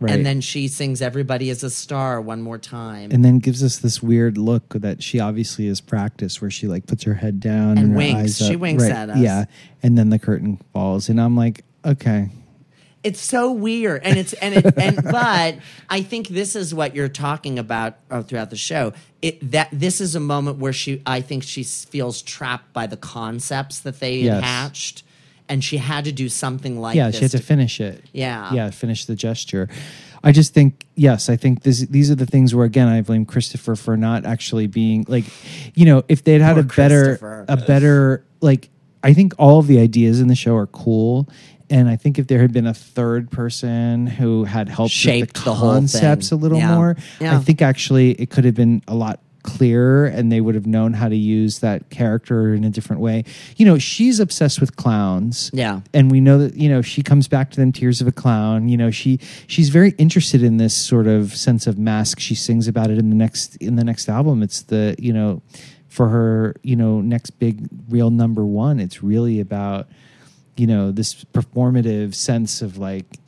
[0.01, 0.13] Right.
[0.13, 3.11] And then she sings "Everybody Is a Star" one more time.
[3.13, 6.87] and then gives us this weird look that she obviously has practiced where she like
[6.87, 8.37] puts her head down And and, winks.
[8.37, 9.19] She winks Right, at us.
[9.19, 9.45] Yeah.
[9.83, 11.09] And then the curtain falls.
[11.09, 12.31] And I'm like, okay.
[13.05, 15.59] it's so weird, and it's and it and but
[15.91, 18.93] I think this is what you're talking about uh, throughout the show.
[19.23, 22.97] It that this is a moment where she, I think she feels trapped by the
[22.97, 24.43] concepts that they Yes.
[24.43, 25.03] hatched,
[25.49, 28.03] and she had to do something like yeah, she had to finish it.
[28.13, 28.53] Yeah.
[28.53, 29.69] Yeah, finish the gesture.
[30.23, 33.27] I just think, yes, I think this, these are the things where, again, I blame
[33.27, 35.25] Christopher for not actually being like,
[35.75, 38.71] you know, if they'd had Poor a better, a better, like,
[39.03, 41.29] I think all of the ideas in the show are cool.
[41.69, 45.45] And I think if there had been a third person who had helped Shaped with
[45.45, 46.75] the the whole concepts a little Yeah.
[46.75, 47.37] more, Yeah.
[47.37, 50.93] I think actually it could have been a lot clearer and they would have known
[50.95, 53.23] how to use that character in a different way.
[53.57, 55.81] You know, she's obsessed with clowns Yeah.
[55.93, 58.69] and we know that you know she comes back to them tears of a clown
[58.69, 62.67] you know she she's very interested in this sort of sense of mask she sings
[62.67, 65.41] about it in the next in the next album it's the you know
[65.89, 69.89] for her you know next big real number one it's really about
[70.57, 73.19] you know this performative sense of like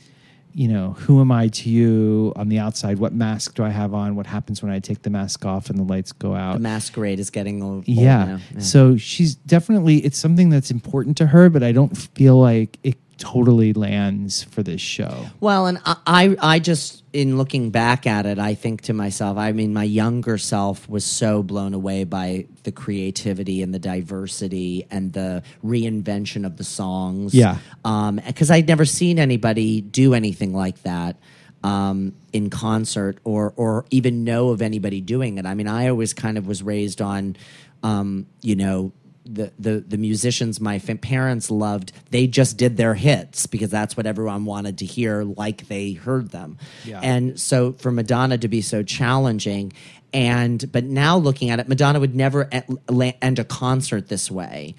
[0.58, 3.92] you know who am i to you on the outside what mask do i have
[3.92, 6.60] on what happens when i take the mask off and the lights go out The
[6.60, 7.86] masquerade is getting old.
[7.86, 8.38] yeah.
[8.54, 8.60] Yeah.
[8.60, 12.96] So she's definitely it's something that's important to her, but I don't feel like it
[13.18, 15.26] totally lands for this show.
[15.40, 19.38] Well, and I, I, I just in looking back at it, I think to myself,
[19.38, 24.86] I mean, my younger self was so blown away by the creativity and the diversity
[24.90, 27.34] and the reinvention of the songs.
[27.34, 27.58] Yeah.
[27.84, 31.16] Um, because I'd never seen anybody do anything like that.
[31.64, 35.46] um, in concert or or even know of anybody doing it.
[35.46, 37.36] I mean, I always kind of was raised on,
[37.82, 38.92] um, you know.
[39.28, 43.96] The, the the musicians my fa- parents loved they just did their hits because that's
[43.96, 47.00] what everyone wanted to hear like they heard them Yeah.
[47.02, 49.72] and so for Madonna to be so challenging
[50.12, 54.74] and but now looking at it Madonna would never end a concert this way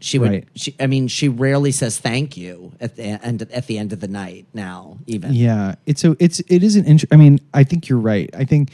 [0.00, 0.48] she would Right.
[0.56, 4.00] she, I mean she rarely says thank you at the end at the end of
[4.00, 7.62] the night now even Yeah, it's so it's it is an int- I mean, I
[7.64, 8.28] think you're right.
[8.36, 8.72] I think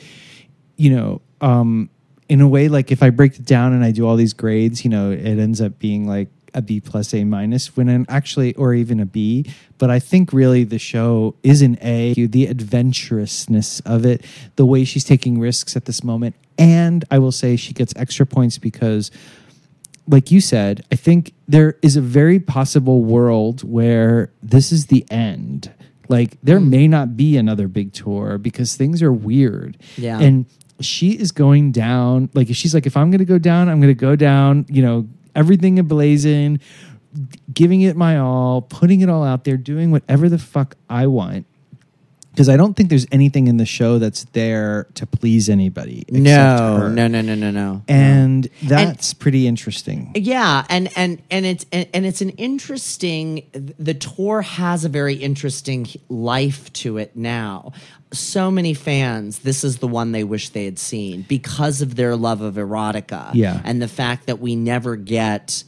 [0.79, 1.91] you know, um,
[2.31, 4.85] in a way, like if I break it down and I do all these grades,
[4.85, 8.55] you know, it ends up being like a B plus A minus when I'm actually
[8.55, 9.53] or even a B.
[9.79, 12.15] But I think really the show is an A.
[12.15, 14.25] The adventurousness of it,
[14.55, 18.25] the way she's taking risks at this moment, and I will say she gets extra
[18.25, 19.11] points because
[20.07, 25.05] like you said, I think there is a very possible world where this is the
[25.11, 25.73] end.
[26.09, 26.69] Like there mm.
[26.69, 29.77] may not be another big tour because things are weird.
[29.97, 30.19] Yeah.
[30.19, 30.47] And
[30.81, 32.31] she is going down.
[32.35, 35.09] Like if she's like, if I'm gonna go down, I'm gonna go down, you know,
[35.35, 36.61] everything ablazing,
[37.53, 41.47] giving it my all, putting it all out there, doing whatever the fuck I want.
[42.41, 46.07] Because I don't think there's anything in the show that's there to please anybody.
[46.09, 46.89] except no her.
[46.89, 50.13] no no no no no And that's pretty interesting.
[50.15, 53.45] Yeah, and and and it's and, and it's an interesting.
[53.53, 57.73] The tour has a very interesting life to it now.
[58.11, 59.41] So many fans.
[59.41, 63.33] This is the one they wish they had seen because of their love of erotica.
[63.35, 63.61] Yeah.
[63.67, 65.63] and the fact that we never get.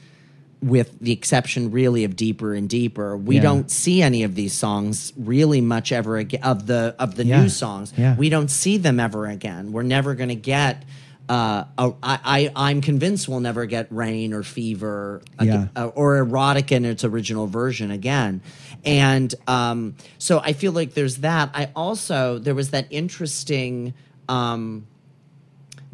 [0.62, 3.43] With the exception, really, of deeper and deeper, we Yeah.
[3.43, 6.40] don't see any of these songs really much ever again.
[6.43, 7.43] Of the of the Yeah.
[7.43, 8.14] new songs, Yeah.
[8.16, 9.72] we don't see them ever again.
[9.72, 10.84] We're never going to get.
[11.28, 15.66] Uh, a, I, I, I'm convinced we'll never get Rain or Fever ag- Yeah.
[15.74, 18.40] uh, or Erotic in its original version again.
[18.84, 21.51] And um, so I feel like there's that.
[21.55, 23.94] I also, there was that interesting.
[24.28, 24.84] Um,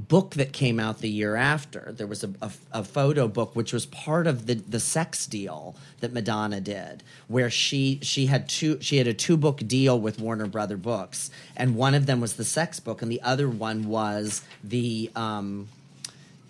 [0.08, 1.92] book that came out the year after.
[1.96, 5.76] There was a, a, a photo book which was part of the the sex deal
[6.00, 10.18] that Madonna did, where she she had two she had a two book deal with
[10.20, 13.86] Warner Brother Books, and one of them was the sex book, and the other one
[13.88, 15.68] was the um,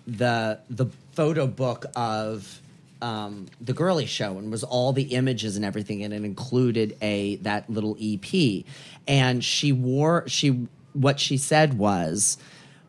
[0.07, 2.61] the the photo book of
[3.01, 7.37] um, the Girlie Show and was all the images and everything and it included a
[7.37, 8.65] that little ep
[9.07, 12.37] and she wore she what she said was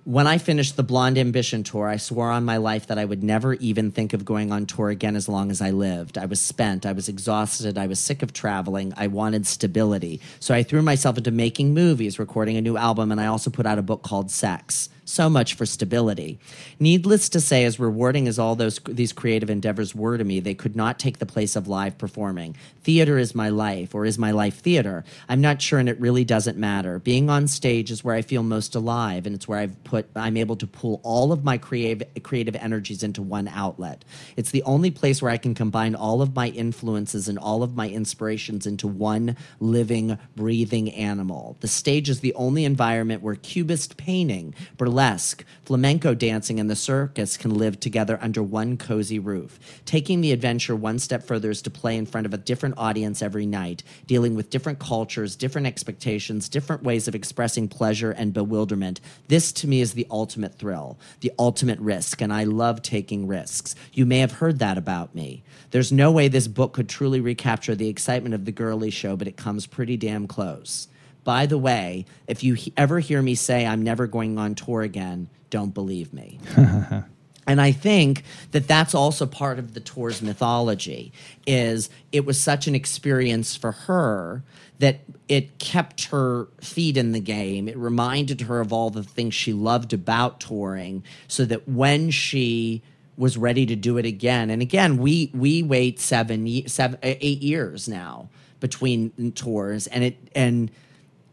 [0.04, 3.22] when I finished the Blonde Ambition tour, I swore on my life that I would
[3.22, 6.16] never even think of going on tour again as long as I lived.
[6.16, 10.20] I was spent, I was exhausted, I was sick of traveling, I wanted stability.
[10.38, 13.66] So I threw myself into making movies, recording a new album, and I also put
[13.66, 14.88] out a book called Sex.
[15.10, 16.38] So much for stability.
[16.78, 20.54] Needless to say, as rewarding as all those these creative endeavors were to me, they
[20.54, 22.54] could not take the place of live performing.
[22.84, 25.04] Theater is my life, or is my life theater?
[25.28, 27.00] I'm not sure, and it really doesn't matter.
[27.00, 30.36] Being on stage is where I feel most alive, and it's where I've put I'm
[30.36, 34.04] able to pull all of my creative creative energies into one outlet.
[34.36, 37.74] It's the only place where I can combine all of my influences and all of
[37.74, 41.56] my inspirations into one living, breathing animal.
[41.58, 44.54] The stage is the only environment where cubist painting,
[45.00, 49.58] burlesque, flamenco dancing, and the circus can live together under one cozy roof.
[49.86, 53.22] Taking the adventure one step further is to play in front of a different audience
[53.22, 59.00] every night, dealing with different cultures, different expectations, different ways of expressing pleasure and bewilderment.
[59.28, 63.74] This to me is the ultimate thrill, the ultimate risk, and I love taking risks.
[63.94, 65.42] You may have heard that about me.
[65.70, 69.28] There's no way this book could truly recapture the excitement of the Girlie Show, but
[69.28, 70.88] it comes pretty damn close.
[71.24, 74.82] By the way, if you he- ever hear me say I'm never going on tour
[74.82, 76.38] again, don't believe me.
[77.46, 78.22] And I think
[78.52, 81.12] that that's also part of the tour's mythology
[81.48, 84.44] is it was such an experience for her
[84.78, 87.66] that it kept her feet in the game.
[87.66, 92.82] It reminded her of all the things she loved about touring so that when she
[93.16, 97.14] was ready to do it again and again we we wait 7 ye- seven uh,
[97.20, 98.28] 8 years now
[98.60, 100.70] between tours and it and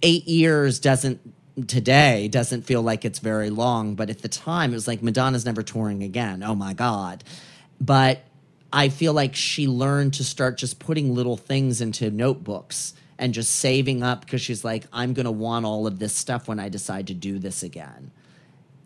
[0.02, 1.20] 8 years doesn't
[1.66, 5.46] today doesn't feel like it's very long, but at the time it was like Madonna's
[5.46, 6.44] never touring again.
[6.44, 7.24] Oh my God.
[7.82, 8.22] But
[8.72, 13.56] I feel like she learned to start just putting little things into notebooks and just
[13.56, 16.70] saving up because she's like, I'm going to want all of this stuff when I
[16.70, 18.12] decide to do this again.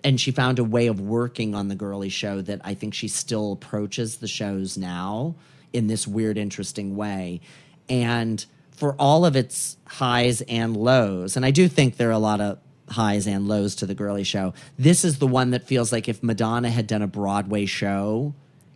[0.04, 3.08] And she found a way of working on the Girlie Show that I think she
[3.08, 5.36] still approaches the shows now
[5.74, 7.42] in this weird, interesting way.
[7.90, 8.44] And
[8.82, 12.42] for all of its highs and lows, and I do think there are a lot
[12.42, 12.58] of
[12.90, 16.24] highs and lows to the Girlie Show, this is the one that feels like if
[16.24, 18.34] Madonna had done a Broadway show,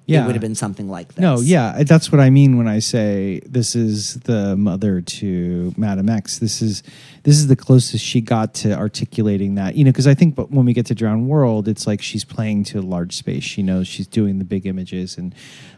[0.07, 0.23] Yeah.
[0.23, 1.21] it would have been something like this.
[1.21, 6.09] No, yeah, that's what I mean when I say this is the mother to Madame
[6.09, 6.37] X.
[6.37, 6.83] This is
[7.23, 9.75] this is the closest she got to articulating that.
[9.75, 12.23] You know, because I think, but when we get to Drowned World, it's like she's
[12.23, 13.43] playing to a large space.
[13.43, 15.33] She knows she's doing the big images, and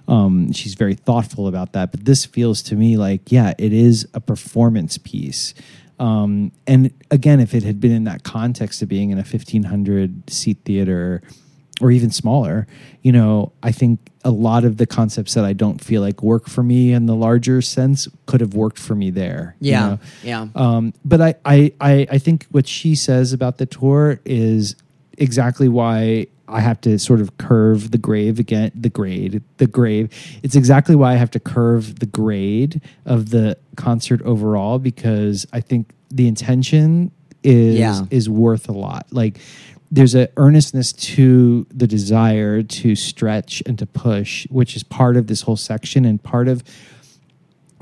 [0.07, 1.91] um, she's very thoughtful about that.
[1.91, 5.53] But this feels to me like, yeah, it is a performance piece.
[5.99, 9.63] Um, and again, if it had been in that context of being in a fifteen
[9.63, 11.21] hundred seat theater
[11.81, 12.65] or even smaller,
[13.03, 16.49] you know, I think a lot of the concepts that I don't feel like work
[16.49, 19.55] for me in the larger sense could have worked for me there.
[19.59, 19.99] you Yeah, know?
[20.23, 20.47] yeah.
[20.55, 24.75] Um, but I, I, I, I think what she says about the tour is
[25.19, 30.09] exactly why I have to sort of curve the grave again, the grade, the grave.
[30.43, 35.61] It's exactly why I have to curve the grade of the concert overall because I
[35.61, 37.11] think the intention
[37.43, 38.05] is Yeah.
[38.09, 39.07] is worth a lot.
[39.11, 39.39] Like
[39.89, 45.27] there's an earnestness to the desire to stretch and to push, which is part of
[45.27, 46.63] this whole section and part of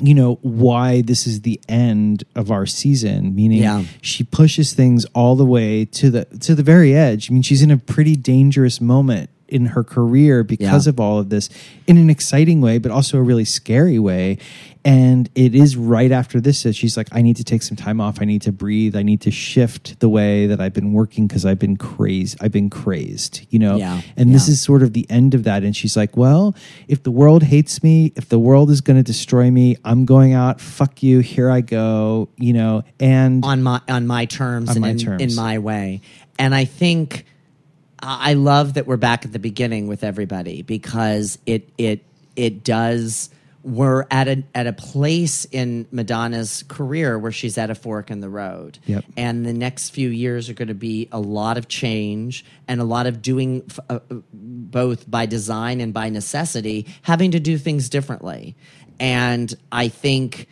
[0.02, 3.86] you know why this is the end of our season meaning Yeah.
[4.02, 7.62] she pushes things all the way to the to the very edge i mean she's
[7.62, 10.90] in a pretty dangerous moment in her career because Yeah.
[10.92, 11.50] of all of this
[11.88, 14.38] in an exciting way but also a really scary way
[14.84, 18.00] and it is right after this that she's like i need to take some time
[18.02, 21.28] off i need to breathe i need to shift the way that i've been working
[21.28, 24.02] because i've been crazed i've been crazed you know Yeah.
[24.18, 25.64] and this is sort of the end of that.
[25.64, 26.56] And she's like, Well,
[26.88, 30.34] if the world hates me, if the world is going to destroy me, I'm going
[30.34, 30.60] out.
[30.62, 31.20] Fuck you.
[31.20, 32.30] Here I go.
[32.38, 35.22] You know, and on my on my terms On and my in, terms.
[35.22, 36.02] in my way.
[36.40, 37.26] And I think
[38.06, 42.04] I love that we're back at the beginning with everybody because it it
[42.36, 43.30] it does
[43.64, 48.20] we're at a at a place in Madonna's career where she's at a fork in
[48.20, 48.78] the road.
[48.86, 49.06] Yep.
[49.18, 52.84] And the next few years are going to be a lot of change and a
[52.84, 54.00] lot of doing f- uh,
[54.32, 58.56] both by design and by necessity, having to do things differently.
[59.00, 60.48] And I think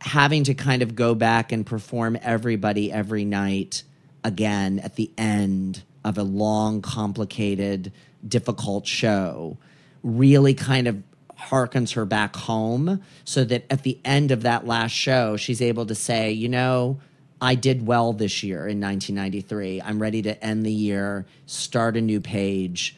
[0.00, 3.82] having to kind of go back and perform everybody every night
[4.24, 7.92] again at the end of a long, complicated,
[8.26, 9.56] difficult show
[10.02, 11.02] really kind of
[11.38, 15.86] harkens her back home so that at the end of that last show, she's able
[15.86, 16.98] to say, you know,
[17.40, 19.80] I did well this year in 1993.
[19.80, 22.96] I'm ready to end the year, start a new page,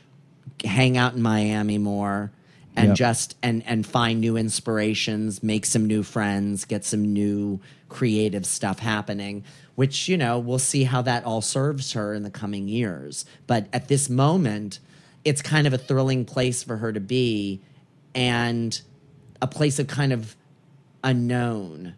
[0.65, 2.33] hang out in Miami more
[2.74, 2.97] and Yep.
[2.97, 8.79] just and and find new inspirations, make some new friends, get some new creative stuff
[8.79, 13.24] happening, which you know, we'll see how that all serves her in the coming years.
[13.47, 14.81] But at this moment,
[15.24, 17.61] it's kind of a thrilling place for her to be
[18.15, 18.81] and
[19.40, 20.36] a place of kind of
[21.03, 21.94] unknown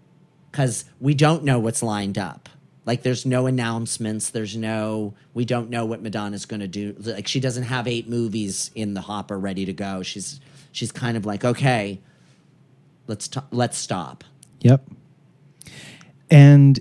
[0.51, 2.49] because we don't know what's lined up.
[2.87, 4.31] Like there's no announcements.
[4.31, 5.15] There's no.
[5.33, 6.95] We don't know what Madonna's going to do.
[6.99, 10.03] Like she doesn't have eight movies in the hopper ready to go.
[10.03, 10.39] She's
[10.71, 12.01] she's kind of like okay,
[13.07, 14.23] let's t- let's stop.
[14.61, 14.85] Yep.
[16.31, 16.79] And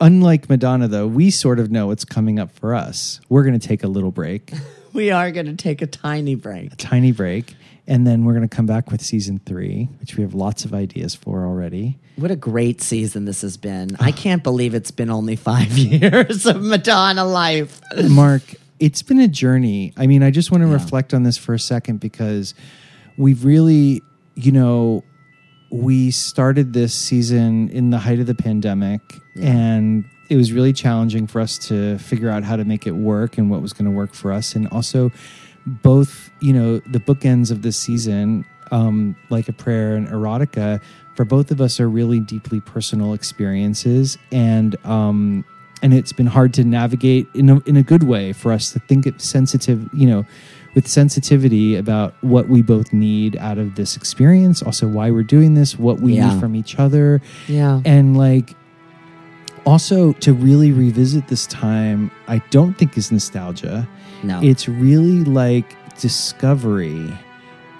[0.00, 3.20] unlike Madonna, though, we sort of know what's coming up for us.
[3.28, 4.52] We're going to take a little break,
[4.92, 6.72] We are going to take a tiny break.
[6.72, 7.56] a tiny break,
[7.88, 10.72] and then we're going to come back with season three, which we have lots of
[10.72, 11.98] ideas for already.
[12.14, 13.96] What a great season this has been.
[13.98, 17.80] I can't believe it's been only five years of Madonna life.
[18.08, 18.42] Mark,
[18.78, 19.92] it's been a journey.
[19.96, 22.54] I mean, I just want to reflect on this for a second because
[23.16, 24.00] we've really,
[24.36, 25.02] you know,
[25.74, 31.26] we started this season in the height of the pandemic and it was really challenging
[31.26, 33.90] for us to figure out how to make it work and what was going to
[33.90, 34.54] work for us.
[34.54, 35.10] And also
[35.66, 40.80] both you know the bookends of this season um, like a prayer and erotica
[41.16, 44.16] for both of us are really deeply personal experiences.
[44.30, 45.44] And um,
[45.82, 48.78] and it's been hard to navigate in a, in a good way for us to
[48.78, 50.24] think it sensitive you know
[50.74, 55.54] with sensitivity about what we both need out of this experience also why we're doing
[55.54, 56.32] this what we Yeah.
[56.32, 57.80] need from each other Yeah.
[57.84, 58.54] and like
[59.64, 63.88] also to really revisit this time i don't think is nostalgia
[64.22, 64.40] No.
[64.42, 67.12] it's really like discovery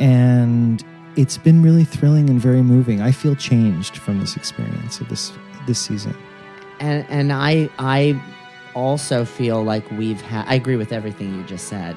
[0.00, 0.82] and
[1.16, 5.32] it's been really thrilling and very moving i feel changed from this experience of this
[5.66, 6.14] this season
[6.80, 8.20] and and I I
[8.74, 10.44] also feel like we've had.
[10.48, 11.96] I agree with everything you just said,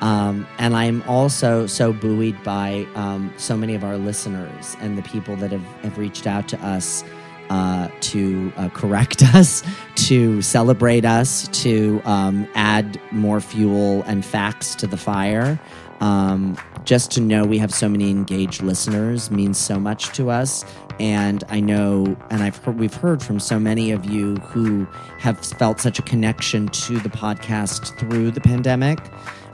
[0.00, 5.02] um, and I'm also so buoyed by um, so many of our listeners and the
[5.02, 7.02] people that have, have reached out to us
[7.48, 9.62] uh, to uh, correct us,
[9.94, 15.58] to celebrate us, to um, add more fuel and facts to the fire.
[16.00, 20.64] Um, just to know we have so many engaged listeners means so much to us.
[21.00, 24.86] And I know, and I've heard, we've heard from so many of you who
[25.18, 28.98] have felt such a connection to the podcast through the pandemic.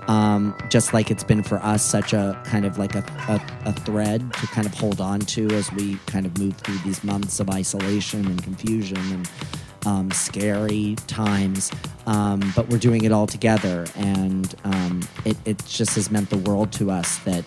[0.08, 3.72] Um, just like it's been for us, such a kind of like a, a, a
[3.72, 7.38] thread to kind of hold on to as we kind of move through these months
[7.40, 9.30] of isolation and confusion and
[9.86, 11.70] um, scary times.
[12.06, 16.38] Um, but we're doing it all together, and um, it, it just has meant the
[16.38, 17.44] world to us that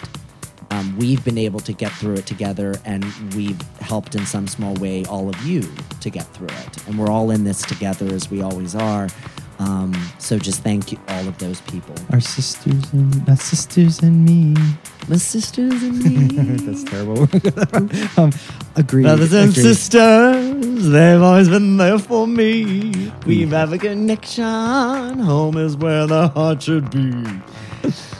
[0.71, 3.05] um, we've been able to get through it together, and
[3.35, 5.61] we've helped in some small way all of you
[6.01, 6.87] to get through it.
[6.87, 9.09] And we're all in this together as we always are.
[9.59, 11.95] Um, so just thank you, all of those people.
[12.11, 14.53] Our sisters and my sisters and me.
[15.07, 16.55] My sisters and me.
[16.65, 17.29] That's terrible.
[18.21, 18.31] um,
[18.75, 19.03] agreed.
[19.03, 19.63] Brothers and agreed.
[19.63, 23.11] sisters, they've always been there for me.
[23.25, 24.43] We have a connection.
[25.19, 27.13] Home is where the heart should be.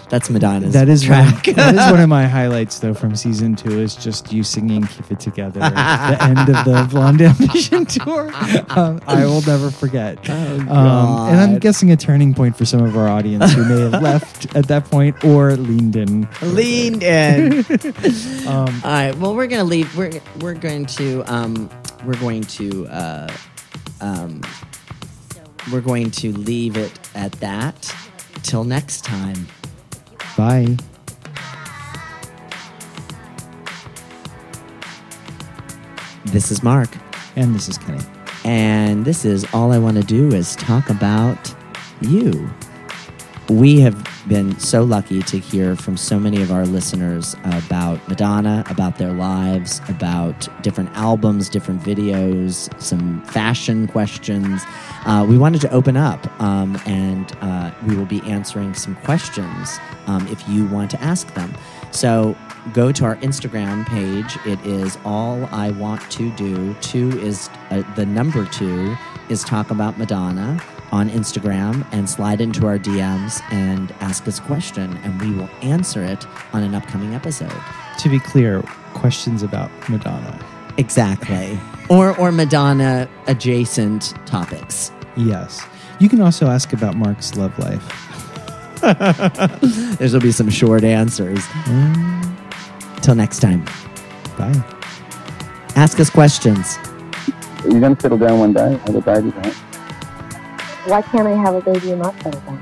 [0.09, 1.47] That's Madonna's That is track.
[1.47, 3.79] One, that is one of my highlights, though, from season two.
[3.79, 8.31] Is just you singing "Keep It Together" at the end of the Blonde Ambition tour.
[8.69, 10.29] Um, I will never forget.
[10.29, 14.01] um, and I'm guessing a turning point for some of our audience who may have
[14.01, 16.27] left at that point or leaned in.
[16.41, 17.65] leaned in.
[18.47, 19.15] Um, All right.
[19.17, 19.95] Well, we're gonna leave.
[19.97, 21.69] We're we're going to um
[22.05, 23.33] we're going to uh
[24.01, 24.41] um
[25.71, 27.93] we're going to leave it at that.
[28.45, 29.47] Till next time.
[30.37, 30.77] bye.
[36.25, 36.89] This is Mark,
[37.35, 38.01] And this is Kenny.
[38.43, 41.53] and this is all I want to do is talk about
[42.01, 42.49] you.
[43.49, 43.95] We have
[44.27, 49.13] been so lucky to hear from so many of our listeners about Madonna, about their
[49.13, 54.63] lives, about different albums, different videos, some fashion questions.
[55.05, 59.77] Uh, we wanted to open up um, and uh, we will be answering some questions
[60.07, 61.53] um, if you want to ask them.
[61.91, 62.35] So
[62.73, 64.39] go to our Instagram page.
[64.47, 66.73] It is all I want to do.
[66.81, 68.95] Two is uh, the number two
[69.29, 70.59] is talk about Madonna
[70.95, 75.49] on Instagram and slide into our DMs and ask us a question, and we will
[75.61, 77.51] answer it on an upcoming episode.
[77.99, 78.61] To be clear,
[78.93, 80.39] questions about Madonna.
[80.77, 81.59] Exactly.
[81.89, 84.93] or or Madonna adjacent topics.
[85.17, 85.65] Yes.
[85.99, 87.83] You can also ask about Mark's love life.
[89.99, 91.39] There's will be some short answers.
[91.39, 93.01] Mm.
[93.01, 93.65] Till next time.
[94.37, 94.63] Bye.
[95.75, 96.77] Ask us questions.
[97.63, 99.55] Are you going to settle down one day, have a baby, right?
[100.85, 102.59] Why can't I have a baby in settle?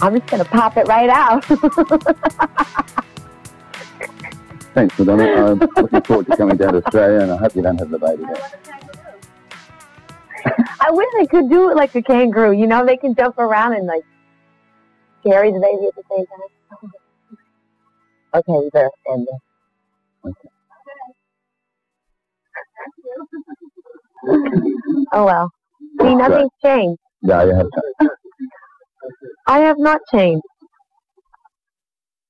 [0.00, 1.44] I'm just gonna pop it right out.
[4.74, 5.52] Thanks, Madonna.
[5.52, 7.98] I'm looking forward to coming down to Australia, and I hope you don't have the
[7.98, 8.50] baby there.
[10.80, 12.52] I wish I could do it like a kangaroo.
[12.52, 14.04] You know, they can jump around and like
[15.22, 16.48] carry the baby at the same time.
[18.34, 20.34] okay, we better end this.
[25.12, 25.52] oh well.
[26.00, 27.00] See, nothing's changed.
[27.22, 27.66] Yeah, you have
[28.00, 28.08] time.
[29.46, 30.42] I have not changed.